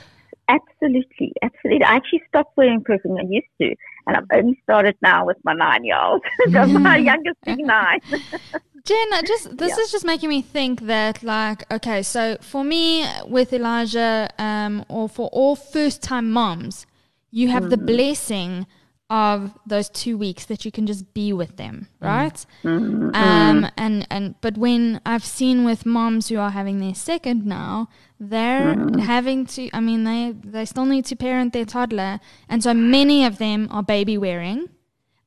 Absolutely, 0.49 1.33
absolutely. 1.43 1.85
I 1.85 1.97
actually 1.97 2.23
stopped 2.29 2.57
wearing 2.57 2.81
perfume. 2.83 3.17
I 3.19 3.25
used 3.29 3.47
to, 3.61 3.75
and 4.07 4.17
I've 4.17 4.25
only 4.33 4.59
started 4.63 4.97
now 5.03 5.27
with 5.27 5.37
my 5.45 5.53
nine-year-old. 5.55 6.23
so 6.53 6.67
my 6.89 6.97
youngest 6.97 7.37
being 7.45 7.67
nine. 7.67 8.01
Jen, 8.85 9.09
just 9.27 9.57
this 9.59 9.77
Yeah. 9.77 9.83
is 9.83 9.91
just 9.91 10.05
making 10.05 10.29
me 10.29 10.43
think 10.43 10.83
that 10.83 11.23
like 11.23 11.71
okay, 11.73 12.03
so 12.03 12.37
for 12.41 12.63
me 12.65 13.05
with 13.27 13.53
Elijah, 13.53 14.31
um, 14.39 14.85
or 14.89 15.09
for 15.09 15.29
all 15.33 15.57
first 15.57 16.03
time 16.03 16.31
moms, 16.31 16.87
you 17.33 17.49
have 17.49 17.69
the 17.71 17.77
blessing 17.77 18.67
of 19.09 19.57
those 19.67 19.89
two 19.89 20.19
weeks 20.19 20.47
that 20.47 20.65
you 20.65 20.73
can 20.73 20.87
just 20.87 21.15
be 21.15 21.33
with 21.33 21.57
them, 21.57 21.89
mm. 22.03 22.07
right? 22.07 22.47
Mm-hmm. 22.65 23.15
Um, 23.15 23.63
mm. 23.63 23.73
and 23.77 24.07
and 24.11 24.35
but 24.41 24.59
when 24.59 25.01
I've 25.07 25.25
seen 25.25 25.65
with 25.65 25.87
moms 25.87 26.29
who 26.29 26.39
are 26.39 26.51
having 26.51 26.81
their 26.81 26.95
second 26.95 27.47
now, 27.47 27.89
they're 28.19 28.75
mm. 28.75 29.01
having 29.01 29.47
to. 29.47 29.71
I 29.73 29.81
mean, 29.81 30.05
they 30.05 30.35
they 30.45 30.65
still 30.65 30.87
need 30.87 31.05
to 31.07 31.17
parent 31.17 31.53
their 31.53 31.65
toddler, 31.65 32.21
and 32.49 32.63
so 32.63 32.75
many 32.75 33.25
of 33.25 33.39
them 33.39 33.69
are 33.71 33.83
baby 33.83 34.19
wearing. 34.19 34.69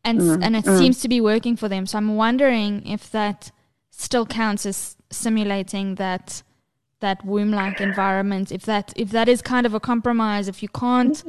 And 0.03 0.21
s 0.21 0.37
and 0.41 0.55
it 0.55 0.65
seems 0.65 1.01
to 1.01 1.09
be 1.09 1.19
working 1.19 1.57
for 1.57 1.67
them. 1.67 1.85
So 1.85 1.97
I'm 1.97 2.15
wondering 2.15 2.85
if 2.87 3.11
that 3.11 3.51
still 3.91 4.25
counts 4.25 4.65
as 4.65 4.95
simulating 5.11 5.95
that 5.95 6.41
that 6.99 7.23
womb-like 7.25 7.79
environment. 7.81 8.51
If 8.51 8.63
that 8.63 8.93
if 8.95 9.11
that 9.11 9.27
is 9.29 9.41
kind 9.41 9.65
of 9.65 9.73
a 9.73 9.79
compromise, 9.79 10.47
if 10.47 10.61
you 10.61 10.69
can't 10.69 11.23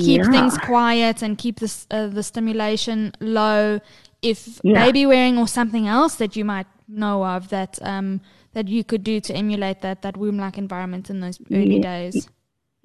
keep 0.00 0.24
things 0.24 0.58
quiet 0.58 1.22
and 1.22 1.38
keep 1.38 1.60
the 1.60 1.72
uh, 1.90 2.08
the 2.08 2.22
stimulation 2.22 3.12
low, 3.20 3.80
if 4.22 4.60
Yeah. 4.62 4.84
baby 4.84 5.06
wearing 5.06 5.38
or 5.38 5.48
something 5.48 5.86
else 5.86 6.16
that 6.16 6.36
you 6.36 6.44
might 6.44 6.66
know 6.86 7.24
of 7.24 7.48
that 7.48 7.78
um 7.82 8.20
that 8.52 8.68
you 8.68 8.84
could 8.84 9.02
do 9.02 9.20
to 9.20 9.34
emulate 9.34 9.80
that 9.80 10.02
that 10.02 10.16
womb-like 10.16 10.58
environment 10.58 11.10
in 11.10 11.20
those 11.20 11.38
early 11.50 11.76
Yeah. 11.76 11.80
days. 11.80 12.28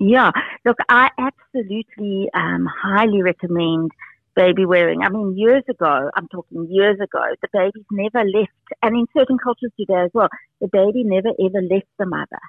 Yeah, 0.02 0.32
look, 0.64 0.78
I 0.88 1.10
absolutely 1.18 2.30
um, 2.34 2.66
highly 2.66 3.22
recommend 3.22 3.92
baby 4.36 4.66
wearing. 4.66 5.02
I 5.04 5.10
mean, 5.10 5.38
years 5.38 5.64
ago, 5.70 6.10
I'm 6.16 6.28
talking 6.28 6.68
years 6.70 7.00
ago, 7.00 7.22
the 7.42 7.48
babies 7.54 7.86
never 7.92 8.24
left, 8.28 8.52
and 8.82 8.96
in 8.96 9.06
certain 9.18 9.38
cultures 9.38 9.72
today 9.80 10.02
as 10.06 10.12
well, 10.14 10.30
the 10.62 10.68
baby 10.68 11.04
never 11.04 11.30
ever 11.30 11.62
left 11.62 11.88
the 11.98 12.06
mother. 12.06 12.40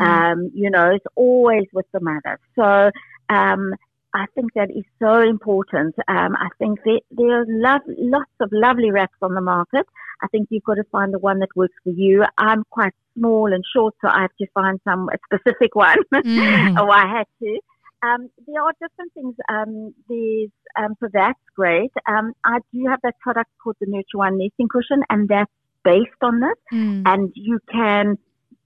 Um, 0.00 0.50
you 0.54 0.68
know, 0.70 0.90
it's 0.90 1.06
always 1.14 1.64
with 1.72 1.86
the 1.92 2.00
mother. 2.00 2.40
So 2.56 2.90
um, 3.28 3.74
I 4.12 4.26
think 4.34 4.54
that 4.54 4.70
is 4.70 4.84
so 4.98 5.20
important. 5.20 5.94
Um, 6.08 6.34
I 6.36 6.48
think 6.58 6.80
there, 6.84 6.98
there 7.12 7.40
are 7.42 7.44
lo- 7.48 7.94
lots 7.98 8.30
of 8.40 8.48
lovely 8.52 8.90
wraps 8.90 9.16
on 9.22 9.34
the 9.34 9.40
market. 9.40 9.86
I 10.22 10.26
think 10.28 10.48
you've 10.50 10.64
got 10.64 10.74
to 10.74 10.84
find 10.90 11.12
the 11.14 11.18
one 11.18 11.38
that 11.40 11.50
works 11.54 11.74
for 11.84 11.90
you. 11.90 12.24
I'm 12.38 12.64
quite 12.70 12.94
small 13.16 13.52
and 13.52 13.62
short, 13.74 13.94
so 14.00 14.08
I 14.08 14.22
have 14.22 14.36
to 14.40 14.46
find 14.54 14.80
some 14.84 15.08
a 15.10 15.18
specific 15.26 15.74
one. 15.86 15.98
Mhm. 16.12 16.78
oh, 16.78 16.88
I 16.90 17.06
had 17.06 17.26
to. 17.42 17.60
Um, 18.02 18.28
there 18.46 18.62
are 18.62 18.72
different 18.80 19.12
things. 19.14 19.34
Um, 19.48 19.94
there's 20.08 20.50
um, 20.78 20.94
so 21.00 21.08
that's 21.12 21.38
great. 21.54 21.90
Um, 22.06 22.32
I 22.44 22.58
do 22.72 22.84
have 22.88 23.00
that 23.02 23.18
product 23.20 23.50
called 23.62 23.76
the 23.80 23.86
NurtureOne 23.86 24.38
nesting 24.38 24.68
cushion, 24.68 25.02
and 25.08 25.28
that's 25.28 25.50
based 25.84 26.10
on 26.22 26.40
this. 26.40 26.58
Mm. 26.72 27.02
And 27.06 27.32
you 27.34 27.58
can 27.72 28.18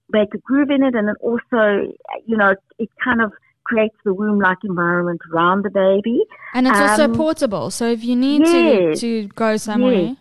make 0.09 0.33
a 0.33 0.37
groove 0.37 0.69
in 0.69 0.83
it, 0.83 0.95
and 0.95 1.09
it 1.09 1.17
also, 1.21 1.93
you 2.25 2.37
know, 2.37 2.55
it 2.77 2.89
kind 3.03 3.21
of 3.21 3.31
creates 3.63 3.95
the 4.03 4.13
womb-like 4.13 4.57
environment 4.63 5.21
around 5.33 5.63
the 5.63 5.69
baby. 5.69 6.19
And 6.53 6.67
it's 6.67 6.79
also 6.79 7.05
Um, 7.05 7.15
portable. 7.15 7.69
So 7.69 7.85
if 7.85 8.03
you 8.03 8.15
need 8.15 8.41
yes. 8.41 8.99
to 8.99 9.23
to 9.23 9.27
go 9.29 9.55
somewhere. 9.57 10.17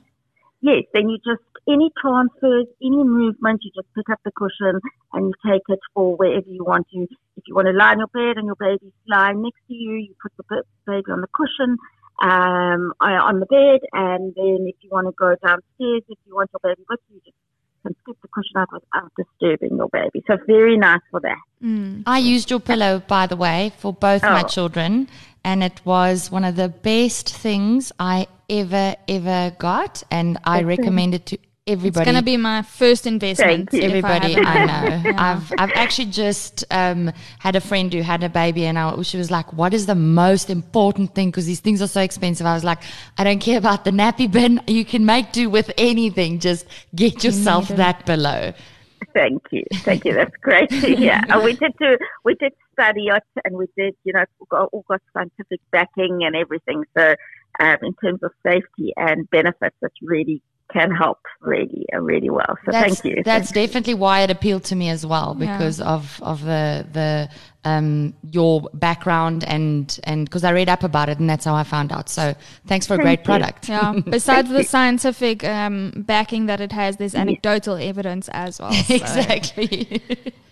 Yes, 0.63 0.85
then 0.93 1.09
you 1.09 1.19
just 1.25 1.43
any 1.69 1.91
transfers, 2.01 2.67
any 2.83 3.03
movement, 3.03 3.61
you 3.65 3.71
just 3.75 3.89
pick 3.95 4.09
up 4.11 4.21
the 4.25 4.33
cushion 4.33 4.81
and 5.13 5.27
you 5.29 5.51
take 5.51 5.63
it 5.69 5.79
for 5.95 6.17
wherever 6.17 6.49
you 6.49 6.65
want 6.65 6.87
to. 6.93 7.07
If 7.41 7.49
you 7.49 7.55
want 7.55 7.69
to 7.69 7.73
lie 7.73 7.93
on 7.93 7.99
your 7.99 8.13
bed 8.13 8.37
and 8.37 8.45
your 8.45 8.55
baby's 8.57 8.93
lying 9.09 9.41
next 9.41 9.61
to 9.69 9.75
you, 9.75 9.95
you 9.95 10.15
put 10.21 10.31
the 10.37 10.45
baby 10.87 11.11
on 11.11 11.23
the 11.23 11.27
cushion 11.33 11.79
um, 12.21 12.93
uh, 13.01 13.29
on 13.29 13.41
the 13.41 13.47
bed, 13.47 13.81
and 13.95 14.35
then 14.37 14.67
if 14.69 14.77
you 14.83 14.91
want 14.93 15.07
to 15.07 15.13
go 15.13 15.35
downstairs, 15.43 16.03
if 16.07 16.19
you 16.27 16.35
want 16.35 16.51
your 16.53 16.61
baby 16.63 16.85
with 16.87 17.01
you, 17.09 17.19
just 17.25 17.35
can 17.83 17.97
scoop 18.03 18.19
the 18.21 18.29
cushion 18.29 18.59
out 18.59 18.69
without 18.71 19.11
disturbing 19.17 19.79
your 19.79 19.89
baby. 19.91 20.23
So 20.27 20.37
very 20.47 20.77
nice 20.77 21.01
for 21.11 21.21
that. 21.21 21.39
I 22.07 22.19
used 22.19 22.51
your 22.51 22.61
pillow, 22.61 23.03
by 23.09 23.27
the 23.27 23.37
way, 23.37 23.73
for 23.79 23.95
both 23.95 24.23
my 24.23 24.43
Oh. 24.45 24.49
children, 24.49 25.09
and 25.43 25.65
it 25.65 25.81
was 25.87 26.31
one 26.31 26.45
of 26.45 26.57
the 26.57 26.69
best 26.69 27.35
things 27.35 27.91
I 27.99 28.27
ever, 28.51 28.97
ever 29.09 29.57
got, 29.59 30.03
and 30.11 30.37
I 30.45 30.63
recommend 30.63 31.15
it 31.15 31.25
to 31.27 31.39
everybody. 31.67 32.03
It's 32.03 32.05
going 32.05 32.17
to 32.17 32.25
be 32.25 32.37
my 32.37 32.63
first 32.63 33.07
investment. 33.07 33.71
Thank 33.71 33.83
you. 33.83 33.89
Everybody 33.89 34.35
have 34.35 34.47
I, 34.47 34.95
it. 34.95 35.03
know. 35.03 35.13
I've 35.19 35.53
I've 35.59 35.71
actually 35.75 36.11
just 36.11 36.65
um, 36.71 37.13
had 37.39 37.57
a 37.57 37.61
friend 37.61 37.93
who 37.93 38.03
had 38.03 38.23
a 38.23 38.29
baby, 38.29 38.67
and 38.67 38.79
I, 38.79 39.01
she 39.03 39.17
was 39.17 39.31
like, 39.31 39.53
"What 39.53 39.75
is 39.75 39.87
the 39.87 39.95
most 39.95 40.51
important 40.51 41.15
thing?" 41.15 41.31
Because 41.31 41.47
these 41.47 41.61
things 41.61 41.81
are 41.83 41.87
so 41.87 42.01
expensive. 42.01 42.47
I 42.47 42.55
was 42.55 42.65
like, 42.65 42.83
"I 43.19 43.25
don't 43.25 43.41
care 43.41 43.59
about 43.59 43.85
the 43.85 43.91
nappy 43.91 44.31
bin. 44.31 44.61
You 44.67 44.85
can 44.85 45.05
make 45.05 45.33
do 45.33 45.51
with 45.51 45.71
anything. 45.77 46.39
Just 46.39 46.67
get 46.95 47.25
yourself 47.25 47.71
need 47.71 47.79
that 47.79 48.07
below." 48.07 48.53
Thank 49.15 49.43
you, 49.51 49.65
thank 49.77 50.05
you. 50.05 50.13
That's 50.13 50.37
great 50.37 50.69
to 50.71 50.95
hear. 50.95 51.21
And 51.29 51.43
we 51.45 51.55
did 51.55 51.73
do, 51.81 51.97
we 52.25 52.35
did 52.35 52.53
study 52.73 53.07
it, 53.07 53.23
and 53.45 53.57
we 53.57 53.67
did, 53.77 53.97
you 54.05 54.13
know, 54.13 54.25
got, 54.49 54.69
all 54.73 54.85
got 54.89 55.01
scientific 55.13 55.61
backing 55.73 56.21
and 56.23 56.37
everything. 56.37 56.85
So, 56.97 57.15
um, 57.59 57.77
in 57.83 57.95
terms 57.95 58.23
of 58.23 58.31
safety 58.47 58.93
and 58.97 59.29
benefits, 59.31 59.77
it 59.83 59.93
really 60.03 60.43
can 60.73 60.91
help 60.91 61.19
really, 61.41 61.85
uh, 61.95 61.99
really 62.01 62.31
well. 62.31 62.57
So, 62.65 62.73
That's, 62.73 63.01
thank 63.01 63.17
you. 63.17 63.23
That's 63.25 63.51
definitely 63.53 63.95
why 63.95 64.21
it 64.23 64.31
appealed 64.31 64.65
to 64.65 64.77
me 64.77 64.89
as 64.91 65.05
well 65.07 65.37
Yeah. 65.39 65.57
because 65.57 65.81
of 65.81 66.21
of 66.23 66.43
the 66.45 66.87
the 66.93 67.29
um 67.65 68.15
your 68.31 68.63
background 68.73 69.45
and 69.45 70.01
and 70.05 70.25
because 70.25 70.45
I 70.45 70.53
read 70.53 70.71
up 70.71 70.83
about 70.83 71.11
it 71.11 71.19
and 71.19 71.29
that's 71.29 71.45
how 71.45 71.55
I 71.55 71.65
found 71.65 71.93
out. 71.93 72.09
So 72.09 72.35
thanks 72.67 72.87
for 72.87 72.95
a 72.95 72.99
great 72.99 73.21
you. 73.21 73.25
product. 73.25 73.69
Yeah. 73.69 73.95
Besides 74.07 74.49
the 74.49 74.65
scientific 74.65 75.45
um, 75.45 75.93
backing 76.07 76.47
that 76.47 76.61
it 76.61 76.73
has, 76.73 76.97
there's 76.97 77.15
anecdotal 77.15 77.77
evidence 77.77 78.29
as 78.33 78.59
well. 78.59 78.73
So, 78.91 78.95
exactly. 78.95 80.03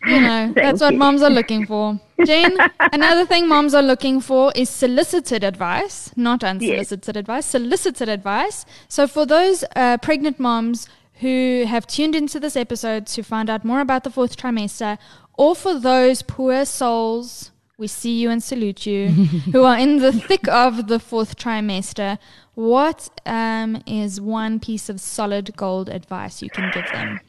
you 0.07 0.21
know, 0.21 0.53
that's 0.55 0.81
what 0.81 0.93
you. 0.93 0.99
moms 0.99 1.23
are 1.23 1.31
looking 1.31 1.67
for. 1.67 1.99
Jane, 2.25 2.57
another 2.93 3.27
thing 3.27 3.49
moms 3.49 3.75
are 3.75 3.83
looking 3.83 4.21
for 4.21 4.53
is 4.55 4.69
solicited 4.69 5.43
advice, 5.43 6.13
not 6.15 6.45
unsolicited 6.45 7.17
advice, 7.17 7.47
solicited 7.47 8.09
advice. 8.09 8.65
So 8.89 9.09
for 9.09 9.27
those 9.27 9.65
uh, 9.75 9.97
pregnant 9.99 10.39
moms 10.39 10.89
who 11.21 11.65
have 11.67 11.87
tuned 11.87 12.15
into 12.15 12.39
this 12.39 12.57
episode 12.57 13.07
to 13.07 13.23
find 13.23 13.51
out 13.51 13.65
more 13.65 13.81
about 13.81 14.05
the 14.05 14.11
fourth 14.11 14.37
trimester, 14.37 14.99
or 15.39 15.55
for 15.55 15.79
those 15.79 16.21
poor 16.23 16.65
souls, 16.65 17.51
we 17.79 17.87
see 17.87 18.21
you 18.21 18.29
and 18.31 18.43
salute 18.43 18.85
you, 18.87 19.09
who 19.53 19.63
are 19.65 19.79
in 19.79 19.99
the 19.99 20.13
thick 20.13 20.47
of 20.49 20.89
the 20.89 20.99
fourth 20.99 21.37
trimester, 21.37 22.19
what 22.55 23.09
um, 23.25 23.81
is 23.87 24.21
one 24.21 24.59
piece 24.61 24.89
of 24.89 25.01
solid 25.01 25.57
gold 25.57 25.89
advice 25.89 26.43
you 26.43 26.51
can 26.51 26.71
give 26.75 26.91
them? 26.93 27.21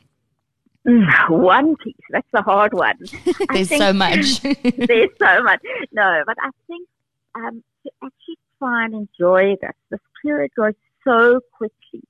Mm, 0.87 1.29
One 1.29 1.75
piece. 1.75 1.93
That's 2.09 2.27
a 2.33 2.41
hard 2.41 2.73
one. 2.73 2.97
I 3.49 3.53
There's 3.53 3.69
think- 3.69 3.83
so 3.83 3.93
much. 3.93 4.41
There's 4.87 5.09
so 5.19 5.43
much. 5.43 5.61
No, 5.91 6.23
but 6.25 6.37
I 6.41 6.49
think 6.67 6.87
um, 7.35 7.63
to 7.83 7.91
actually 8.03 8.37
try 8.57 8.85
and 8.85 8.93
enjoy 8.95 9.55
this, 9.61 9.75
this 9.91 9.99
period 10.23 10.51
goes 10.55 10.73
so 11.03 11.41
quickly 11.57 12.01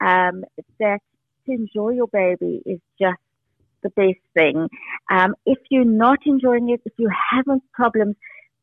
um, 0.00 0.44
that 0.80 1.00
to 1.46 1.52
enjoy 1.52 1.90
your 1.90 2.08
baby 2.08 2.62
is 2.64 2.80
just 2.98 3.20
the 3.84 3.90
best 3.90 4.18
thing. 4.34 4.68
Um, 5.10 5.36
if 5.46 5.58
you're 5.70 5.84
not 5.84 6.18
enjoying 6.26 6.70
it, 6.70 6.80
if 6.84 6.92
you're 6.98 7.14
having 7.30 7.60
problems, 7.72 8.16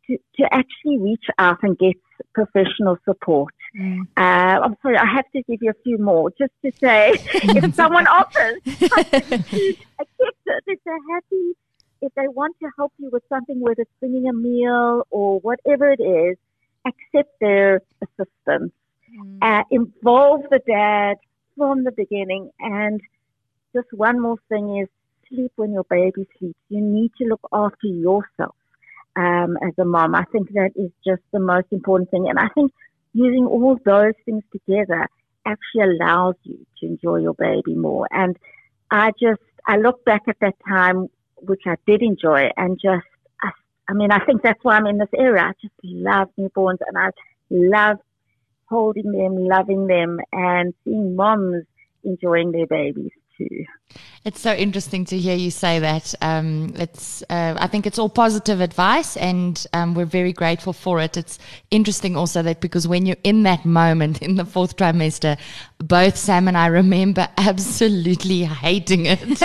to, 0.07 0.17
to 0.37 0.43
actually 0.51 0.97
reach 0.97 1.25
out 1.37 1.59
and 1.63 1.77
get 1.77 1.95
professional 2.33 2.97
support. 3.05 3.53
Mm. 3.79 4.01
Uh, 4.17 4.61
I'm 4.63 4.75
sorry, 4.81 4.97
I 4.97 5.05
have 5.05 5.29
to 5.31 5.43
give 5.43 5.59
you 5.61 5.69
a 5.69 5.81
few 5.83 5.97
more 5.97 6.31
just 6.31 6.51
to 6.65 6.71
say 6.79 7.11
if 7.33 7.75
someone 7.75 8.07
offers, 8.07 8.57
accept 8.65 9.21
it. 9.29 10.63
If 10.67 10.79
they're 10.83 10.97
happy, 11.13 11.55
if 12.01 12.13
they 12.15 12.27
want 12.27 12.57
to 12.61 12.69
help 12.77 12.93
you 12.97 13.09
with 13.11 13.23
something, 13.29 13.59
whether 13.61 13.83
it's 13.83 13.91
bringing 13.99 14.27
a 14.27 14.33
meal 14.33 15.05
or 15.09 15.39
whatever 15.39 15.91
it 15.91 16.01
is, 16.01 16.37
accept 16.85 17.39
their 17.39 17.81
assistance. 18.01 18.73
Uh, 19.41 19.63
involve 19.69 20.43
the 20.49 20.61
dad 20.65 21.17
from 21.57 21.83
the 21.83 21.91
beginning. 21.91 22.49
And 22.59 23.01
just 23.73 23.91
one 23.91 24.21
more 24.21 24.37
thing 24.49 24.77
is 24.79 24.87
sleep 25.33 25.51
when 25.55 25.73
your 25.73 25.85
baby 25.89 26.27
sleeps. 26.37 26.59
You 26.69 26.81
need 26.81 27.11
to 27.19 27.27
look 27.27 27.41
after 27.51 27.87
yourself 27.87 28.55
um, 29.15 29.57
as 29.65 29.73
a 29.79 29.85
mom. 29.85 30.15
I 30.15 30.23
think 30.31 30.51
that 30.53 30.71
is 30.75 30.91
just 31.05 31.21
the 31.31 31.39
most 31.39 31.67
important 31.71 32.11
thing. 32.11 32.27
And 32.29 32.39
I 32.39 32.47
think 32.49 32.71
using 33.13 33.45
all 33.45 33.77
those 33.85 34.13
things 34.25 34.43
together 34.51 35.07
actually 35.45 35.81
allows 35.81 36.35
you 36.43 36.65
to 36.79 36.85
enjoy 36.85 37.17
your 37.17 37.33
baby 37.33 37.75
more. 37.75 38.07
And 38.11 38.37
I 38.89 39.11
just, 39.19 39.41
I 39.67 39.77
look 39.77 40.03
back 40.05 40.23
at 40.27 40.37
that 40.41 40.55
time, 40.67 41.07
which 41.37 41.63
I 41.65 41.75
did 41.87 42.01
enjoy, 42.01 42.49
and 42.57 42.79
just, 42.81 43.05
I, 43.41 43.51
I 43.89 43.93
mean, 43.93 44.11
I 44.11 44.23
think 44.25 44.43
that's 44.43 44.63
why 44.63 44.75
I'm 44.75 44.87
in 44.87 44.97
this 44.97 45.09
area. 45.17 45.41
I 45.43 45.51
just 45.61 45.73
love 45.83 46.29
newborns 46.39 46.77
and 46.87 46.97
I 46.97 47.09
love 47.49 47.97
holding 48.69 49.11
them, 49.11 49.35
loving 49.37 49.87
them, 49.87 50.19
and 50.31 50.73
seeing 50.83 51.15
moms 51.15 51.65
enjoying 52.03 52.51
their 52.51 52.67
babies 52.67 53.11
too. 53.49 53.65
It's 54.23 54.39
so 54.39 54.53
interesting 54.53 55.03
to 55.05 55.17
hear 55.17 55.35
you 55.35 55.49
say 55.49 55.79
that. 55.79 56.13
Um, 56.21 56.73
it's, 56.75 57.23
uh, 57.29 57.55
I 57.59 57.67
think 57.67 57.87
it's 57.87 57.97
all 57.97 58.09
positive 58.09 58.61
advice, 58.61 59.17
and 59.17 59.65
um, 59.73 59.95
we're 59.95 60.05
very 60.05 60.31
grateful 60.31 60.73
for 60.73 61.01
it. 61.01 61.17
It's 61.17 61.39
interesting 61.71 62.15
also 62.15 62.43
that 62.43 62.61
because 62.61 62.87
when 62.87 63.05
you're 63.05 63.23
in 63.23 63.43
that 63.43 63.65
moment 63.65 64.21
in 64.27 64.35
the 64.35 64.45
fourth 64.45 64.77
trimester, 64.77 65.37
both 65.79 66.15
Sam 66.15 66.47
and 66.47 66.57
I 66.57 66.67
remember 66.67 67.27
absolutely 67.37 68.43
hating 68.43 69.07
it. 69.07 69.41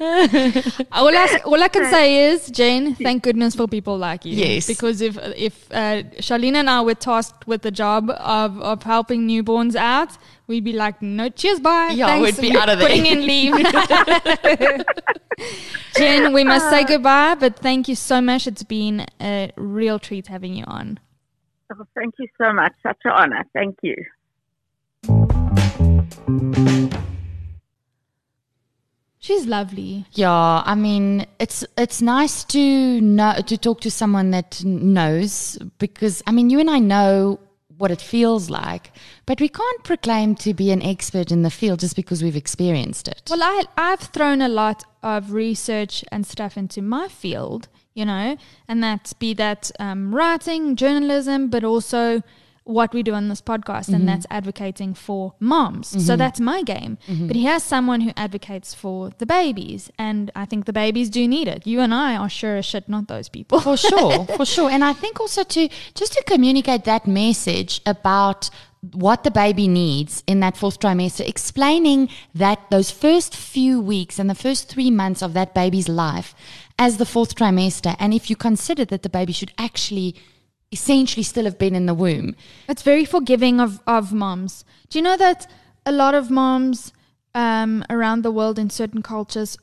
all, 0.92 1.08
I, 1.08 1.40
all 1.44 1.62
I 1.62 1.68
can 1.68 1.90
say 1.90 2.30
is, 2.30 2.50
Jane, 2.50 2.94
thank 2.94 3.22
goodness 3.22 3.54
for 3.54 3.66
people 3.66 3.96
like 3.96 4.24
you. 4.24 4.34
Yes. 4.34 4.66
Because 4.66 5.00
if 5.00 5.16
if 5.36 5.70
uh, 5.72 6.02
Charlene 6.20 6.56
and 6.56 6.68
I 6.68 6.82
were 6.82 6.94
tasked 6.94 7.46
with 7.46 7.62
the 7.62 7.70
job 7.70 8.10
of, 8.10 8.60
of 8.60 8.82
helping 8.82 9.28
newborns 9.28 9.74
out, 9.74 10.16
we'd 10.50 10.64
be 10.64 10.72
like, 10.72 11.00
no, 11.00 11.28
cheers, 11.28 11.60
bye. 11.60 11.92
Yeah, 11.94 12.06
Thanks. 12.06 12.36
we'd 12.36 12.48
be 12.48 12.52
We're 12.52 12.60
out 12.60 12.68
of 12.68 12.80
there. 12.80 12.88
Putting 12.88 13.06
in 13.06 13.24
leave. 13.24 13.54
Jen, 15.96 16.32
we 16.32 16.42
must 16.42 16.68
say 16.68 16.82
uh. 16.82 16.86
goodbye, 16.86 17.36
but 17.36 17.60
thank 17.60 17.86
you 17.88 17.94
so 17.94 18.20
much. 18.20 18.48
It's 18.48 18.64
been 18.64 19.06
a 19.20 19.52
real 19.56 20.00
treat 20.00 20.26
having 20.26 20.54
you 20.54 20.64
on. 20.66 20.98
Oh, 21.72 21.86
thank 21.94 22.14
you 22.18 22.26
so 22.36 22.52
much. 22.52 22.72
Such 22.82 22.98
an 23.04 23.12
honor. 23.12 23.44
Thank 23.54 23.78
you. 23.82 23.94
She's 29.20 29.46
lovely. 29.46 30.04
Yeah, 30.12 30.62
I 30.64 30.74
mean, 30.74 31.26
it's 31.38 31.64
it's 31.78 32.02
nice 32.02 32.42
to 32.44 33.00
know 33.00 33.34
to 33.46 33.56
talk 33.56 33.80
to 33.82 33.90
someone 33.90 34.32
that 34.32 34.64
knows 34.64 35.58
because 35.78 36.24
I 36.26 36.32
mean, 36.32 36.50
you 36.50 36.58
and 36.58 36.70
I 36.70 36.80
know 36.80 37.38
what 37.80 37.90
it 37.90 38.00
feels 38.00 38.50
like, 38.50 38.92
but 39.24 39.40
we 39.40 39.48
can't 39.48 39.84
proclaim 39.84 40.34
to 40.34 40.52
be 40.52 40.70
an 40.70 40.82
expert 40.82 41.32
in 41.32 41.42
the 41.42 41.50
field 41.50 41.80
just 41.80 41.96
because 41.96 42.22
we've 42.22 42.36
experienced 42.36 43.08
it. 43.08 43.22
Well, 43.30 43.42
I, 43.42 43.64
I've 43.76 44.00
thrown 44.00 44.42
a 44.42 44.48
lot 44.48 44.84
of 45.02 45.32
research 45.32 46.04
and 46.12 46.26
stuff 46.26 46.58
into 46.58 46.82
my 46.82 47.08
field, 47.08 47.68
you 47.94 48.04
know, 48.04 48.36
and 48.68 48.84
that 48.84 49.14
be 49.18 49.32
that 49.34 49.70
um, 49.80 50.14
writing, 50.14 50.76
journalism, 50.76 51.48
but 51.48 51.64
also 51.64 52.22
what 52.70 52.94
we 52.94 53.02
do 53.02 53.12
on 53.14 53.28
this 53.28 53.42
podcast, 53.42 53.88
and 53.88 53.98
mm-hmm. 53.98 54.06
that's 54.06 54.26
advocating 54.30 54.94
for 54.94 55.34
moms. 55.40 55.88
So 55.88 55.98
mm-hmm. 55.98 56.16
that's 56.16 56.40
my 56.40 56.62
game. 56.62 56.98
Mm-hmm. 57.06 57.26
But 57.26 57.36
here's 57.36 57.62
someone 57.62 58.00
who 58.02 58.12
advocates 58.16 58.74
for 58.74 59.10
the 59.18 59.26
babies, 59.26 59.90
and 59.98 60.30
I 60.34 60.44
think 60.44 60.64
the 60.64 60.72
babies 60.72 61.10
do 61.10 61.26
need 61.26 61.48
it. 61.48 61.66
You 61.66 61.80
and 61.80 61.92
I 61.92 62.16
are 62.16 62.28
sure 62.28 62.56
as 62.56 62.66
shit 62.66 62.88
not 62.88 63.08
those 63.08 63.28
people. 63.28 63.60
for 63.60 63.76
sure, 63.76 64.24
for 64.36 64.46
sure. 64.46 64.70
And 64.70 64.84
I 64.84 64.92
think 64.92 65.20
also 65.20 65.42
to 65.42 65.68
just 65.94 66.12
to 66.14 66.22
communicate 66.24 66.84
that 66.84 67.06
message 67.06 67.80
about 67.84 68.50
what 68.92 69.24
the 69.24 69.30
baby 69.30 69.68
needs 69.68 70.22
in 70.26 70.40
that 70.40 70.56
fourth 70.56 70.80
trimester, 70.80 71.28
explaining 71.28 72.08
that 72.34 72.58
those 72.70 72.90
first 72.90 73.36
few 73.36 73.80
weeks 73.80 74.18
and 74.18 74.30
the 74.30 74.34
first 74.34 74.68
three 74.68 74.90
months 74.90 75.22
of 75.22 75.34
that 75.34 75.54
baby's 75.54 75.88
life 75.88 76.34
as 76.78 76.96
the 76.96 77.04
fourth 77.04 77.34
trimester, 77.34 77.94
and 77.98 78.14
if 78.14 78.30
you 78.30 78.36
consider 78.36 78.86
that 78.86 79.02
the 79.02 79.10
baby 79.10 79.32
should 79.32 79.52
actually 79.58 80.14
essentially 80.72 81.22
still 81.22 81.44
have 81.44 81.58
been 81.58 81.74
in 81.74 81.86
the 81.86 81.94
womb. 81.94 82.34
It's 82.68 82.82
very 82.82 83.04
forgiving 83.04 83.60
of, 83.60 83.80
of 83.86 84.12
moms. 84.12 84.64
Do 84.88 84.98
you 84.98 85.02
know 85.02 85.16
that 85.16 85.46
a 85.84 85.92
lot 85.92 86.14
of 86.14 86.30
moms 86.30 86.92
um, 87.34 87.84
around 87.90 88.22
the 88.22 88.30
world 88.30 88.58
in 88.58 88.70
certain 88.70 89.02
cultures, 89.02 89.56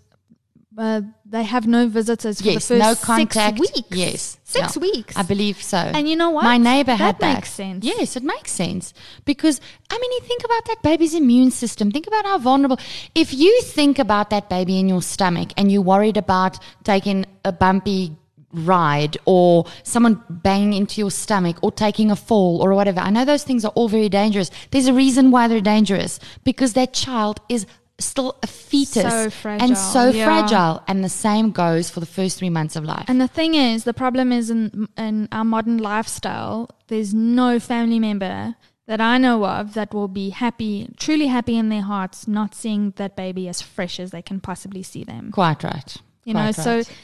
uh, 0.78 1.02
they 1.26 1.44
have 1.44 1.66
no 1.66 1.88
visitors 1.88 2.40
for 2.40 2.48
the 2.48 2.54
first 2.56 2.70
no 2.70 2.94
contact. 2.96 3.58
six 3.58 3.74
weeks. 3.76 3.88
Yes, 3.98 4.38
Six 4.44 4.76
yeah. 4.76 4.82
weeks. 4.82 5.18
I 5.18 5.24
believe 5.24 5.62
so. 5.62 5.78
And 5.78 6.08
you 6.08 6.16
know 6.16 6.30
what? 6.30 6.44
My 6.44 6.58
neighbor 6.58 6.94
had 6.94 7.16
That 7.16 7.20
that. 7.20 7.34
makes 7.36 7.52
sense. 7.52 7.84
Yes, 7.84 8.16
it 8.16 8.24
makes 8.24 8.52
sense 8.52 8.94
because 9.26 9.60
I 9.90 9.98
mean, 9.98 10.12
you 10.12 10.20
think 10.22 10.44
about 10.44 10.66
that 10.66 10.84
baby's 10.84 11.16
immune 11.16 11.52
system. 11.52 11.90
Think 11.92 12.06
about 12.08 12.26
how 12.26 12.38
vulnerable. 12.38 12.78
If 13.16 13.34
you 13.34 13.62
think 13.64 13.98
about 13.98 14.30
that 14.30 14.50
baby 14.50 14.78
in 14.80 14.88
your 14.88 15.02
stomach 15.02 15.50
and 15.58 15.72
you're 15.72 15.82
worried 15.82 16.16
about 16.16 16.60
taking 16.84 17.26
a 17.44 17.52
bumpy 17.52 18.16
ride 18.54 19.18
or 19.26 19.66
someone 19.84 20.24
banging 20.30 20.74
into 20.74 21.02
your 21.02 21.12
stomach 21.12 21.58
or 21.62 21.72
taking 21.72 22.12
a 22.12 22.16
fall 22.16 22.62
or 22.62 22.74
whatever. 22.74 23.00
I 23.00 23.10
know 23.10 23.26
those 23.26 23.44
things 23.44 23.66
are 23.66 23.72
all 23.76 23.90
very 23.90 24.10
dangerous. 24.10 24.50
There's 24.72 24.88
a 24.88 24.94
reason 24.94 25.32
why 25.32 25.48
they're 25.48 25.62
dangerous 25.62 26.20
because 26.44 26.74
that 26.74 26.94
child 26.94 27.40
is 27.50 27.66
still 28.00 28.38
a 28.44 28.48
fetus 28.48 29.04
So 29.12 29.30
fragile, 29.30 29.68
and 29.68 29.78
so 29.78 30.10
yeah. 30.10 30.26
fragile. 30.26 30.84
And 30.88 31.04
the 31.04 31.10
same 31.10 31.52
goes 31.52 31.90
for 31.90 32.00
the 32.00 32.06
first 32.06 32.38
three 32.38 32.50
months 32.50 32.76
of 32.76 32.84
life. 32.86 33.06
And 33.08 33.20
the 33.20 33.28
thing 33.28 33.56
is, 33.56 33.84
the 33.84 33.94
problem 33.94 34.32
is 34.32 34.50
in 34.50 34.88
in 34.98 35.28
our 35.32 35.44
modern 35.44 35.78
lifestyle, 35.80 36.70
there's 36.88 37.14
no 37.14 37.60
family 37.60 38.00
member 38.00 38.56
that 38.86 39.02
I 39.02 39.18
know 39.18 39.44
of 39.46 39.74
that 39.74 39.94
will 39.94 40.08
be 40.08 40.30
happy, 40.30 40.90
truly 40.98 41.28
happy 41.28 41.58
in 41.58 41.68
their 41.70 41.82
hearts, 41.82 42.28
not 42.28 42.56
seeing 42.56 42.94
that 42.96 43.16
baby 43.18 43.50
as 43.50 43.62
fresh 43.62 44.00
as 44.00 44.12
they 44.12 44.22
can 44.22 44.40
possibly 44.40 44.84
see 44.84 45.04
them. 45.04 45.32
Quite 45.32 45.64
right. 45.64 45.98
You 46.24 46.34
know, 46.34 46.54
Quite 46.54 46.56
so 46.56 46.76
right. 46.78 46.86
w- 46.88 46.98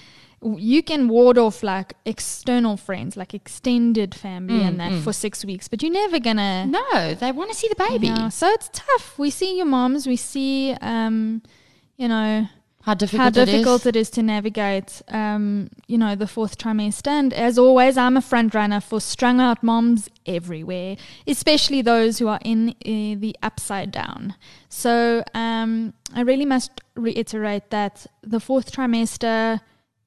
you 0.58 0.84
can 0.84 1.08
ward 1.08 1.38
off 1.38 1.64
like 1.64 1.94
external 2.06 2.76
friends, 2.78 3.16
like 3.16 3.34
extended 3.34 4.14
family 4.14 4.60
Mm, 4.60 4.68
and 4.68 4.80
that 4.80 5.02
for 5.04 5.14
six 5.14 5.44
weeks, 5.46 5.68
but 5.68 5.82
you're 5.82 5.91
never 5.91 6.20
gonna. 6.20 6.66
no, 6.66 7.14
they 7.14 7.32
want 7.32 7.50
to 7.52 7.56
see 7.56 7.68
the 7.70 7.76
baby. 7.76 8.08
Yeah, 8.08 8.30
so 8.30 8.48
it's 8.50 8.70
tough. 8.74 9.18
We 9.18 9.30
see 9.30 9.56
your 9.58 9.66
moms, 9.66 10.06
we 10.08 10.16
see, 10.18 10.74
um, 10.82 11.41
you 11.98 12.08
know, 12.08 12.48
How 12.82 12.94
difficult, 12.94 13.22
how 13.24 13.30
difficult 13.46 13.86
it 13.86 13.96
is. 13.96 13.96
it 13.96 13.96
is 13.96 14.10
to 14.12 14.24
navigate, 14.24 15.02
um, 15.08 15.70
you 15.88 15.98
know, 15.98 16.16
the 16.16 16.28
fourth 16.28 16.58
trimester. 16.58 17.08
And 17.08 17.32
as 17.34 17.58
always, 17.58 17.96
I'm 17.98 18.18
a 18.18 18.22
front 18.22 18.54
runner 18.54 18.82
for 18.82 19.00
strung 19.00 19.39
out 19.39 19.64
moms 19.64 20.10
everywhere, 20.26 20.98
especially 21.26 21.82
those 21.82 22.20
who 22.20 22.28
are 22.28 22.39
in 22.44 22.70
uh, 22.70 23.16
the 23.20 23.36
upside 23.41 23.91
down. 23.91 24.36
So 24.68 25.24
um, 25.34 25.94
I 26.14 26.22
really 26.22 26.46
must 26.46 26.72
reiterate 26.96 27.70
that 27.70 28.06
the 28.22 28.39
fourth 28.41 28.72
trimester. 28.74 29.62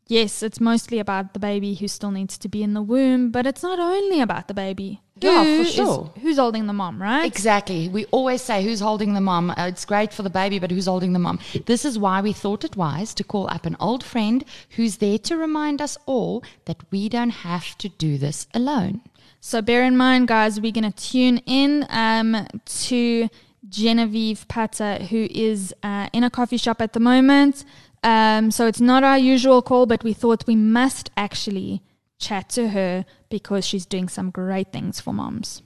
Yes, 0.08 0.42
it's 0.42 0.60
mostly 0.60 1.00
about 1.00 1.32
the 1.32 1.40
baby 1.40 1.74
who 1.74 1.88
still 1.88 2.12
needs 2.12 2.38
to 2.38 2.48
be 2.48 2.62
in 2.62 2.74
the 2.74 2.82
womb, 2.82 3.30
but 3.32 3.44
it's 3.44 3.62
not 3.62 3.80
only 3.80 4.20
about 4.20 4.46
the 4.46 4.54
baby. 4.54 5.00
Yeah, 5.18 5.42
for 5.42 5.48
Who 5.48 5.60
is- 5.62 5.72
sure. 5.74 6.10
who's 6.20 6.36
holding 6.36 6.66
the 6.66 6.72
mom, 6.72 7.02
right? 7.02 7.24
Exactly. 7.24 7.88
We 7.88 8.04
always 8.06 8.40
say 8.42 8.62
who's 8.62 8.80
holding 8.80 9.14
the 9.14 9.20
mom. 9.20 9.50
Uh, 9.50 9.66
it's 9.66 9.84
great 9.84 10.12
for 10.12 10.22
the 10.22 10.30
baby, 10.30 10.58
but 10.60 10.70
who's 10.70 10.86
holding 10.86 11.12
the 11.12 11.18
mom? 11.18 11.40
This 11.64 11.84
is 11.84 11.98
why 11.98 12.20
we 12.20 12.32
thought 12.32 12.62
it 12.64 12.76
wise 12.76 13.14
to 13.14 13.24
call 13.24 13.48
up 13.50 13.66
an 13.66 13.76
old 13.80 14.04
friend 14.04 14.44
who's 14.76 14.98
there 14.98 15.18
to 15.18 15.36
remind 15.36 15.80
us 15.82 15.98
all 16.06 16.44
that 16.66 16.76
we 16.92 17.08
don't 17.08 17.30
have 17.30 17.76
to 17.78 17.88
do 17.88 18.16
this 18.18 18.46
alone. 18.54 19.00
So 19.40 19.60
bear 19.62 19.82
in 19.84 19.96
mind, 19.96 20.28
guys, 20.28 20.60
we're 20.60 20.70
going 20.72 20.92
to 20.92 21.10
tune 21.12 21.38
in 21.46 21.86
um, 21.88 22.46
to 22.86 23.28
Genevieve 23.68 24.46
Putter, 24.48 24.96
who 25.10 25.26
is 25.30 25.74
uh, 25.82 26.08
in 26.12 26.22
a 26.24 26.30
coffee 26.30 26.56
shop 26.56 26.80
at 26.80 26.92
the 26.92 27.00
moment. 27.00 27.64
Um, 28.02 28.50
so 28.50 28.66
it's 28.66 28.80
not 28.80 29.04
our 29.04 29.18
usual 29.18 29.62
call, 29.62 29.86
but 29.86 30.04
we 30.04 30.12
thought 30.12 30.46
we 30.46 30.56
must 30.56 31.10
actually 31.16 31.82
chat 32.18 32.48
to 32.50 32.68
her 32.68 33.04
because 33.28 33.66
she's 33.66 33.86
doing 33.86 34.08
some 34.08 34.30
great 34.30 34.72
things 34.72 35.00
for 35.00 35.12
moms. 35.12 35.62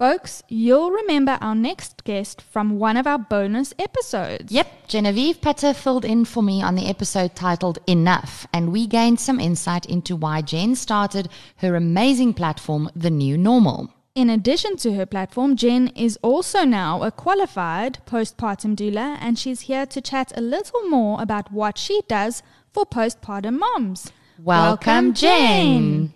Folks, 0.00 0.42
you'll 0.48 0.90
remember 0.90 1.36
our 1.42 1.54
next 1.54 2.04
guest 2.04 2.40
from 2.40 2.78
one 2.78 2.96
of 2.96 3.06
our 3.06 3.18
bonus 3.18 3.74
episodes. 3.78 4.50
Yep, 4.50 4.88
Genevieve 4.88 5.42
Putter 5.42 5.74
filled 5.74 6.06
in 6.06 6.24
for 6.24 6.42
me 6.42 6.62
on 6.62 6.74
the 6.74 6.86
episode 6.86 7.36
titled 7.36 7.78
Enough, 7.86 8.46
and 8.54 8.72
we 8.72 8.86
gained 8.86 9.20
some 9.20 9.38
insight 9.38 9.84
into 9.84 10.16
why 10.16 10.40
Jen 10.40 10.74
started 10.74 11.28
her 11.56 11.76
amazing 11.76 12.32
platform, 12.32 12.88
The 12.96 13.10
New 13.10 13.36
Normal. 13.36 13.92
In 14.20 14.28
addition 14.28 14.76
to 14.84 14.92
her 14.96 15.06
platform, 15.06 15.56
Jen 15.56 15.88
is 15.96 16.18
also 16.20 16.66
now 16.66 17.02
a 17.02 17.10
qualified 17.10 18.04
postpartum 18.04 18.76
doula, 18.76 19.16
and 19.18 19.38
she's 19.38 19.62
here 19.62 19.86
to 19.86 19.98
chat 20.02 20.30
a 20.36 20.42
little 20.42 20.82
more 20.90 21.22
about 21.22 21.50
what 21.50 21.78
she 21.78 22.02
does 22.06 22.42
for 22.70 22.84
postpartum 22.84 23.58
moms. 23.58 24.12
Welcome, 24.38 25.14
Jen. 25.14 26.12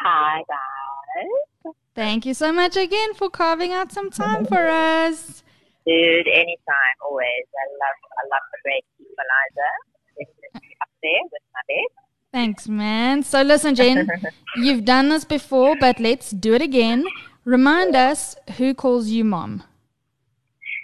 Hi, 0.00 0.40
guys. 0.48 1.74
Thank 1.94 2.24
you 2.24 2.32
so 2.32 2.50
much 2.50 2.78
again 2.78 3.12
for 3.12 3.28
carving 3.28 3.74
out 3.74 3.92
some 3.92 4.08
time 4.08 4.46
for 4.46 4.66
us. 4.66 5.44
Dude, 5.84 6.28
anytime, 6.28 6.96
always. 7.04 7.44
I 7.52 7.66
love, 7.76 7.98
I 8.08 8.24
love 8.32 8.44
the 8.52 8.58
great 8.64 8.84
equalizer. 8.96 9.74
Definitely 10.16 10.76
up 10.80 10.88
there 11.02 11.24
with 11.30 11.42
my 11.52 11.60
bed. 11.68 12.07
Thanks, 12.32 12.68
man. 12.68 13.22
So, 13.22 13.42
listen, 13.42 13.74
Jen, 13.74 14.06
you've 14.56 14.84
done 14.84 15.08
this 15.08 15.24
before, 15.24 15.76
but 15.80 15.98
let's 15.98 16.30
do 16.30 16.54
it 16.54 16.62
again. 16.62 17.06
Remind 17.44 17.96
us 17.96 18.36
who 18.58 18.74
calls 18.74 19.08
you 19.08 19.24
mom. 19.24 19.62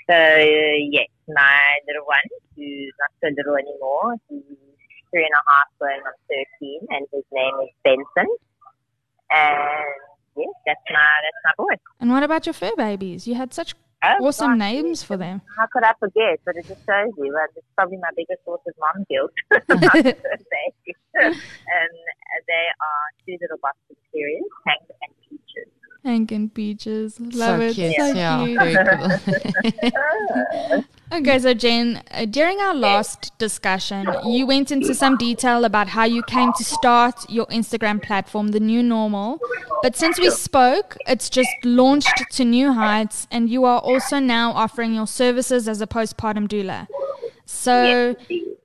So, 0.08 0.14
uh, 0.14 0.76
yes, 0.90 1.08
my 1.28 1.60
little 1.86 2.06
one, 2.06 2.22
who's 2.56 2.92
not 2.98 3.10
so 3.22 3.34
little 3.36 3.56
anymore, 3.56 4.16
he's 4.28 4.42
three 5.10 5.24
and 5.24 5.34
a 5.34 5.50
half 5.50 5.66
going 5.78 6.00
on 6.06 6.12
13, 6.60 6.86
and 6.90 7.06
his 7.12 7.24
name 7.32 7.54
is 7.62 7.70
Benson. 7.84 8.36
And 9.30 9.84
yes, 10.36 10.48
that's 10.66 10.80
my, 10.90 11.06
that's 11.24 11.42
my 11.44 11.64
boy. 11.64 11.74
And 12.00 12.10
what 12.10 12.22
about 12.22 12.46
your 12.46 12.54
fur 12.54 12.72
babies? 12.76 13.26
You 13.26 13.34
had 13.34 13.52
such 13.52 13.74
awesome 14.20 14.52
gosh, 14.52 14.58
names 14.58 15.02
for 15.02 15.16
them. 15.16 15.42
How 15.58 15.66
could 15.72 15.82
I 15.84 15.92
forget? 15.98 16.40
But 16.44 16.56
it 16.56 16.66
just 16.66 16.84
shows 16.86 17.12
you. 17.18 17.34
Uh, 17.34 17.46
it's 17.56 17.66
probably 17.76 17.98
my 17.98 18.10
biggest 18.16 18.44
source 18.44 18.60
of 18.66 18.74
mom 18.78 19.04
guilt. 19.08 19.32
And 21.74 21.92
they 22.46 22.64
are 22.80 23.06
two 23.26 23.36
little 23.40 23.58
Boston 23.62 23.96
Terriers, 24.12 24.50
Hank 24.66 24.86
and 25.02 25.12
Peaches. 25.22 25.73
Hank 26.04 26.32
and 26.32 26.52
Peaches. 26.52 27.18
Love 27.18 27.60
so 27.60 27.60
it. 27.60 27.74
cute. 27.74 27.96
So 27.96 28.06
yeah, 28.12 28.44
cute. 28.44 28.58
very 28.60 29.92
cool. 29.92 30.84
Okay, 31.12 31.38
so 31.38 31.54
Jen, 31.54 32.02
uh, 32.10 32.24
during 32.24 32.58
our 32.58 32.74
last 32.74 33.38
discussion, 33.38 34.04
you 34.26 34.46
went 34.46 34.72
into 34.72 34.94
some 34.94 35.16
detail 35.16 35.64
about 35.64 35.86
how 35.86 36.02
you 36.02 36.24
came 36.24 36.52
to 36.54 36.64
start 36.64 37.30
your 37.30 37.46
Instagram 37.46 38.02
platform, 38.02 38.48
The 38.48 38.58
New 38.58 38.82
Normal. 38.82 39.38
But 39.82 39.94
since 39.94 40.18
we 40.18 40.30
spoke, 40.30 40.96
it's 41.06 41.30
just 41.30 41.50
launched 41.62 42.24
to 42.32 42.44
new 42.44 42.72
heights, 42.72 43.28
and 43.30 43.48
you 43.48 43.64
are 43.64 43.78
also 43.78 44.18
now 44.18 44.50
offering 44.52 44.92
your 44.94 45.06
services 45.06 45.68
as 45.68 45.80
a 45.80 45.86
postpartum 45.86 46.48
doula. 46.48 46.88
So, 47.46 48.16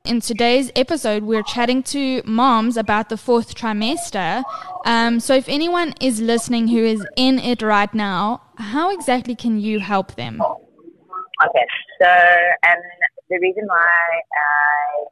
in 0.10 0.20
today's 0.20 0.72
episode, 0.76 1.22
we're 1.22 1.44
chatting 1.44 1.84
to 1.84 2.24
moms 2.26 2.78
about 2.78 3.10
the 3.10 3.16
fourth 3.16 3.54
trimester. 3.54 4.44
Um, 4.84 5.20
so, 5.20 5.36
if 5.36 5.48
anyone 5.48 5.94
is 6.02 6.20
listening 6.20 6.68
who 6.68 6.84
is 6.84 7.06
in 7.16 7.38
it 7.38 7.62
right 7.62 7.94
now, 7.94 8.42
how 8.58 8.90
exactly 8.90 9.36
can 9.36 9.60
you 9.60 9.80
help 9.80 10.16
them? 10.16 10.42
Okay, 10.42 11.66
so 12.02 12.10
um, 12.10 12.82
the 13.30 13.38
reason 13.40 13.66
why 13.68 13.78
I 13.78 15.06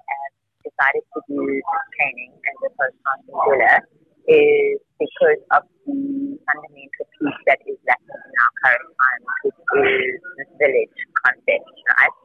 decided 0.66 1.04
to 1.14 1.22
do 1.30 1.45
this 1.45 1.62
training 1.95 2.34
as 2.50 2.58
a 2.66 2.72
postpartum 2.74 3.38
doula 3.45 3.80
is 4.28 4.82
because 4.98 5.41
of 5.52 5.62
the 5.86 6.39
fundamental 6.41 7.06
piece 7.22 7.41
that 7.45 7.60
is 7.70 7.78
lacking 7.86 8.18
in 8.18 8.34
our 8.41 8.54
current 8.66 8.89
time, 8.98 9.22
which 9.45 9.54
is 9.54 10.22
this 10.41 10.50
village 10.58 10.98
concept, 11.24 11.70
right? 11.86 12.16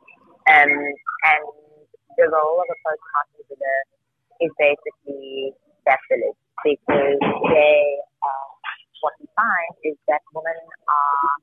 Um, 0.49 0.73
and 0.73 1.62
the 2.23 2.31
role 2.31 2.63
of 2.63 2.71
a 2.71 2.77
doula 3.51 3.75
is 4.39 4.51
basically 4.59 5.51
village 6.07 6.39
because 6.63 7.19
they, 7.51 7.99
uh, 8.23 8.47
what 9.03 9.15
we 9.19 9.27
find 9.35 9.75
is 9.83 9.99
that 10.07 10.23
women 10.31 10.55
are 10.87 11.43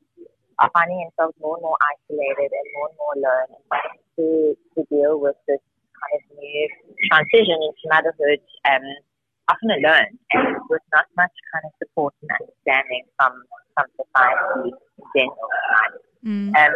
are 0.60 0.72
finding 0.76 1.00
themselves 1.08 1.36
more 1.40 1.56
and 1.56 1.64
more 1.64 1.80
isolated 1.96 2.52
and 2.52 2.68
more 2.76 2.88
and 2.92 2.98
more 3.00 3.14
alone 3.16 3.52
to, 4.20 4.26
to 4.76 4.80
deal 4.92 5.16
with 5.20 5.36
this 5.48 5.60
kind 5.96 6.14
of 6.20 6.24
new 6.36 6.68
transition 7.08 7.56
into 7.64 7.84
motherhood 7.88 8.44
um, 8.68 8.84
often 9.48 9.72
alone 9.72 10.12
and 10.36 10.60
with 10.70 10.84
not 10.92 11.08
much 11.16 11.32
kind 11.56 11.64
of 11.64 11.72
support 11.80 12.14
and 12.22 12.32
understanding 12.44 13.08
from, 13.16 13.32
from 13.76 13.88
society 13.96 14.76
in 14.76 15.06
general. 15.16 15.48
Mm. 16.20 16.51
Um, 16.51 16.74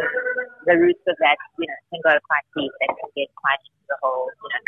the 0.64 0.76
roots 0.80 1.04
of 1.04 1.20
that, 1.20 1.36
you 1.60 1.68
know, 1.68 1.80
can 1.92 2.00
go 2.00 2.16
quite 2.24 2.48
deep 2.56 2.72
and 2.80 2.92
can 2.96 3.12
get 3.12 3.28
quite 3.36 3.60
into 3.60 3.84
the 3.92 3.98
whole, 4.00 4.32
you 4.32 4.50
know, 4.50 4.64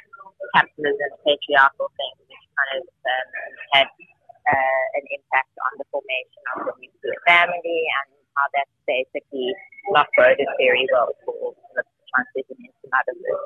capitalism, 0.51 1.11
patriarchal 1.23 1.87
things, 1.95 2.19
which 2.27 2.45
kind 2.59 2.71
of 2.75 2.83
um, 2.83 3.27
had 3.71 3.87
uh, 3.87 4.85
an 4.99 5.05
impact 5.15 5.53
on 5.63 5.71
the 5.79 5.87
formation 5.89 6.43
of 6.55 6.67
the 6.67 6.73
nuclear 6.75 7.19
family 7.23 7.79
and 8.03 8.07
how 8.35 8.45
that's 8.51 8.75
basically 8.83 9.55
not 9.95 10.11
boded 10.19 10.47
very 10.59 10.83
well 10.91 11.15
for 11.23 11.55
the 11.75 11.83
transition 12.11 12.59
into 12.59 12.85
motherhood. 12.91 13.41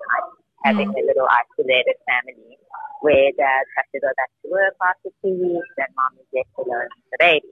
Having 0.65 0.91
a 0.91 1.03
little 1.07 1.29
isolated 1.29 1.95
family 2.03 2.59
where 2.99 3.31
dad 3.37 3.63
has 3.77 3.87
to 3.95 3.99
go 4.01 4.11
back 4.17 4.27
to 4.43 4.51
work 4.51 4.75
after 4.83 5.07
two 5.23 5.31
weeks 5.31 5.73
and 5.77 5.87
mom 5.95 6.19
is 6.19 6.27
left 6.35 6.51
alone 6.59 6.89
with 6.99 7.09
the 7.15 7.19
baby. 7.21 7.51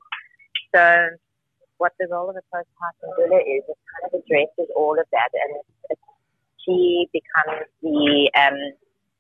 So 0.76 1.16
what 1.78 1.94
the 2.00 2.08
role 2.10 2.30
of 2.30 2.36
a 2.36 2.46
postpartum 2.54 3.10
doula 3.18 3.40
is, 3.42 3.64
it 3.68 3.78
kind 3.92 4.04
of 4.10 4.20
addresses 4.20 4.70
all 4.76 5.00
of 5.00 5.06
that 5.12 5.30
and 5.34 5.62
she 6.68 7.08
becomes 7.14 7.64
the 7.82 8.30
um, 8.36 8.60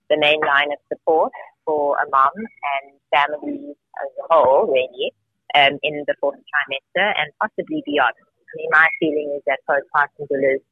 the 0.09 0.17
main 0.17 0.39
line 0.41 0.71
of 0.71 0.79
support 0.91 1.31
for 1.65 1.97
a 1.97 2.09
mom 2.09 2.31
and 2.35 2.85
families 3.11 3.75
as 4.03 4.09
a 4.23 4.25
whole, 4.31 4.67
really, 4.67 5.11
um, 5.55 5.79
in 5.83 6.03
the 6.07 6.15
fourth 6.19 6.39
trimester 6.47 7.11
and 7.17 7.31
possibly 7.41 7.83
beyond. 7.85 8.15
I 8.15 8.53
mean, 8.55 8.69
my 8.71 8.87
feeling 8.99 9.35
is 9.35 9.43
that 9.47 9.59
postpartum 9.67 10.27
doulas 10.31 10.63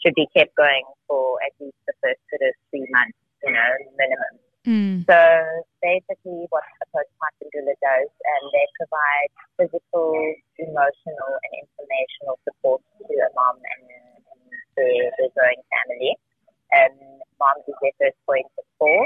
should 0.00 0.14
be 0.14 0.26
kept 0.34 0.56
going 0.56 0.84
for 1.06 1.36
at 1.44 1.52
least 1.60 1.76
the 1.86 1.92
first 2.02 2.20
sort 2.32 2.48
of 2.48 2.54
three 2.70 2.88
months, 2.88 3.18
you 3.44 3.52
know, 3.52 3.70
minimum. 3.98 4.49
Mm. 4.66 5.08
So 5.08 5.20
basically, 5.80 6.44
what 6.52 6.64
a 6.84 6.86
postpartum 6.92 7.48
doula 7.48 7.72
does, 7.80 8.10
and 8.12 8.42
they 8.52 8.66
provide 8.76 9.30
physical, 9.56 10.12
emotional, 10.60 11.32
and 11.40 11.52
informational 11.64 12.36
support 12.44 12.84
to 13.00 13.14
a 13.16 13.28
mom 13.32 13.56
and, 13.56 13.84
and 13.88 14.44
to 14.76 14.84
the 15.16 15.32
growing 15.32 15.64
family. 15.72 16.12
Um, 16.76 16.92
mom 17.40 17.56
is 17.64 17.72
their 17.80 17.96
first 17.96 18.20
point 18.28 18.46
of 18.60 18.68
call, 18.76 19.00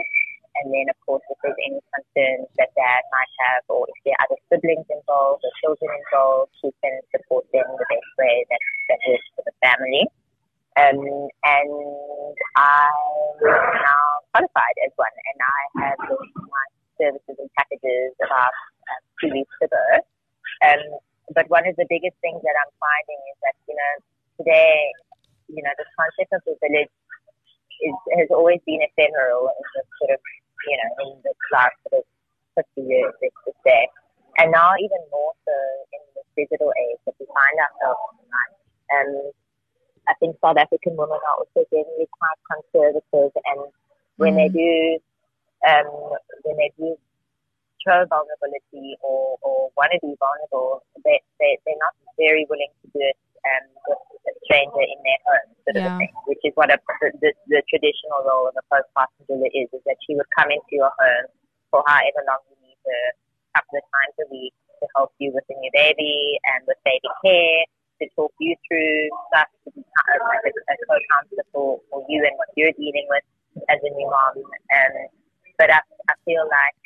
and 0.59 0.75
then 0.75 0.91
of 0.91 0.99
course, 1.07 1.23
if 1.31 1.39
there's 1.39 1.59
any 1.63 1.79
concerns 1.87 2.51
that 2.59 2.75
dad 2.75 3.03
might 3.15 3.33
have, 3.47 3.63
or 3.71 3.87
if 3.87 3.99
there 4.03 4.19
are 4.19 4.27
other 4.27 4.41
siblings 4.51 4.91
involved 4.91 5.47
or 5.47 5.55
children 5.63 5.87
involved, 6.03 6.51
she 6.59 6.75
can 6.83 6.99
support 7.15 7.47
them 7.55 7.67
the 7.79 7.87
best 7.87 8.11
way 8.19 8.43
that 8.51 8.63
that 8.91 8.99
works 9.07 9.29
for 9.39 9.47
the 9.47 9.55
family. 9.63 10.03
Um, 10.75 10.99
and 10.99 12.35
I'm 12.59 13.39
now 13.47 14.07
qualified 14.35 14.77
as 14.83 14.91
one, 14.99 15.15
and 15.15 15.39
I 15.39 15.61
have 15.87 15.99
my 16.35 16.67
services 16.99 17.37
and 17.39 17.51
packages 17.55 18.11
about 18.19 18.51
um, 18.91 19.03
two 19.23 19.31
weeks 19.31 19.55
ago. 19.63 19.87
Um, 20.67 20.83
but 21.31 21.49
one 21.49 21.67
of 21.67 21.79
the 21.79 21.87
biggest 21.89 22.19
things 22.21 22.43
that 22.43 22.57
I'm 22.59 22.75
finding 22.83 23.21
is 23.33 23.37
that, 23.47 23.57
you 23.71 23.77
know, 23.79 23.95
today, 24.43 24.91
you 25.47 25.63
know, 25.63 25.71
the 25.79 25.87
concept 25.95 26.35
of 26.35 26.43
the 26.43 26.59
village 26.59 26.91
is, 26.91 27.97
has 28.19 28.29
always 28.35 28.59
been 28.67 28.83
ephemeral 28.83 29.55
in 29.55 29.67
the 29.79 29.83
sort 30.03 30.11
of, 30.19 30.21
you 30.67 30.77
know, 30.77 30.91
in 31.07 31.23
the 31.23 31.35
last 31.55 31.79
sort 31.87 32.03
of 32.03 32.05
50 32.77 32.83
years, 32.83 33.15
let's 33.23 33.41
just 33.47 33.61
say. 33.63 33.89
And 34.43 34.51
now 34.51 34.75
even 34.75 35.03
more 35.15 35.33
so 35.47 35.57
in 35.95 36.03
this 36.19 36.29
digital 36.35 36.75
age 36.75 36.99
that 37.07 37.15
we 37.23 37.27
find 37.31 37.57
ourselves 37.63 38.19
in? 38.19 38.27
Um, 38.91 39.11
I 40.09 40.15
think 40.21 40.37
South 40.41 40.57
African 40.57 40.97
women 40.97 41.19
are 41.19 41.37
also 41.39 41.65
generally 41.73 42.09
quite 42.13 42.39
conservative, 42.51 43.33
and 43.35 43.61
when 44.17 44.37
they 44.37 44.49
do, 44.49 44.99
um, 45.67 45.89
when 46.45 46.57
they 46.57 46.71
do 46.79 46.97
show 47.85 48.05
vulnerability 48.09 48.97
or, 49.05 49.37
or 49.43 49.69
want 49.77 49.93
to 49.93 50.01
be 50.01 50.17
vulnerable, 50.17 50.85
they, 51.05 51.21
they 51.41 51.59
they're 51.65 51.81
not 51.81 51.93
very 52.17 52.47
willing 52.49 52.73
to 52.81 52.87
do 52.97 53.01
it 53.01 53.17
um, 53.45 53.65
with 53.89 54.01
a 54.29 54.33
stranger 54.49 54.85
in 54.85 54.99
their 55.05 55.21
home, 55.29 55.49
sort 55.65 55.77
Yeah. 55.77 55.89
of 55.89 55.93
a 55.93 55.99
thing. 56.01 56.13
Which 56.29 56.45
is 56.45 56.53
what 56.57 56.73
a, 56.73 56.79
the, 57.21 57.33
the 57.49 57.61
traditional 57.69 58.25
role 58.25 58.49
of 58.49 58.57
a 58.57 58.65
postpartum 58.73 59.25
doula 59.29 59.49
is: 59.53 59.69
is 59.73 59.83
that 59.85 59.97
she 60.05 60.17
would 60.17 60.29
come 60.37 60.49
into 60.51 60.73
your 60.73 60.93
home 60.97 61.29
for 61.71 61.85
however 61.87 62.25
long 62.29 62.41
you 62.49 62.57
need 62.65 62.81
her, 62.85 63.05
a 63.13 63.61
couple 63.61 63.81
of 63.81 63.85
times 63.89 64.15
a 64.21 64.27
week 64.33 64.55
to 64.81 64.87
help 64.97 65.13
you 65.19 65.33
with 65.33 65.45
the 65.49 65.57
new 65.61 65.71
baby 65.73 66.39
and 66.55 66.65
with 66.67 66.77
baby 66.85 67.09
care 67.25 67.65
to 68.01 68.05
talk 68.17 68.33
you 68.41 68.55
through 68.67 69.11
stuff, 69.31 69.49
to 69.65 69.69
be 69.75 69.83
kind 69.83 70.15
of 70.19 70.27
like 70.27 70.45
a, 70.47 70.51
a 70.51 70.75
co-counselor 70.89 71.47
for, 71.55 71.79
for 71.91 72.01
you 72.09 72.23
and 72.25 72.35
what 72.41 72.51
you're 72.57 72.75
dealing 72.75 73.07
with 73.11 73.25
as 73.71 73.79
a 73.83 73.91
new 73.95 74.09
mom. 74.09 74.35
Um, 74.41 74.95
but 75.59 75.71
I, 75.71 75.79
I 76.11 76.15
feel 76.27 76.43
like 76.47 76.79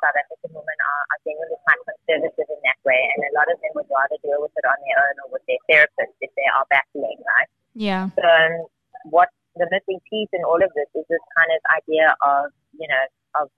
South 0.00 0.16
African 0.16 0.56
women 0.56 0.78
are, 0.80 1.02
are 1.12 1.20
generally 1.24 1.60
quite 1.64 1.80
conservative 1.84 2.48
in 2.48 2.60
that 2.64 2.80
way, 2.84 2.96
and 2.96 3.20
a 3.28 3.32
lot 3.36 3.48
of 3.48 3.56
them 3.60 3.72
would 3.76 3.88
rather 3.88 4.16
deal 4.20 4.40
with 4.40 4.52
it 4.56 4.64
on 4.64 4.78
their 4.84 4.98
own 5.00 5.14
or 5.24 5.28
with 5.36 5.44
their 5.48 5.60
therapist 5.68 6.16
if 6.20 6.32
they 6.36 6.48
are 6.56 6.64
battling, 6.68 7.20
right? 7.24 7.50
Yeah. 7.76 8.12
So 8.16 8.24
um, 8.24 8.68
what 9.08 9.28
the 9.56 9.68
missing 9.70 10.00
piece 10.08 10.32
in 10.32 10.42
all 10.44 10.60
of 10.60 10.70
this 10.74 10.90
is 10.96 11.04
this 11.08 11.24
kind 11.36 11.50
of 11.52 11.60
idea 11.76 12.16
of, 12.24 12.52
you 12.74 12.88
know, 12.88 13.04
of 13.40 13.52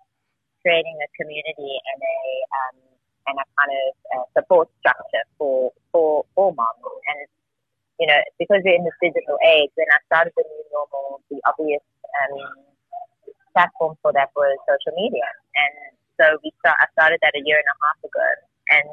creating 0.62 0.98
a 0.98 1.08
community 1.14 1.78
and 1.78 1.98
a 2.02 2.20
um, 2.50 2.76
and 3.26 3.36
a 3.38 3.46
kind 3.58 3.72
of 3.72 3.88
uh, 4.14 4.26
support 4.38 4.68
structure 4.80 5.24
for 5.38 5.72
for 5.92 6.24
for 6.34 6.54
moms. 6.54 6.82
And 6.82 7.26
you 8.00 8.06
know, 8.06 8.20
because 8.38 8.60
we're 8.64 8.76
in 8.76 8.84
this 8.84 8.96
digital 9.00 9.38
age, 9.44 9.72
when 9.74 9.88
I 9.90 9.98
started 10.06 10.32
the 10.36 10.44
new 10.44 10.64
normal, 10.72 11.20
the 11.30 11.40
obvious 11.48 11.80
um, 12.22 12.66
platform 13.56 13.96
for 14.02 14.12
that 14.12 14.28
was 14.36 14.52
social 14.68 14.92
media. 14.92 15.24
And 15.56 15.96
so 16.20 16.36
we 16.44 16.52
start, 16.60 16.76
I 16.76 16.86
started 16.92 17.24
that 17.24 17.32
a 17.32 17.42
year 17.44 17.56
and 17.56 17.64
a 17.64 17.76
half 17.80 17.98
ago. 18.04 18.28
And 18.68 18.88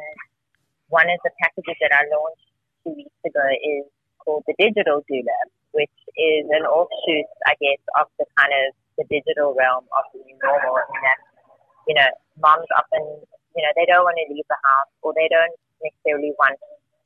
one 0.88 1.12
of 1.12 1.20
the 1.28 1.32
packages 1.44 1.76
that 1.84 1.92
I 1.92 2.08
launched 2.08 2.48
two 2.88 2.96
weeks 2.96 3.20
ago 3.28 3.44
is 3.60 3.84
called 4.24 4.48
the 4.48 4.56
Digital 4.56 5.04
Doula, 5.04 5.40
which 5.76 5.98
is 6.16 6.48
an 6.56 6.64
offshoot, 6.64 7.28
I 7.44 7.60
guess, 7.60 7.84
of 8.00 8.08
the 8.16 8.26
kind 8.40 8.56
of 8.56 8.72
the 8.96 9.04
digital 9.12 9.52
realm 9.52 9.84
of 10.00 10.06
the 10.16 10.24
new 10.24 10.38
normal. 10.40 10.80
Mean, 10.80 11.04
that, 11.04 11.20
you 11.92 11.96
know, 12.00 12.08
moms 12.40 12.72
often, 12.72 13.04
you 13.56 13.62
know, 13.64 13.72
they 13.76 13.86
don't 13.86 14.04
want 14.04 14.18
to 14.22 14.34
leave 14.34 14.46
the 14.50 14.56
house 14.64 14.92
or 15.02 15.14
they 15.16 15.28
don't 15.30 15.56
necessarily 15.84 16.32
want 16.40 16.58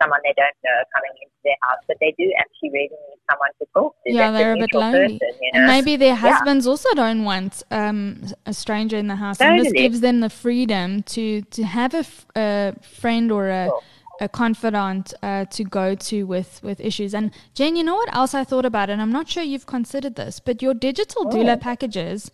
someone 0.01 0.19
they 0.23 0.33
don't 0.37 0.53
know 0.63 0.83
coming 0.95 1.11
into 1.21 1.33
their 1.43 1.55
house, 1.63 1.79
but 1.87 1.97
they 1.99 2.13
do 2.19 2.31
actually 2.39 2.69
really 2.71 2.89
need 2.89 3.19
someone 3.29 3.49
to 3.59 3.65
talk 3.73 3.95
to. 4.05 4.13
Yeah, 4.13 4.29
that's 4.31 4.37
they're 4.37 4.53
a 4.53 4.57
bit 4.57 4.73
lonely. 4.73 5.17
Person, 5.17 5.37
you 5.41 5.51
know? 5.53 5.59
And 5.59 5.65
maybe 5.67 5.95
their 5.95 6.13
husbands 6.15 6.67
also 6.67 6.93
don't 6.93 7.23
want 7.23 7.63
um, 7.71 8.21
a 8.45 8.53
stranger 8.53 8.97
in 8.97 9.07
the 9.07 9.15
house. 9.15 9.41
And 9.41 9.59
this 9.59 9.73
gives 9.73 10.01
them 10.01 10.19
the 10.19 10.29
freedom 10.29 11.01
to, 11.03 11.41
to 11.41 11.63
have 11.63 11.93
a, 11.95 11.99
f- 11.99 12.25
a 12.35 12.73
friend 12.81 13.31
or 13.31 13.49
a, 13.49 13.65
Sure. 13.67 13.81
a 14.21 14.29
confidant 14.29 15.13
uh, 15.23 15.45
to 15.45 15.63
go 15.63 15.95
to 15.95 16.23
with, 16.23 16.59
with 16.63 16.79
issues. 16.79 17.15
And 17.15 17.31
Jen, 17.55 17.75
you 17.75 17.83
know 17.83 17.95
what 17.95 18.13
else 18.15 18.33
I 18.35 18.43
thought 18.43 18.65
about? 18.65 18.89
And 18.91 19.01
I'm 19.01 19.11
not 19.11 19.27
sure 19.27 19.41
you've 19.43 19.65
considered 19.65 20.15
this, 20.15 20.39
but 20.39 20.61
your 20.61 20.75
digital 20.75 21.23
Oh. 21.27 21.31
doula 21.31 21.59
packages 21.59 22.29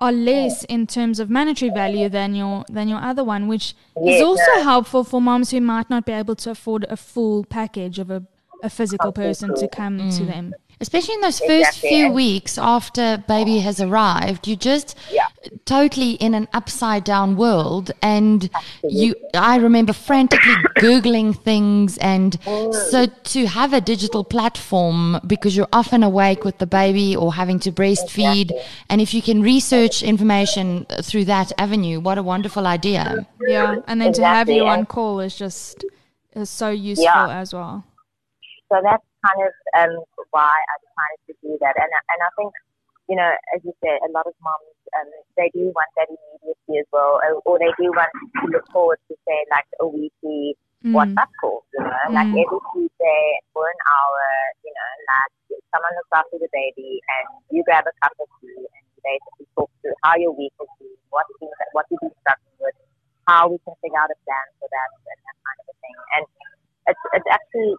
are 0.00 0.12
less 0.12 0.64
in 0.64 0.86
terms 0.86 1.18
of 1.18 1.28
monetary 1.28 1.70
value 1.70 2.08
than 2.08 2.34
your 2.34 2.64
than 2.68 2.88
your 2.88 3.00
other 3.00 3.24
one, 3.24 3.48
which 3.48 3.74
is 4.06 4.22
also 4.22 4.54
no. 4.56 4.62
helpful 4.62 5.04
for 5.04 5.20
moms 5.20 5.50
who 5.50 5.60
might 5.60 5.90
not 5.90 6.06
be 6.06 6.12
able 6.12 6.36
to 6.36 6.50
afford 6.50 6.86
a 6.88 6.96
full 6.96 7.44
package 7.44 7.98
of 7.98 8.10
a, 8.10 8.22
a 8.62 8.70
physical 8.70 9.12
person 9.12 9.54
to 9.56 9.66
come 9.68 9.98
to 9.98 10.22
mm. 10.22 10.26
them. 10.26 10.54
Especially 10.80 11.14
in 11.14 11.20
those 11.22 11.40
first 11.40 11.70
Exactly, 11.70 11.88
few 11.90 12.12
weeks 12.12 12.56
after 12.56 13.22
baby 13.26 13.58
has 13.58 13.80
arrived, 13.80 14.46
you're 14.46 14.56
just 14.56 14.96
Yeah. 15.10 15.26
totally 15.64 16.12
in 16.12 16.34
an 16.34 16.46
upside 16.52 17.02
down 17.02 17.36
world. 17.36 17.90
And 18.00 18.48
you, 18.84 19.14
I 19.34 19.56
remember 19.56 19.92
frantically 19.92 20.54
Googling 20.78 21.36
things. 21.36 21.98
And 21.98 22.38
Mm. 22.46 22.72
so 22.72 23.06
to 23.06 23.46
have 23.46 23.72
a 23.72 23.80
digital 23.80 24.22
platform 24.22 25.18
because 25.26 25.56
you're 25.56 25.68
often 25.72 26.02
awake 26.04 26.44
with 26.44 26.58
the 26.58 26.66
baby 26.66 27.16
or 27.16 27.34
having 27.34 27.58
to 27.60 27.72
breastfeed. 27.72 28.56
And 28.88 29.00
if 29.00 29.12
you 29.14 29.20
can 29.22 29.42
research 29.42 30.02
information 30.02 30.86
through 31.02 31.24
that 31.24 31.52
avenue, 31.58 31.98
what 31.98 32.18
a 32.18 32.22
wonderful 32.22 32.66
idea. 32.68 33.26
Yeah, 33.40 33.80
and 33.88 34.00
then 34.00 34.12
to 34.12 34.24
have 34.24 34.48
you 34.48 34.64
on 34.66 34.86
call 34.86 35.18
is 35.20 35.34
just 35.36 35.84
is 36.36 36.50
so 36.50 36.70
useful 36.70 37.04
Yeah. 37.04 37.40
as 37.40 37.52
well. 37.52 37.84
So 38.70 38.78
that's 38.82 39.02
kind 39.26 39.48
of 39.48 39.52
um, 39.98 40.04
why 40.30 40.52
I 40.52 40.74
decided 40.82 41.20
to 41.28 41.34
do 41.42 41.50
that. 41.62 41.74
And, 41.76 41.90
and 41.90 42.20
I 42.22 42.30
think, 42.36 42.52
you 43.08 43.16
know, 43.16 43.30
as 43.54 43.60
you 43.64 43.72
said, 43.80 44.00
a 44.04 44.10
lot 44.12 44.28
of 44.28 44.34
moms, 44.44 44.78
um, 44.96 45.08
they 45.36 45.48
do 45.56 45.72
want 45.72 45.90
that 45.96 46.08
immediacy 46.08 46.80
as 46.80 46.88
well, 46.92 47.20
or, 47.24 47.40
or 47.48 47.54
they 47.58 47.72
do 47.80 47.88
want 47.92 48.12
to 48.12 48.44
look 48.52 48.66
forward 48.72 49.00
to, 49.08 49.16
say, 49.24 49.38
like 49.50 49.68
a 49.80 49.86
weekly 49.86 50.56
Mm. 50.86 50.94
WhatsApp 50.94 51.26
call, 51.42 51.66
you 51.74 51.82
know, 51.82 52.14
like 52.14 52.30
Mm. 52.30 52.38
every 52.38 52.60
Tuesday 52.70 53.22
for 53.50 53.66
an 53.66 53.80
hour, 53.82 54.22
you 54.62 54.70
know, 54.70 54.90
like 55.10 55.58
someone 55.74 55.90
looks 55.98 56.14
after 56.14 56.38
the 56.38 56.46
baby 56.54 57.02
and 57.18 57.26
you 57.50 57.66
grab 57.66 57.82
a 57.82 57.90
cup 57.98 58.14
of 58.22 58.30
tea 58.38 58.54
and 58.54 58.84
you 58.94 59.00
basically 59.02 59.46
talk 59.58 59.66
through 59.82 59.98
how 60.06 60.14
your 60.14 60.30
week 60.30 60.54
has 60.62 60.70
been, 60.78 60.94
what 61.10 61.26
things, 61.42 61.50
what 61.74 61.84
you've 61.90 61.98
been 61.98 62.14
struggling 62.22 62.58
with, 62.62 62.78
how 63.26 63.50
we 63.50 63.58
can 63.66 63.74
figure 63.82 63.98
out 63.98 64.06
a 64.06 64.18
plan 64.22 64.46
for 64.62 64.70
that 64.70 64.88
and 64.94 65.02
that 65.02 65.18
kind 65.42 65.58
of 65.58 65.66
a 65.66 65.74
thing. 65.82 65.98
And 66.14 66.22
it's, 66.94 67.02
it's 67.10 67.26
actually, 67.26 67.74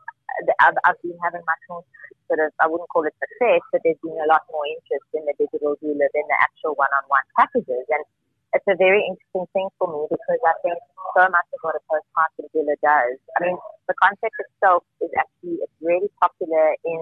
I've, 0.59 0.75
I've 0.83 0.99
been 0.99 1.15
having 1.23 1.43
much 1.47 1.63
more 1.71 1.87
sort 2.29 2.39
of, 2.45 2.53
I 2.61 2.69
wouldn't 2.69 2.87
call 2.93 3.03
it 3.09 3.17
success, 3.17 3.59
but 3.73 3.81
there's 3.83 3.99
been 4.05 4.15
a 4.21 4.29
lot 4.29 4.45
more 4.53 4.63
interest 4.69 5.09
in 5.17 5.25
the 5.25 5.33
digital 5.35 5.73
doula 5.81 6.05
than 6.13 6.25
the 6.29 6.37
actual 6.39 6.77
one-on-one 6.77 7.25
packages. 7.35 7.83
And 7.89 8.05
it's 8.53 8.69
a 8.69 8.77
very 8.77 9.01
interesting 9.03 9.49
thing 9.51 9.67
for 9.81 9.89
me 9.89 10.05
because 10.09 10.41
I 10.45 10.55
think 10.61 10.77
so 11.17 11.25
much 11.27 11.49
of 11.53 11.59
what 11.65 11.75
a 11.75 11.81
postpartum 11.89 12.47
doula 12.53 12.77
does. 12.85 13.17
I 13.35 13.49
mean, 13.49 13.57
the 13.89 13.97
concept 13.97 14.37
itself 14.37 14.85
is 15.01 15.09
actually 15.17 15.61
it's 15.65 15.77
really 15.81 16.09
popular 16.21 16.77
in 16.85 17.01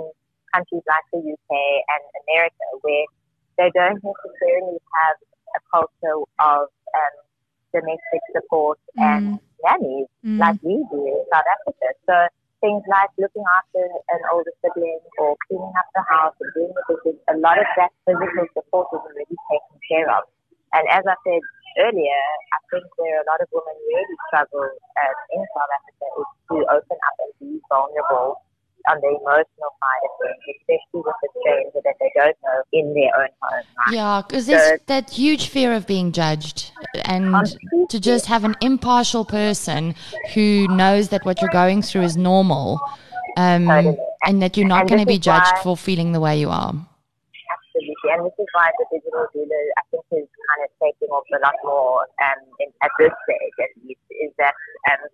countries 0.55 0.83
like 0.87 1.05
the 1.11 1.19
UK 1.19 1.51
and 1.51 2.03
America, 2.23 2.63
where 2.81 3.05
they 3.59 3.69
don't 3.75 3.99
necessarily 3.99 4.79
have 4.79 5.17
a 5.55 5.61
culture 5.71 6.17
of 6.39 6.71
um, 6.71 7.15
domestic 7.75 8.23
support 8.31 8.79
and 8.95 9.39
nannies 9.63 10.07
Mm. 10.25 10.39
like 10.39 10.59
we 10.61 10.75
do 10.91 10.99
in 11.07 11.23
South 11.31 11.45
Africa. 11.55 11.87
So 12.05 12.15
things 12.61 12.83
like 12.89 13.09
looking 13.17 13.45
after 13.61 13.83
an 14.09 14.21
older 14.33 14.51
sibling 14.61 14.99
or 15.19 15.35
cleaning 15.47 15.73
up 15.77 15.87
the 15.93 16.03
house 16.09 16.33
and 16.41 16.49
doing 16.53 16.73
the 16.73 16.83
dishes, 16.89 17.17
a 17.29 17.37
lot 17.37 17.57
of 17.59 17.67
that 17.77 17.91
physical 18.05 18.45
support 18.53 18.87
is 18.93 19.01
already 19.03 19.37
taken 19.49 19.77
care 19.85 20.09
of. 20.09 20.25
And 20.73 20.83
as 20.89 21.03
I 21.05 21.15
said 21.23 21.41
earlier, 21.79 22.23
I 22.53 22.59
think 22.73 22.85
where 22.97 23.21
a 23.21 23.25
lot 23.29 23.39
of 23.41 23.47
women 23.53 23.77
really 23.77 24.17
struggle 24.27 24.65
um, 24.65 25.15
in 25.37 25.41
South 25.53 25.71
Africa 25.77 26.05
is 26.17 26.29
to 26.49 26.55
open 26.73 26.97
up 26.97 27.15
and 27.21 27.31
be 27.39 27.61
vulnerable 27.69 28.41
on 28.89 28.97
the 29.03 29.09
emotional 29.19 29.71
side 29.83 30.03
of 30.07 30.11
things, 30.23 30.41
especially 30.63 31.01
with 31.03 31.11
a 31.11 31.29
stranger 31.39 31.79
that 31.83 31.95
they 31.99 32.11
don't 32.15 32.37
know 32.43 32.59
in 32.71 32.93
their 32.93 33.11
own 33.19 33.27
home. 33.41 33.63
Right? 33.85 33.93
Yeah, 33.93 34.21
because 34.25 34.47
there's 34.47 34.79
So- 34.79 34.85
that 34.87 35.09
huge 35.09 35.49
fear 35.49 35.73
of 35.73 35.85
being 35.85 36.11
judged, 36.11 36.71
and 37.05 37.57
to 37.89 37.99
just 37.99 38.25
have 38.25 38.43
an 38.43 38.55
impartial 38.61 39.25
person 39.25 39.95
who 40.33 40.67
knows 40.69 41.09
that 41.09 41.25
what 41.25 41.41
you're 41.41 41.51
going 41.51 41.81
through 41.81 42.03
is 42.03 42.17
normal. 42.17 42.79
Um, 43.37 43.69
and 44.25 44.41
that 44.41 44.57
you're 44.57 44.67
not 44.67 44.87
going 44.87 44.99
to 44.99 45.05
be 45.05 45.19
judged 45.19 45.53
why- 45.57 45.61
for 45.61 45.77
feeling 45.77 46.11
the 46.11 46.19
way 46.19 46.39
you 46.39 46.49
are. 46.49 46.73
Absolutely, 46.73 48.09
and 48.09 48.25
this 48.25 48.33
is 48.41 48.49
why 48.57 48.73
the 48.81 48.85
digital 48.89 49.29
doula, 49.29 49.61
I 49.77 49.83
think, 49.93 50.03
is 50.09 50.25
kind 50.49 50.61
of 50.65 50.69
taking 50.81 51.13
off 51.13 51.29
a 51.29 51.37
lot 51.45 51.53
more 51.63 52.01
um, 52.25 52.41
in, 52.57 52.73
at 52.81 52.89
this 52.97 53.13
stage, 53.29 53.55
at 53.61 53.69
least, 53.85 54.01
is 54.09 54.33
that 54.41 54.57
um, 54.89 55.05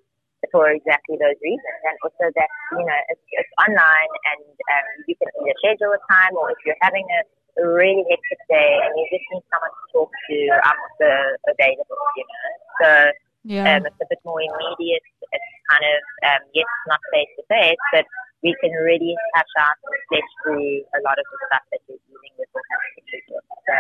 for 0.52 0.72
exactly 0.72 1.20
those 1.20 1.36
reasons, 1.44 1.80
and 1.84 1.96
also 2.00 2.32
that 2.40 2.48
you 2.80 2.86
know 2.88 3.00
it's, 3.12 3.28
it's 3.36 3.54
online, 3.68 4.12
and 4.32 4.48
um, 4.48 4.88
you 5.12 5.16
can 5.20 5.28
either 5.44 5.56
schedule 5.60 5.92
a 5.92 6.02
time, 6.08 6.32
or 6.40 6.48
if 6.56 6.58
you're 6.64 6.80
having 6.80 7.04
a 7.04 7.22
really 7.62 8.08
hectic 8.10 8.42
day 8.50 8.80
and 8.82 8.92
you 8.98 9.06
just 9.14 9.28
need 9.30 9.44
someone 9.54 9.70
to 9.70 9.83
talk 9.94 10.10
to, 10.10 10.38
I'm 10.66 10.78
also 10.84 11.10
available. 11.48 12.02
You 12.18 12.26
know, 12.28 12.50
so 12.82 12.90
Yeah. 13.44 13.78
um, 13.78 13.86
it's 13.86 14.00
a 14.02 14.08
bit 14.10 14.20
more 14.26 14.42
immediate. 14.42 15.04
It's 15.32 15.50
kind 15.70 15.84
of 15.86 15.98
um, 16.30 16.42
yes, 16.54 16.66
not 16.88 17.00
face 17.14 17.30
to 17.38 17.44
face, 17.48 17.78
but 17.94 18.06
we 18.44 18.56
can 18.62 18.72
really 18.72 19.16
hash 19.34 19.56
out 19.60 19.76
and 19.84 19.96
flesh 20.10 20.30
through 20.44 20.84
a 20.98 21.00
lot 21.08 21.18
of 21.18 21.26
the 21.32 21.38
stuff 21.48 21.64
that 21.72 21.80
you're 21.88 21.98
dealing 22.10 22.34
with 22.38 22.50
with 22.54 22.64
So, 23.68 23.76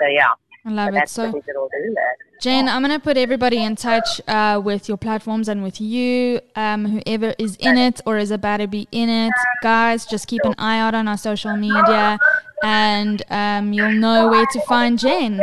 so 0.00 0.06
yeah, 0.06 0.30
I 0.64 0.68
so 0.70 0.74
love 0.74 0.94
it. 0.94 1.08
So, 1.08 1.22
the 1.26 1.32
digital 1.40 1.68
doula. 1.74 2.06
Jen, 2.40 2.68
I'm 2.68 2.82
going 2.82 2.92
to 2.92 3.02
put 3.02 3.16
everybody 3.16 3.62
in 3.62 3.74
touch 3.76 4.20
uh, 4.28 4.60
with 4.62 4.88
your 4.88 4.96
platforms 4.96 5.48
and 5.48 5.62
with 5.62 5.80
you, 5.80 6.40
um, 6.56 6.84
whoever 6.86 7.34
is 7.38 7.56
in 7.56 7.78
it 7.78 8.00
or 8.06 8.18
is 8.18 8.30
about 8.30 8.58
to 8.58 8.66
be 8.66 8.86
in 8.92 9.08
it. 9.08 9.32
Guys, 9.62 10.04
just 10.04 10.26
keep 10.26 10.44
an 10.44 10.54
eye 10.58 10.78
out 10.78 10.94
on 10.94 11.08
our 11.08 11.16
social 11.16 11.56
media 11.56 12.18
and 12.64 13.22
um, 13.30 13.72
you'll 13.72 13.92
know 13.92 14.28
where 14.28 14.46
to 14.46 14.60
find 14.62 14.98
Jen. 14.98 15.42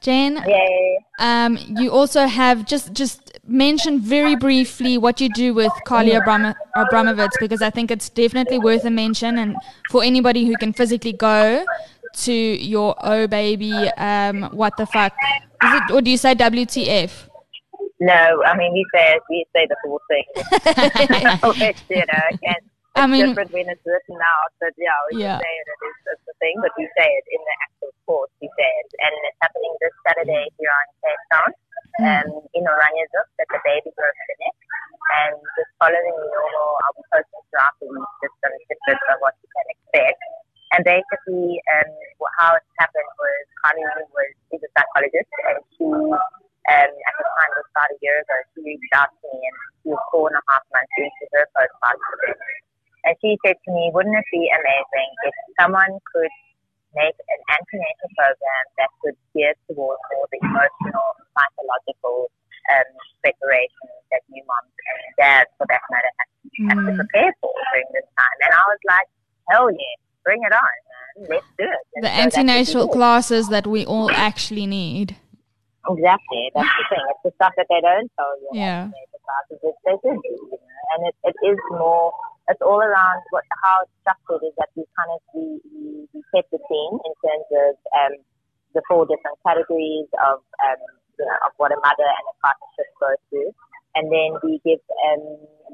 Jen, 0.00 0.42
Yay! 0.46 0.98
um, 1.18 1.58
you 1.68 1.90
also 1.90 2.26
have 2.26 2.66
just 2.66 2.92
just 2.92 3.38
mention 3.48 4.00
very 4.00 4.36
briefly 4.36 4.98
what 4.98 5.20
you 5.20 5.28
do 5.30 5.54
with 5.54 5.72
Carly 5.84 6.12
Abram- 6.12 6.54
Abramovitz 6.76 7.38
because 7.40 7.62
I 7.62 7.70
think 7.70 7.90
it's 7.90 8.08
definitely 8.08 8.58
worth 8.58 8.84
a 8.84 8.90
mention 8.90 9.38
and 9.38 9.56
for 9.90 10.02
anybody 10.02 10.44
who 10.44 10.54
can 10.56 10.72
physically 10.72 11.12
go 11.12 11.64
to 12.24 12.32
your 12.32 12.94
oh 13.00 13.26
baby 13.26 13.72
um, 13.96 14.44
what 14.52 14.76
the 14.76 14.86
fuck 14.86 15.12
is 15.64 15.72
it 15.74 15.90
or 15.92 16.02
do 16.02 16.10
you 16.10 16.18
say 16.18 16.34
WTF? 16.34 17.28
No, 17.98 18.42
I 18.44 18.56
mean 18.56 18.72
we 18.74 18.84
say 18.94 19.18
we 19.30 19.46
say 19.54 19.66
the 19.66 19.76
whole 19.84 20.00
thing. 20.10 20.24
Which, 21.66 21.78
you 21.88 21.96
know, 21.96 22.38
and 22.42 22.56
it's 22.56 22.75
I 22.96 23.06
mean- 23.06 23.28
different 23.28 23.52
when 23.52 23.68
it's 23.68 23.84
written 23.84 24.16
out, 24.16 24.50
but 24.60 24.72
yeah, 24.80 24.96
we 25.12 25.20
Yeah. 25.22 25.38
say 25.38 25.52
it. 25.52 25.66
It's, 25.68 26.00
it's 26.16 26.26
a 26.32 26.34
thing, 26.40 26.56
but 26.64 26.72
we 26.80 26.88
say 26.96 27.08
it 27.12 27.26
in 27.28 27.40
the 27.44 27.54
actual 27.68 27.92
course. 28.08 28.32
We 28.40 28.48
say 28.56 28.70
it, 28.82 28.90
and 29.04 29.12
it's 29.28 29.38
happening 29.44 29.72
this 29.80 29.92
Saturday 30.06 30.48
here 30.56 30.72
on 30.72 30.86
Cape 31.04 31.24
Town, 31.32 31.50
um, 32.00 32.28
in 32.56 32.64
Oranjezicht 32.64 33.30
at 33.40 33.48
the 33.52 33.60
Baby 33.64 33.92
Grove 33.96 34.16
Clinic. 34.24 34.56
And 35.06 35.38
just 35.54 35.70
following 35.78 36.16
the 36.18 36.28
normal, 36.34 36.68
I'll 36.82 36.96
be 36.98 37.04
posting 37.14 37.42
throughout 37.52 37.74
the 37.78 37.86
week 37.86 38.10
just 38.24 38.34
some 38.42 38.50
tidbits 38.66 39.06
of 39.12 39.20
what 39.22 39.38
you 39.38 39.48
can 39.54 39.66
expect. 39.70 40.18
And 40.74 40.82
basically, 40.82 41.62
um, 41.78 41.90
how 42.42 42.56
it 42.58 42.64
happened 42.82 43.06
was 43.20 43.42
Connie 43.62 43.86
was 43.86 44.28
she's 44.50 44.64
a 44.66 44.70
psychologist, 44.74 45.30
and 45.46 45.62
she, 45.78 45.86
um, 45.86 46.90
at 46.90 46.90
the 46.90 47.24
time, 47.38 47.50
it 47.54 47.60
was 47.62 47.70
about 47.70 47.90
a 47.94 47.98
year 48.02 48.18
ago, 48.18 48.34
she 48.56 48.66
reached 48.66 48.92
out 48.98 49.14
to 49.14 49.26
me, 49.30 49.38
and 49.46 49.56
she 49.84 49.88
was 49.94 50.02
four 50.10 50.26
and 50.26 50.34
a 50.36 50.42
half 50.50 50.66
months 50.74 50.90
into 50.98 51.24
her 51.38 51.46
postpartum. 51.54 52.25
And 53.06 53.14
she 53.22 53.38
said 53.46 53.54
to 53.64 53.70
me, 53.70 53.90
"Wouldn't 53.94 54.18
it 54.18 54.26
be 54.34 54.50
amazing 54.50 55.10
if 55.30 55.34
someone 55.60 55.94
could 56.10 56.32
make 56.94 57.14
an 57.14 57.40
antenatal 57.54 58.10
program 58.18 58.64
that 58.82 58.90
could 59.00 59.16
gear 59.32 59.54
towards 59.70 60.02
all 60.10 60.26
the 60.32 60.38
emotional, 60.42 61.06
psychological 61.36 62.26
um, 62.74 62.88
preparation 63.22 63.86
that 64.10 64.22
new 64.26 64.42
moms 64.42 64.74
and 64.74 64.98
dads, 65.22 65.50
for 65.54 65.66
that 65.70 65.82
matter, 65.92 66.10
have 66.18 66.30
to, 66.34 66.48
have 66.66 66.80
to 66.82 66.92
Mm. 66.92 66.98
prepare 66.98 67.30
for 67.40 67.52
during 67.70 67.88
this 67.94 68.08
time?" 68.18 68.38
And 68.42 68.52
I 68.58 68.62
was 68.66 68.80
like, 68.90 69.08
"Hell 69.50 69.70
yeah, 69.70 69.96
bring 70.26 70.42
it 70.42 70.52
on, 70.52 70.74
man. 70.90 71.30
Let's 71.30 71.46
do 71.58 71.64
it." 71.64 71.82
And 71.94 72.02
The 72.02 72.08
so 72.10 72.10
that's 72.10 72.18
what 72.18 72.42
we 72.42 72.50
antenatal 72.50 72.88
classes 72.88 73.48
that 73.54 73.66
we 73.70 73.86
all 73.86 74.10
actually 74.10 74.66
need. 74.66 75.14
Exactly, 75.88 76.50
that's 76.54 76.66
the 76.78 76.84
thing. 76.90 77.04
It's 77.14 77.22
the 77.22 77.32
stuff 77.38 77.52
that 77.56 77.66
they 77.70 77.80
don't 77.80 78.10
tell 78.18 78.34
you. 78.42 78.48
Yeah. 78.58 78.90
The 79.14 79.20
classes 79.22 79.58
that 79.62 79.76
they 79.86 79.94
should 80.02 80.18
do, 80.26 80.34
you 80.50 80.58
know? 80.58 80.82
and 80.98 81.00
it, 81.08 81.14
it 81.30 81.36
is 81.46 81.58
more. 81.70 82.10
It's 82.48 82.62
all 82.62 82.78
around 82.78 83.22
what 83.34 83.42
how 83.62 83.82
it's 83.82 83.94
structured 84.06 84.42
is 84.46 84.54
that 84.58 84.70
we 84.78 84.86
kind 84.94 85.10
of 85.14 85.20
we, 85.34 85.58
we, 85.66 86.06
we 86.14 86.20
set 86.30 86.46
the 86.54 86.58
scene 86.62 86.94
in 86.94 87.12
terms 87.22 87.48
of 87.50 87.72
um, 87.98 88.12
the 88.74 88.82
four 88.86 89.02
different 89.06 89.34
categories 89.42 90.06
of 90.22 90.38
um, 90.62 90.80
you 91.18 91.26
know 91.26 91.36
of 91.46 91.52
what 91.58 91.74
a 91.74 91.78
mother 91.82 92.06
and 92.06 92.24
a 92.30 92.34
partnership 92.44 92.86
go 93.02 93.10
through, 93.30 93.50
and 93.98 94.06
then 94.14 94.38
we 94.46 94.62
give 94.62 94.78
um, 95.10 95.22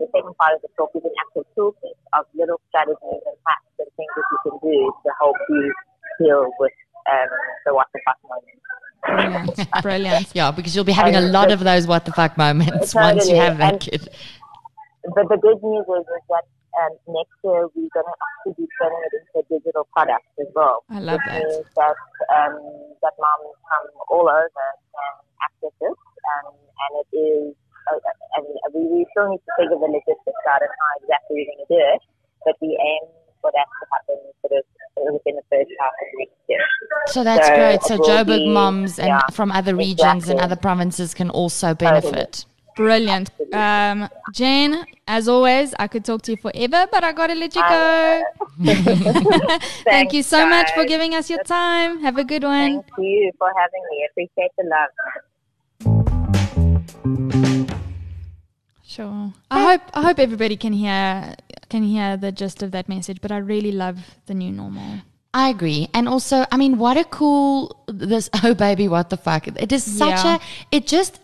the 0.00 0.08
second 0.16 0.32
part 0.40 0.56
of 0.56 0.64
the 0.64 0.72
talk 0.80 0.88
is 0.96 1.04
an 1.04 1.12
actual 1.20 1.44
toolkit 1.52 1.92
of 2.16 2.24
little 2.32 2.56
strategies 2.72 3.20
and 3.20 3.36
hacks 3.44 3.68
and 3.76 3.92
things 4.00 4.12
that 4.16 4.26
you 4.32 4.38
can 4.48 4.56
do 4.64 4.78
to 5.04 5.08
help 5.20 5.36
you 5.52 5.68
deal 6.24 6.48
with 6.56 6.72
um, 7.12 7.28
the 7.68 7.74
what 7.76 7.88
the 7.92 8.00
fuck 8.08 8.16
moment. 8.24 8.56
Brilliant. 9.04 9.68
Brilliant. 9.82 10.26
Yeah, 10.32 10.50
because 10.52 10.74
you'll 10.74 10.88
be 10.88 10.92
having 10.96 11.16
a 11.16 11.20
lot 11.20 11.48
the- 11.48 11.54
of 11.54 11.60
those 11.60 11.86
what 11.86 12.04
the 12.06 12.12
fuck 12.12 12.38
moments 12.38 12.94
once 12.96 13.28
you 13.28 13.36
have 13.36 13.58
that 13.58 13.72
And- 13.74 13.80
kid. 13.82 14.08
But 15.02 15.28
the 15.28 15.36
good 15.36 15.58
news 15.64 15.82
is, 15.84 16.06
is 16.06 16.22
that 16.30 16.44
um, 16.80 16.92
next 17.08 17.36
year 17.44 17.68
we're 17.74 17.92
going 17.92 18.08
to 18.08 18.16
actually 18.16 18.54
be 18.64 18.66
turning 18.80 19.02
it 19.04 19.12
into 19.18 19.34
a 19.40 19.44
digital 19.48 19.84
product 19.92 20.24
as 20.40 20.48
well. 20.54 20.84
I 20.88 21.00
love 21.00 21.20
that. 21.26 21.42
means 21.42 21.66
that 21.76 21.96
um, 22.32 22.54
that 23.02 23.14
moms 23.20 23.56
from 23.68 23.84
all 24.08 24.26
over 24.28 24.66
can 24.92 25.12
access 25.44 25.76
it, 25.80 25.96
um, 25.96 26.54
and 26.56 26.92
it 27.02 27.10
is. 27.16 27.54
Uh, 27.90 27.98
and 28.38 28.46
we, 28.72 28.86
we 28.86 29.06
still 29.10 29.26
need 29.28 29.42
to 29.42 29.52
figure 29.58 29.74
the 29.74 29.90
logistics 29.90 30.44
out 30.48 30.62
and 30.62 30.70
how 30.70 30.90
exactly 31.02 31.42
we're 31.42 31.50
going 31.50 31.66
to 31.66 31.70
do 31.74 31.80
it, 31.82 32.00
but 32.46 32.54
we 32.62 32.78
aim 32.78 33.10
for 33.42 33.50
that 33.50 33.66
to 33.66 33.84
happen 33.90 34.18
sort 34.40 34.54
of 34.62 34.64
within 35.12 35.34
the 35.34 35.42
first 35.50 35.70
half 35.80 35.90
of 35.90 36.08
next 36.18 36.38
year. 36.48 36.60
So 37.08 37.24
that's 37.24 37.48
So 37.48 37.54
great. 37.56 37.82
So 37.82 37.98
Joburg 37.98 38.46
be- 38.46 38.54
moms 38.54 38.98
and 38.98 39.08
yeah, 39.08 39.20
from 39.32 39.50
other 39.50 39.74
regions 39.74 40.28
and 40.28 40.38
other 40.38 40.56
provinces 40.56 41.12
can 41.12 41.28
also 41.28 41.74
benefit. 41.74 42.46
Brilliant. 42.76 43.30
Um, 43.52 44.08
Jane, 44.32 44.84
as 45.06 45.28
always, 45.28 45.74
I 45.78 45.88
could 45.88 46.04
talk 46.04 46.22
to 46.22 46.32
you 46.32 46.36
forever, 46.38 46.86
but 46.90 47.04
I 47.04 47.12
gotta 47.12 47.34
let 47.34 47.54
you 47.54 47.62
go. 47.62 48.22
Thank 48.64 48.84
Thanks, 49.84 50.14
you 50.14 50.22
so 50.22 50.46
much 50.46 50.70
for 50.72 50.84
giving 50.84 51.14
us 51.14 51.28
your 51.28 51.42
time. 51.44 52.00
Have 52.00 52.16
a 52.18 52.24
good 52.24 52.44
one. 52.44 52.82
Thank 52.82 52.86
you 52.98 53.30
for 53.38 53.48
having 53.56 53.82
me. 53.90 54.08
Appreciate 54.10 54.52
the 54.56 54.64
love. 54.72 54.90
Sure. 58.84 59.32
I 59.50 59.62
hope 59.62 59.82
I 59.94 60.02
hope 60.02 60.18
everybody 60.18 60.56
can 60.56 60.72
hear 60.72 61.34
can 61.70 61.82
hear 61.82 62.16
the 62.16 62.30
gist 62.32 62.62
of 62.62 62.70
that 62.72 62.88
message, 62.88 63.20
but 63.22 63.32
I 63.32 63.38
really 63.38 63.72
love 63.72 63.98
the 64.26 64.34
new 64.34 64.52
normal. 64.52 65.00
I 65.34 65.48
agree. 65.48 65.88
And 65.94 66.06
also, 66.08 66.44
I 66.52 66.58
mean, 66.58 66.76
what 66.76 66.98
a 66.98 67.04
cool 67.04 67.84
this 67.88 68.28
oh 68.44 68.54
baby, 68.54 68.88
what 68.88 69.08
the 69.08 69.16
fuck. 69.16 69.48
It 69.48 69.72
is 69.72 69.84
such 69.84 70.24
Yeah. 70.24 70.36
a 70.36 70.40
it 70.76 70.86
just 70.86 71.20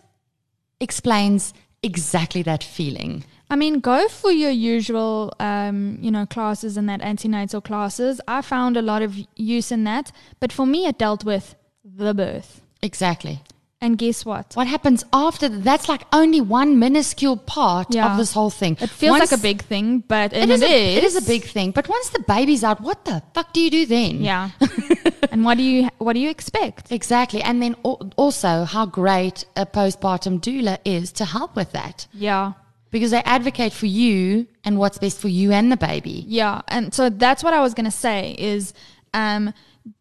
explains 0.80 1.54
exactly 1.82 2.42
that 2.42 2.64
feeling. 2.64 3.24
I 3.50 3.56
mean, 3.56 3.80
go 3.80 4.08
for 4.08 4.30
your 4.30 4.50
usual, 4.50 5.32
um, 5.40 5.98
you 6.00 6.10
know, 6.10 6.26
classes 6.26 6.76
and 6.76 6.88
that 6.88 7.00
antenatal 7.00 7.60
classes. 7.60 8.20
I 8.28 8.42
found 8.42 8.76
a 8.76 8.82
lot 8.82 9.02
of 9.02 9.16
use 9.36 9.72
in 9.72 9.84
that, 9.84 10.12
but 10.38 10.52
for 10.52 10.66
me, 10.66 10.86
it 10.86 10.98
dealt 10.98 11.24
with 11.24 11.54
the 11.84 12.12
birth. 12.12 12.62
Exactly. 12.82 13.42
And 13.80 13.96
guess 13.96 14.24
what? 14.24 14.54
What 14.54 14.66
happens 14.66 15.04
after 15.12 15.48
th- 15.48 15.62
that's 15.62 15.88
like 15.88 16.02
only 16.12 16.40
one 16.40 16.80
minuscule 16.80 17.36
part 17.36 17.94
Yeah. 17.94 18.10
of 18.10 18.18
this 18.18 18.32
whole 18.32 18.50
thing. 18.50 18.76
It 18.80 18.90
feels 18.90 19.18
Once- 19.18 19.30
like 19.30 19.38
a 19.38 19.42
big 19.42 19.62
thing, 19.62 20.00
but 20.00 20.32
it 20.32 20.50
is, 20.50 20.62
it 20.62 20.68
a, 20.68 20.96
it 20.96 21.04
is 21.04 21.14
a 21.14 21.22
big 21.22 21.44
thing. 21.44 21.70
But 21.70 21.88
once 21.88 22.08
the 22.08 22.18
baby's 22.20 22.64
out, 22.64 22.80
what 22.80 23.04
the 23.04 23.22
fuck 23.34 23.52
do 23.52 23.60
you 23.60 23.70
do 23.70 23.86
then? 23.86 24.20
Yeah. 24.20 24.50
and 25.30 25.44
what 25.44 25.58
do 25.58 25.62
you 25.62 25.88
what 25.98 26.14
do 26.14 26.18
you 26.20 26.28
expect? 26.28 26.90
Exactly. 26.90 27.40
And 27.40 27.62
then 27.62 27.74
also 28.16 28.64
how 28.64 28.84
great 28.84 29.44
a 29.54 29.64
postpartum 29.64 30.40
doula 30.40 30.78
is 30.84 31.12
to 31.12 31.24
help 31.24 31.54
with 31.54 31.70
that. 31.72 32.08
Yeah. 32.12 32.54
Because 32.90 33.12
they 33.12 33.22
advocate 33.22 33.72
for 33.72 33.86
you 33.86 34.48
and 34.64 34.76
what's 34.78 34.98
best 34.98 35.20
for 35.20 35.28
you 35.28 35.52
and 35.52 35.70
the 35.70 35.76
baby. 35.76 36.24
Yeah, 36.26 36.62
and 36.68 36.92
so 36.92 37.10
that's 37.10 37.44
what 37.44 37.52
I 37.54 37.60
was 37.60 37.74
going 37.74 37.84
to 37.84 37.90
say 37.90 38.34
is 38.38 38.72
um, 39.14 39.52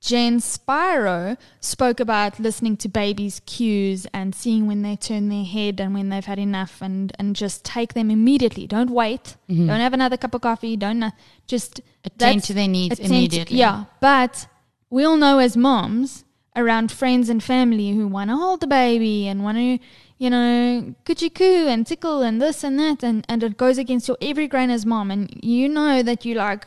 Jen 0.02 0.40
Spiro 0.40 1.38
spoke 1.60 2.00
about 2.00 2.40
listening 2.40 2.78
to 2.78 2.90
babies' 2.90 3.42
cues 3.46 4.08
and 4.14 4.34
seeing 4.34 4.68
when 4.68 4.82
they 4.82 4.96
turn 4.96 5.30
their 5.30 5.46
head 5.46 5.80
and 5.80 5.94
when 5.94 6.10
they've 6.10 6.26
had 6.26 6.40
enough 6.40 6.82
and, 6.82 7.14
and 7.20 7.36
just 7.36 7.64
take 7.64 7.94
them 7.94 8.10
immediately. 8.12 8.68
Don't 8.68 8.90
wait. 8.90 9.36
Don't 9.48 9.68
have 9.70 9.94
another 9.94 10.18
cup 10.18 10.34
of 10.34 10.42
coffee. 10.42 10.76
Don't 10.78 11.04
uh, 11.04 11.12
just 11.46 11.82
Attend 12.04 12.44
to 12.44 12.54
their 12.54 12.68
needs 12.68 13.00
immediately. 13.00 13.58
yeah, 13.58 13.86
but 14.00 14.48
we 14.90 15.04
all 15.04 15.18
know 15.18 15.40
as 15.40 15.58
moms 15.58 16.24
around 16.56 16.92
friends 16.92 17.30
and 17.30 17.44
family 17.44 17.92
who 17.92 18.08
want 18.08 18.30
to 18.30 18.36
hold 18.36 18.62
the 18.62 18.68
baby 18.68 19.28
and 19.28 19.44
want 19.44 19.58
to, 19.58 19.78
you 20.18 20.30
know, 20.30 20.96
coochie 21.06 21.34
coo 21.34 21.68
and 21.68 21.86
tickle 21.86 22.22
and 22.22 22.42
this 22.42 22.64
and 22.64 22.80
that, 22.80 23.04
and, 23.04 23.26
and 23.30 23.44
it 23.44 23.58
goes 23.58 23.78
against 23.78 24.08
your 24.08 24.18
every 24.22 24.48
grain 24.48 24.70
as 24.70 24.86
mom. 24.86 25.12
And 25.12 25.30
you 25.44 25.70
know 25.70 26.02
that 26.02 26.26
you 26.26 26.34
like 26.36 26.66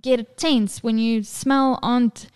get 0.00 0.36
tense 0.36 0.82
when 0.82 0.98
you 0.98 1.22
smell 1.22 1.78
Aunt 1.82 2.28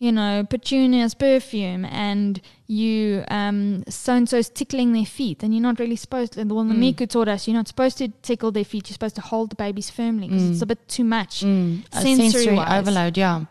you 0.00 0.10
know, 0.12 0.44
Petunia's 0.48 1.14
perfume 1.14 1.84
and 1.86 2.40
you 2.66 3.24
um 3.28 3.84
so 3.88 4.14
and 4.14 4.28
so's 4.28 4.48
tickling 4.48 4.92
their 4.92 5.04
feet 5.06 5.42
and 5.42 5.54
you're 5.54 5.62
not 5.62 5.78
really 5.78 5.96
supposed 5.96 6.32
to 6.32 6.44
well 6.44 6.64
the 6.64 6.74
Miku 6.74 7.08
taught 7.08 7.28
us 7.28 7.46
you're 7.46 7.56
not 7.56 7.68
supposed 7.68 7.96
to 7.98 8.08
tickle 8.22 8.50
their 8.52 8.64
feet, 8.64 8.88
you're 8.88 8.94
supposed 8.94 9.14
to 9.16 9.20
hold 9.22 9.50
the 9.50 9.56
babies 9.56 9.90
firmly 9.90 10.28
because 10.28 10.42
it's 10.50 10.62
a 10.62 10.66
bit 10.66 10.86
too 10.88 11.04
much. 11.04 11.40
Mm, 11.42 11.84
Sensory 12.32 12.56
overload, 12.80 13.16
yeah. 13.16 13.44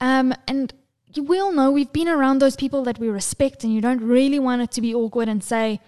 Um, 0.00 0.32
and 0.48 0.72
you- 1.14 1.24
we 1.24 1.38
all 1.40 1.52
know 1.52 1.70
we've 1.70 1.92
been 1.92 2.08
around 2.08 2.38
those 2.40 2.56
people 2.56 2.82
that 2.84 2.98
we 2.98 3.08
respect, 3.08 3.64
and 3.64 3.74
you 3.74 3.80
don't 3.80 4.00
really 4.00 4.38
want 4.38 4.62
it 4.62 4.70
to 4.72 4.80
be 4.80 4.94
awkward 4.94 5.28
and 5.28 5.42
say, 5.42 5.80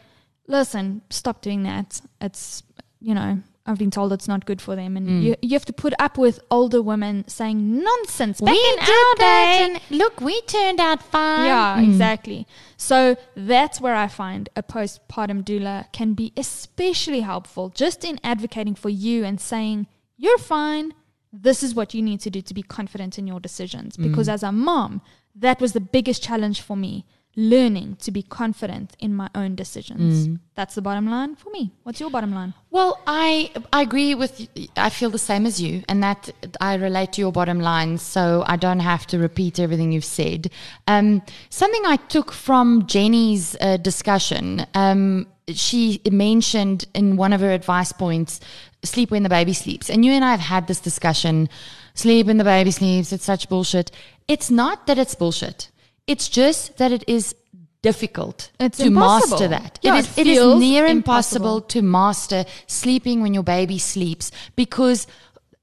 "Listen, 0.48 1.02
stop 1.10 1.40
doing 1.40 1.62
that." 1.62 2.00
It's 2.20 2.62
you 3.00 3.14
know 3.14 3.38
I've 3.64 3.78
been 3.78 3.92
told 3.92 4.12
it's 4.12 4.26
not 4.26 4.44
good 4.44 4.60
for 4.60 4.74
them, 4.74 4.96
and 4.96 5.08
mm. 5.08 5.22
you 5.22 5.36
you 5.40 5.50
have 5.50 5.64
to 5.66 5.72
put 5.72 5.94
up 5.98 6.18
with 6.18 6.40
older 6.50 6.82
women 6.82 7.26
saying 7.28 7.82
nonsense. 7.82 8.40
Back 8.40 8.56
in 8.56 8.78
our 8.80 9.14
day, 9.16 9.58
and 9.60 9.80
look, 9.90 10.20
we 10.20 10.40
turned 10.42 10.80
out 10.80 11.02
fine. 11.02 11.46
yeah, 11.46 11.76
mm. 11.78 11.88
exactly. 11.88 12.46
So 12.76 13.16
that's 13.36 13.80
where 13.80 13.94
I 13.94 14.08
find 14.08 14.48
a 14.56 14.62
postpartum 14.62 15.44
doula 15.44 15.92
can 15.92 16.14
be 16.14 16.32
especially 16.36 17.20
helpful, 17.20 17.68
just 17.68 18.04
in 18.04 18.18
advocating 18.24 18.74
for 18.74 18.88
you 18.88 19.24
and 19.24 19.40
saying 19.40 19.86
you're 20.16 20.38
fine. 20.38 20.92
This 21.32 21.62
is 21.62 21.74
what 21.74 21.94
you 21.94 22.02
need 22.02 22.20
to 22.20 22.30
do 22.30 22.42
to 22.42 22.54
be 22.54 22.62
confident 22.62 23.18
in 23.18 23.26
your 23.26 23.40
decisions. 23.40 23.96
Mm. 23.96 24.10
Because 24.10 24.28
as 24.28 24.42
a 24.42 24.52
mom, 24.52 25.02
that 25.34 25.60
was 25.60 25.72
the 25.72 25.80
biggest 25.80 26.22
challenge 26.22 26.60
for 26.60 26.76
me 26.76 27.06
learning 27.34 27.96
to 27.96 28.10
be 28.10 28.22
confident 28.22 28.94
in 28.98 29.14
my 29.14 29.28
own 29.34 29.54
decisions. 29.54 30.38
That's 30.54 30.74
the 30.74 30.82
bottom 30.82 31.08
line 31.08 31.34
for 31.34 31.48
me. 31.50 31.72
What's 31.82 31.98
your 31.98 32.10
bottom 32.10 32.34
line? 32.34 32.52
Well, 32.70 33.00
I 33.06 33.50
I 33.72 33.82
agree 33.82 34.14
with. 34.14 34.48
I 34.76 34.90
feel 34.90 35.08
the 35.08 35.18
same 35.18 35.46
as 35.46 35.60
you, 35.60 35.82
and 35.88 36.02
that 36.02 36.30
I 36.60 36.74
relate 36.74 37.14
to 37.14 37.20
your 37.22 37.32
bottom 37.32 37.60
line, 37.60 37.96
so 37.96 38.44
I 38.46 38.56
don't 38.56 38.80
have 38.80 39.06
to 39.08 39.18
repeat 39.18 39.58
everything 39.58 39.92
you've 39.92 40.04
said. 40.04 40.50
Um, 40.86 41.22
something 41.48 41.82
I 41.86 41.96
took 41.96 42.32
from 42.32 42.86
Jenny's 42.86 43.56
uh, 43.60 43.78
discussion. 43.78 44.66
Um, 44.74 45.26
she 45.48 46.00
mentioned 46.10 46.86
in 46.94 47.16
one 47.16 47.32
of 47.32 47.40
her 47.40 47.50
advice 47.50 47.92
points, 47.92 48.40
sleep 48.84 49.10
when 49.10 49.22
the 49.22 49.28
baby 49.28 49.54
sleeps, 49.54 49.88
and 49.88 50.04
you 50.04 50.12
and 50.12 50.24
I 50.24 50.32
have 50.32 50.40
had 50.40 50.66
this 50.66 50.80
discussion. 50.80 51.48
Sleep 51.94 52.26
when 52.26 52.38
the 52.38 52.44
baby 52.44 52.70
sleeps. 52.70 53.12
It's 53.12 53.24
such 53.24 53.48
bullshit. 53.50 53.90
It's 54.28 54.50
not 54.50 54.86
that 54.86 54.98
it's 54.98 55.14
bullshit. 55.14 55.70
It's 56.06 56.28
just 56.28 56.76
that 56.78 56.92
it 56.92 57.04
is 57.06 57.34
difficult 57.82 58.50
It's 58.60 58.78
to 58.78 58.86
impossible. 58.86 59.30
master 59.32 59.48
that. 59.48 59.78
Yeah, 59.82 59.96
it 59.96 59.98
is, 60.00 60.18
it 60.18 60.26
it 60.26 60.30
is 60.36 60.58
near 60.58 60.86
impossible. 60.86 61.58
impossible 61.58 61.60
to 61.62 61.82
master 61.82 62.44
sleeping 62.66 63.22
when 63.22 63.34
your 63.34 63.42
baby 63.42 63.78
sleeps 63.78 64.30
because 64.56 65.06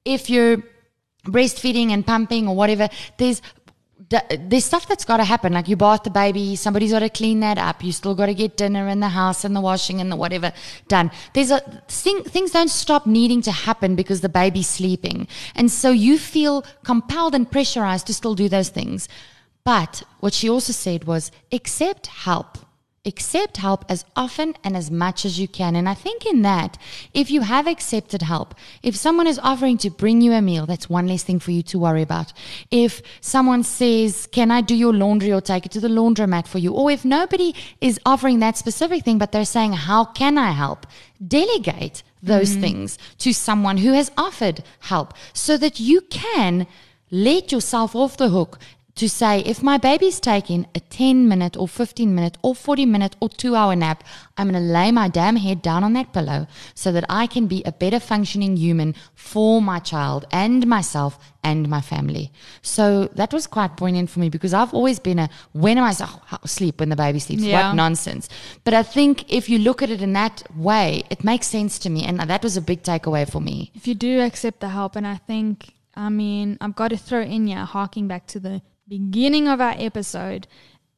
if 0.04 0.28
you're 0.30 0.62
breastfeeding 1.24 1.90
and 1.90 2.06
pumping 2.06 2.48
or 2.48 2.54
whatever, 2.56 2.88
there's 3.18 3.42
there's 4.48 4.64
stuff 4.64 4.88
that's 4.88 5.04
got 5.04 5.18
to 5.18 5.24
happen. 5.24 5.52
Like 5.52 5.68
you 5.68 5.76
bath 5.76 6.02
the 6.02 6.10
baby, 6.10 6.56
somebody's 6.56 6.90
got 6.90 6.98
to 6.98 7.08
clean 7.08 7.40
that 7.40 7.58
up. 7.58 7.84
You 7.84 7.92
still 7.92 8.16
got 8.16 8.26
to 8.26 8.34
get 8.34 8.56
dinner 8.56 8.88
in 8.88 8.98
the 8.98 9.10
house 9.10 9.44
and 9.44 9.54
the 9.54 9.60
washing 9.60 10.00
and 10.00 10.10
the 10.10 10.16
whatever 10.16 10.52
done. 10.88 11.12
There's 11.32 11.52
a 11.52 11.60
thing, 11.86 12.24
things 12.24 12.50
don't 12.50 12.70
stop 12.70 13.06
needing 13.06 13.40
to 13.42 13.52
happen 13.52 13.94
because 13.94 14.20
the 14.20 14.28
baby's 14.28 14.66
sleeping, 14.66 15.28
and 15.54 15.70
so 15.70 15.90
you 15.92 16.18
feel 16.18 16.64
compelled 16.82 17.36
and 17.36 17.48
pressurized 17.48 18.08
to 18.08 18.14
still 18.14 18.34
do 18.34 18.48
those 18.48 18.68
things. 18.70 19.08
But 19.70 20.02
what 20.18 20.34
she 20.34 20.50
also 20.50 20.72
said 20.72 21.04
was 21.04 21.30
accept 21.52 22.08
help. 22.08 22.58
Accept 23.04 23.58
help 23.58 23.84
as 23.88 24.04
often 24.16 24.56
and 24.64 24.76
as 24.76 24.90
much 24.90 25.24
as 25.24 25.38
you 25.38 25.46
can. 25.46 25.76
And 25.76 25.88
I 25.88 25.94
think 25.94 26.26
in 26.26 26.42
that, 26.42 26.76
if 27.14 27.30
you 27.30 27.42
have 27.42 27.68
accepted 27.68 28.22
help, 28.22 28.56
if 28.82 28.96
someone 28.96 29.28
is 29.28 29.38
offering 29.38 29.78
to 29.78 29.88
bring 29.88 30.22
you 30.22 30.32
a 30.32 30.42
meal, 30.42 30.66
that's 30.66 30.90
one 30.90 31.06
less 31.06 31.22
thing 31.22 31.38
for 31.38 31.52
you 31.52 31.62
to 31.62 31.78
worry 31.78 32.02
about. 32.02 32.32
If 32.72 33.00
someone 33.20 33.62
says, 33.62 34.26
Can 34.32 34.50
I 34.50 34.60
do 34.60 34.74
your 34.74 34.92
laundry 34.92 35.32
or 35.32 35.40
take 35.40 35.66
it 35.66 35.72
to 35.76 35.80
the 35.80 35.94
laundromat 36.00 36.48
for 36.48 36.58
you? 36.58 36.72
Or 36.74 36.90
if 36.90 37.04
nobody 37.04 37.54
is 37.80 38.00
offering 38.04 38.40
that 38.40 38.56
specific 38.56 39.04
thing, 39.04 39.18
but 39.18 39.30
they're 39.30 39.44
saying, 39.44 39.74
How 39.74 40.04
can 40.04 40.36
I 40.36 40.50
help? 40.50 40.84
Delegate 41.24 42.02
those 42.20 42.50
mm-hmm. 42.50 42.60
things 42.60 42.98
to 43.18 43.32
someone 43.32 43.76
who 43.76 43.92
has 43.92 44.10
offered 44.16 44.64
help 44.80 45.14
so 45.32 45.56
that 45.58 45.78
you 45.78 46.00
can 46.00 46.66
let 47.12 47.52
yourself 47.52 47.94
off 47.94 48.16
the 48.16 48.30
hook 48.30 48.58
to 49.00 49.08
say 49.08 49.40
if 49.52 49.62
my 49.62 49.78
baby's 49.78 50.20
taking 50.20 50.66
a 50.74 50.80
10 50.80 51.26
minute 51.26 51.56
or 51.56 51.66
15 51.66 52.14
minute 52.14 52.36
or 52.42 52.54
40 52.54 52.84
minute 52.84 53.16
or 53.20 53.30
2 53.30 53.56
hour 53.56 53.74
nap 53.74 54.04
i'm 54.36 54.50
going 54.50 54.62
to 54.62 54.72
lay 54.78 54.92
my 54.92 55.08
damn 55.08 55.36
head 55.36 55.62
down 55.62 55.82
on 55.82 55.94
that 55.94 56.12
pillow 56.12 56.46
so 56.74 56.92
that 56.92 57.06
i 57.08 57.26
can 57.26 57.46
be 57.46 57.62
a 57.64 57.72
better 57.72 57.98
functioning 57.98 58.58
human 58.58 58.94
for 59.14 59.62
my 59.62 59.78
child 59.78 60.26
and 60.30 60.66
myself 60.66 61.18
and 61.42 61.68
my 61.70 61.80
family. 61.80 62.30
So 62.60 63.06
that 63.14 63.32
was 63.32 63.46
quite 63.46 63.76
poignant 63.76 64.10
for 64.10 64.20
me 64.20 64.28
because 64.28 64.52
i've 64.52 64.74
always 64.74 64.98
been 64.98 65.18
a 65.18 65.28
when 65.52 65.78
am 65.78 65.84
i 65.84 65.94
oh, 66.00 66.22
oh, 66.32 66.38
sleep 66.44 66.80
when 66.80 66.90
the 66.90 66.96
baby 66.96 67.18
sleeps 67.18 67.42
Yeah. 67.42 67.68
what 67.68 67.76
nonsense. 67.76 68.28
But 68.64 68.74
i 68.74 68.82
think 68.82 69.32
if 69.32 69.48
you 69.48 69.58
look 69.58 69.80
at 69.82 69.90
it 69.90 70.02
in 70.02 70.12
that 70.12 70.42
way 70.54 70.88
it 71.10 71.24
makes 71.24 71.46
sense 71.46 71.78
to 71.84 71.88
me 71.88 72.04
and 72.04 72.20
that 72.20 72.42
was 72.42 72.56
a 72.58 72.60
big 72.60 72.82
takeaway 72.82 73.24
for 73.30 73.40
me. 73.40 73.70
If 73.74 73.86
you 73.88 73.94
do 73.94 74.20
accept 74.20 74.60
the 74.60 74.68
help, 74.68 74.96
and 74.96 75.06
I 75.06 75.16
think, 75.16 75.74
I 75.94 76.08
mean, 76.10 76.58
I've 76.60 76.76
got 76.76 76.88
to 76.88 76.98
throw 76.98 77.22
in 77.22 77.46
here, 77.46 77.64
harking 77.64 78.06
back 78.06 78.26
to 78.28 78.40
the 78.40 78.60
beginning 78.90 79.46
of 79.48 79.60
our 79.60 79.74
episode, 79.78 80.46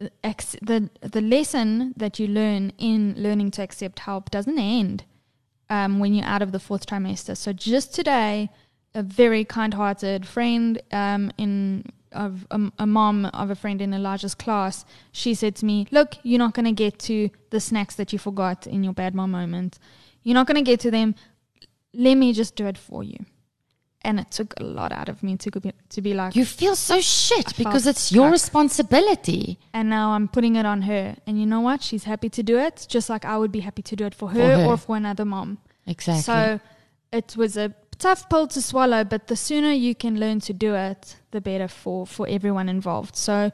the 0.00 0.90
the 1.00 1.20
lesson 1.20 1.94
that 1.96 2.18
you 2.18 2.26
learn 2.26 2.72
in 2.78 3.14
learning 3.16 3.52
to 3.52 3.62
accept 3.62 4.00
help 4.00 4.30
doesn't 4.30 4.58
end 4.58 5.04
um, 5.70 6.00
when 6.00 6.14
you're 6.14 6.26
out 6.26 6.42
of 6.42 6.50
the 6.50 6.58
fourth 6.58 6.86
trimester. 6.86 7.36
So 7.36 7.52
just 7.52 7.94
today, 7.94 8.50
a 8.94 9.02
very 9.02 9.44
kind-hearted 9.44 10.26
friend 10.26 10.82
um, 10.90 11.30
in 11.38 11.84
of 12.10 12.46
a, 12.50 12.60
a 12.78 12.86
mom 12.86 13.26
of 13.26 13.50
a 13.50 13.54
friend 13.54 13.80
in 13.80 13.94
Elijah's 13.94 14.34
class, 14.34 14.84
she 15.12 15.34
said 15.34 15.54
to 15.56 15.66
me, 15.66 15.86
"Look, 15.90 16.16
you're 16.22 16.38
not 16.38 16.54
going 16.54 16.66
to 16.66 16.72
get 16.84 16.98
to 17.10 17.30
the 17.50 17.60
snacks 17.60 17.94
that 17.96 18.12
you 18.12 18.18
forgot 18.18 18.66
in 18.66 18.82
your 18.82 18.94
bad 18.94 19.14
mom 19.14 19.30
moment. 19.30 19.78
You're 20.22 20.34
not 20.34 20.46
going 20.46 20.62
to 20.62 20.70
get 20.70 20.80
to 20.80 20.90
them. 20.90 21.14
Let 21.94 22.14
me 22.14 22.32
just 22.32 22.56
do 22.56 22.66
it 22.66 22.78
for 22.78 23.04
you." 23.04 23.18
And 24.04 24.18
it 24.18 24.32
took 24.32 24.52
a 24.58 24.64
lot 24.64 24.90
out 24.90 25.08
of 25.08 25.22
me 25.22 25.36
to 25.36 25.60
be, 25.60 25.72
to 25.90 26.02
be 26.02 26.12
like, 26.12 26.34
you 26.34 26.44
feel 26.44 26.74
so 26.74 27.00
shit 27.00 27.56
because 27.56 27.86
it's 27.86 28.10
your 28.10 28.24
stuck. 28.26 28.32
responsibility 28.32 29.60
and 29.72 29.88
now 29.88 30.10
I'm 30.10 30.26
putting 30.26 30.56
it 30.56 30.66
on 30.66 30.82
her. 30.82 31.16
And 31.26 31.38
you 31.38 31.46
know 31.46 31.60
what? 31.60 31.82
She's 31.82 32.04
happy 32.04 32.28
to 32.30 32.42
do 32.42 32.58
it, 32.58 32.86
just 32.88 33.08
like 33.08 33.24
I 33.24 33.38
would 33.38 33.52
be 33.52 33.60
happy 33.60 33.82
to 33.82 33.94
do 33.94 34.04
it 34.04 34.14
for 34.14 34.30
her, 34.30 34.58
her. 34.58 34.64
or 34.64 34.76
for 34.76 34.96
another 34.96 35.24
mom. 35.24 35.58
exactly 35.86 36.22
So 36.22 36.60
it 37.12 37.36
was 37.36 37.56
a 37.56 37.74
tough 37.98 38.28
pill 38.28 38.48
to 38.48 38.60
swallow, 38.60 39.04
but 39.04 39.28
the 39.28 39.36
sooner 39.36 39.72
you 39.72 39.94
can 39.94 40.18
learn 40.18 40.40
to 40.40 40.52
do 40.52 40.74
it, 40.74 41.16
the 41.30 41.40
better 41.40 41.68
for, 41.68 42.06
for 42.06 42.26
everyone 42.28 42.68
involved. 42.68 43.16
So, 43.16 43.52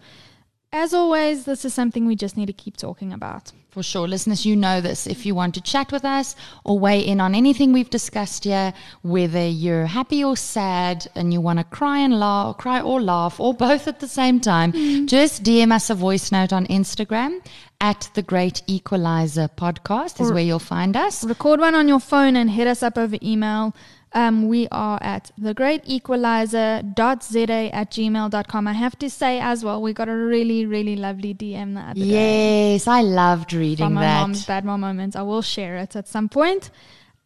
as 0.72 0.92
always, 0.94 1.44
this 1.44 1.64
is 1.64 1.74
something 1.74 2.06
we 2.06 2.16
just 2.16 2.36
need 2.36 2.46
to 2.46 2.52
keep 2.52 2.76
talking 2.76 3.12
about. 3.12 3.52
For 3.78 3.84
sure. 3.84 4.08
Listeners, 4.08 4.44
you 4.44 4.56
know 4.56 4.80
this. 4.80 5.06
If 5.06 5.24
you 5.24 5.36
want 5.36 5.54
to 5.54 5.60
chat 5.60 5.92
with 5.92 6.04
us 6.04 6.34
or 6.64 6.80
weigh 6.80 6.98
in 6.98 7.20
on 7.20 7.32
anything 7.32 7.72
we've 7.72 7.88
discussed 7.88 8.42
here, 8.42 8.74
whether 9.02 9.46
you're 9.46 9.86
happy 9.86 10.24
or 10.24 10.36
sad 10.36 11.06
and 11.14 11.32
you 11.32 11.40
want 11.40 11.60
to 11.60 11.64
cry 11.64 11.98
and 11.98 12.18
laugh, 12.18 12.58
cry 12.58 12.80
or 12.80 13.00
laugh, 13.00 13.38
or 13.38 13.54
both 13.54 13.86
at 13.86 14.00
the 14.00 14.08
same 14.08 14.40
time, 14.40 14.72
mm-hmm. 14.72 15.06
just 15.06 15.44
DM 15.44 15.70
us 15.70 15.90
a 15.90 15.94
voice 15.94 16.32
note 16.32 16.52
on 16.52 16.66
Instagram 16.66 17.38
at 17.80 18.10
the 18.14 18.22
Great 18.22 18.62
Equalizer 18.66 19.46
Podcast 19.46 20.20
is 20.20 20.32
Or- 20.32 20.34
where 20.34 20.42
you'll 20.42 20.58
find 20.58 20.96
us. 20.96 21.22
Record 21.22 21.60
one 21.60 21.76
on 21.76 21.86
your 21.86 22.00
phone 22.00 22.34
and 22.34 22.50
hit 22.50 22.66
us 22.66 22.82
up 22.82 22.98
over 22.98 23.16
email. 23.22 23.76
Um, 24.12 24.48
we 24.48 24.68
are 24.72 24.98
at 25.02 25.30
thegreatequalizer.za 25.40 27.74
at 27.74 27.90
gmail.com. 27.90 28.66
I 28.66 28.72
have 28.72 28.98
to 28.98 29.10
say 29.10 29.38
as 29.38 29.64
well, 29.64 29.82
we 29.82 29.92
got 29.92 30.08
a 30.08 30.16
really, 30.16 30.66
really 30.66 30.96
lovely 30.96 31.34
DM 31.34 31.74
the 31.74 31.80
other 31.80 32.00
day. 32.00 32.72
Yes, 32.72 32.86
I 32.86 33.02
loved 33.02 33.52
reading 33.52 33.86
from 33.86 33.94
my 33.94 34.02
that. 34.02 34.20
mom's 34.20 34.46
bad 34.46 34.64
mom 34.64 34.80
moments. 34.80 35.14
I 35.14 35.22
will 35.22 35.42
share 35.42 35.76
it 35.76 35.94
at 35.94 36.08
some 36.08 36.28
point. 36.28 36.70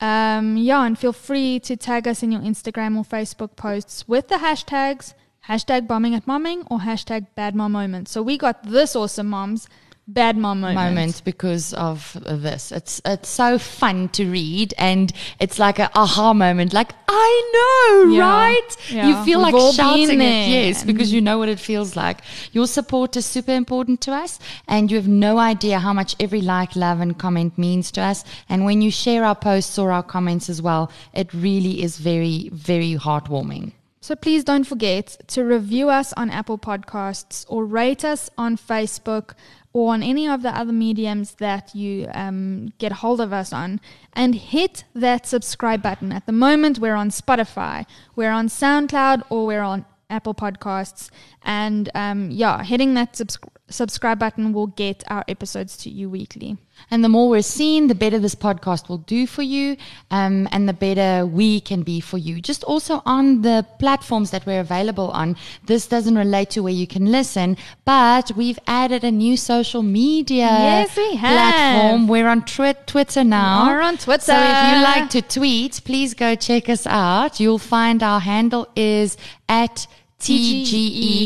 Um, 0.01 0.57
yeah, 0.57 0.85
and 0.85 0.99
feel 0.99 1.13
free 1.13 1.61
to 1.61 1.77
tag 1.77 2.09
us 2.09 2.25
in 2.25 2.33
your 2.33 2.41
Instagram 2.41 2.97
or 2.97 3.05
Facebook 3.05 3.55
posts 3.55 4.09
with 4.09 4.29
the 4.29 4.37
hashtags 4.37 5.15
hashtag 5.49 5.89
bombing 5.89 6.15
at 6.15 6.27
momming 6.27 6.67
or 6.71 6.81
hashtag 6.81 7.27
bad 7.35 7.55
mom 7.55 7.73
moment. 7.73 8.09
So 8.09 8.23
we 8.23 8.39
got 8.39 8.63
this 8.65 8.95
awesome 8.95 9.29
mom's 9.29 9.69
bad 10.09 10.37
mom 10.37 10.61
moment. 10.61 10.77
moment 10.77 11.23
because 11.25 11.73
of 11.75 12.17
this. 12.27 12.73
It's 12.73 13.01
it's 13.05 13.29
so 13.29 13.59
fun 13.59 14.09
to 14.11 14.31
read 14.31 14.75
and 14.79 15.13
it's 15.41 15.59
like 15.59 15.79
a 15.79 15.91
aha 15.95 16.35
moment. 16.35 16.73
Like 16.73 16.93
I 17.09 18.05
know, 18.05 18.13
Yeah. 18.13 18.21
right? 18.23 18.77
Yeah. 18.91 19.09
You 19.09 19.25
feel 19.25 19.43
We've 19.45 19.53
like 19.53 19.75
shouting 19.75 20.21
it, 20.21 20.49
yes, 20.49 20.85
because 20.85 21.13
you 21.13 21.21
know 21.21 21.39
what 21.39 21.49
it 21.49 21.61
feels 21.61 21.95
like. 21.97 22.21
Your 22.53 22.67
support 22.67 23.17
is 23.17 23.27
super 23.27 23.53
important 23.53 24.01
to 24.03 24.13
us, 24.13 24.39
and 24.67 24.91
you 24.91 24.97
have 24.97 25.09
no 25.09 25.39
idea 25.39 25.79
how 25.79 25.93
much 25.93 26.17
every 26.19 26.41
like, 26.41 26.75
love, 26.75 27.01
and 27.01 27.19
comment 27.19 27.57
means 27.59 27.91
to 27.93 28.01
us. 28.01 28.25
And 28.49 28.65
when 28.65 28.83
you 28.83 28.91
share 28.91 29.25
our 29.25 29.35
posts 29.37 29.79
or 29.79 29.93
our 29.93 30.03
comments 30.03 30.49
as 30.49 30.61
well, 30.63 30.91
it 31.13 31.33
really 31.33 31.83
is 31.83 31.99
very, 31.99 32.49
very 32.53 32.95
heartwarming. 32.97 33.73
So 34.01 34.17
please 34.17 34.43
don't 34.43 34.65
forget 34.65 35.17
to 35.29 35.45
review 35.45 35.89
us 35.89 36.13
on 36.15 36.29
Apple 36.29 36.59
Podcasts 36.59 37.47
or 37.49 37.65
rate 37.65 38.05
us 38.05 38.29
on 38.37 38.57
Facebook 38.57 39.35
or 39.73 39.95
on 39.95 40.03
any 40.03 40.29
of 40.29 40.43
the 40.43 40.51
other 40.51 40.73
mediums 40.73 41.35
that 41.37 41.75
you 41.75 42.09
um, 42.15 42.73
get 42.79 42.93
hold 42.93 43.21
of 43.21 43.33
us 43.33 43.53
on 43.53 43.81
and 44.13 44.35
hit 44.35 44.85
that 44.95 45.27
subscribe 45.27 45.83
button. 45.83 46.13
At 46.13 46.27
the 46.27 46.33
moment, 46.33 46.79
we're 46.79 46.95
on 46.95 47.11
Spotify, 47.11 47.87
we're 48.15 48.31
on 48.31 48.49
SoundCloud, 48.49 49.23
or 49.31 49.47
we're 49.47 49.63
on 49.63 49.85
Apple 50.11 50.35
Podcasts. 50.35 51.11
And 51.43 51.91
um, 51.95 52.31
yeah, 52.31 52.63
hitting 52.63 52.95
that 52.95 53.17
subs- 53.17 53.39
subscribe 53.73 54.19
button 54.19 54.53
will 54.53 54.69
get 54.69 55.03
our 55.09 55.25
episodes 55.29 55.77
to 55.79 55.91
you 55.91 56.09
weekly. 56.11 56.57
And 56.91 57.05
the 57.05 57.09
more 57.09 57.29
we're 57.29 57.43
seen, 57.43 57.87
the 57.87 57.95
better 57.95 58.19
this 58.19 58.35
podcast 58.35 58.89
will 58.89 58.99
do 58.99 59.27
for 59.27 59.43
you, 59.43 59.77
um, 60.11 60.49
and 60.51 60.69
the 60.69 60.73
better 60.73 61.25
we 61.27 61.61
can 61.61 61.83
be 61.83 62.01
for 62.01 62.19
you. 62.19 62.41
Just 62.41 62.65
also 62.65 63.03
on 63.07 63.43
the 63.43 63.65
platforms 63.79 64.31
that 64.31 64.47
we're 64.47 64.61
available 64.61 65.11
on, 65.11 65.37
this 65.67 65.87
doesn't 65.87 66.17
relate 66.17 66.51
to 66.51 66.63
where 66.63 66.73
you 66.73 66.87
can 66.87 67.13
listen, 67.13 67.57
but 67.85 68.33
we've 68.37 68.59
added 68.67 69.05
a 69.05 69.11
new 69.13 69.37
social 69.37 69.83
media 69.83 70.47
Yes, 70.47 70.97
we 70.97 71.15
have. 71.17 71.31
platform. 71.55 72.09
We're 72.09 72.27
on 72.29 72.43
twi- 72.45 72.73
Twitter 72.87 73.23
now. 73.23 73.67
We 73.67 73.73
are 73.73 73.81
on 73.83 73.99
Twitter. 73.99 74.23
So 74.25 74.35
if 74.35 74.75
you 74.75 74.83
like 74.83 75.11
to 75.11 75.23
tweet, 75.23 75.83
please 75.85 76.15
go 76.15 76.35
check 76.35 76.69
us 76.69 76.87
out. 76.87 77.39
You'll 77.39 77.59
find 77.59 78.03
our 78.03 78.21
handle 78.21 78.67
is 78.75 79.17
at 79.49 79.87
TGE, 80.23 80.63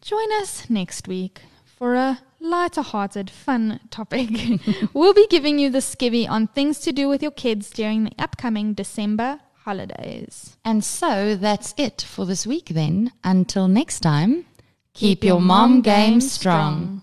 join 0.00 0.30
us 0.40 0.68
next 0.68 1.08
week 1.08 1.40
for 1.64 1.94
a 1.94 2.20
lighter 2.38 2.82
hearted, 2.82 3.30
fun 3.30 3.80
topic. 3.90 4.28
we'll 4.94 5.14
be 5.14 5.26
giving 5.28 5.58
you 5.58 5.70
the 5.70 5.78
skivvy 5.78 6.28
on 6.28 6.48
things 6.48 6.78
to 6.80 6.92
do 6.92 7.08
with 7.08 7.22
your 7.22 7.32
kids 7.32 7.70
during 7.70 8.04
the 8.04 8.12
upcoming 8.18 8.74
December 8.74 9.40
holidays. 9.64 10.56
And 10.64 10.84
so 10.84 11.36
that's 11.36 11.74
it 11.76 12.02
for 12.02 12.26
this 12.26 12.46
week 12.46 12.66
then. 12.66 13.12
Until 13.24 13.68
next 13.68 14.00
time, 14.00 14.44
keep, 14.92 15.24
your 15.24 15.40
mom 15.40 15.80
game 15.80 16.20
strong. 16.20 16.78
Painting 16.78 17.02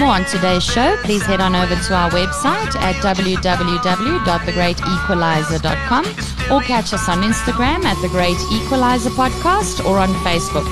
more 0.00 0.14
on 0.14 0.24
today's 0.24 0.64
show, 0.64 0.96
please 1.04 1.24
head 1.26 1.40
on 1.40 1.54
over 1.54 1.76
to 1.76 1.94
our 1.94 2.10
website 2.10 2.74
at 2.76 2.94
www.thegreatequalizer.com 3.04 6.04
or 6.50 6.60
catch 6.62 6.94
us 6.94 7.06
on 7.08 7.22
Instagram 7.22 7.84
at 7.84 8.00
The 8.00 8.08
Great 8.08 8.38
Equalizer 8.50 9.10
Podcast 9.10 9.84
or 9.84 9.98
on 9.98 10.08
Facebook. 10.24 10.66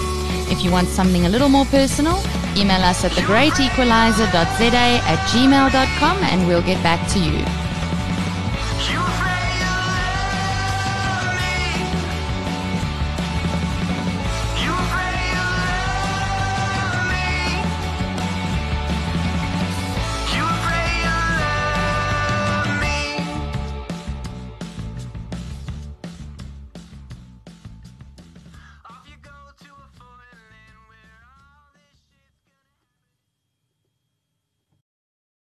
If 0.50 0.64
you 0.64 0.72
want 0.72 0.88
something 0.88 1.26
a 1.26 1.28
little 1.28 1.50
more 1.50 1.66
personal, 1.66 2.16
email 2.56 2.80
us 2.80 3.04
at 3.04 3.12
thegreatequalizer.za 3.12 5.02
at 5.04 5.18
gmail.com 5.28 6.16
and 6.24 6.48
we'll 6.48 6.62
get 6.62 6.82
back 6.82 7.06
to 7.12 7.18
you. 7.18 7.44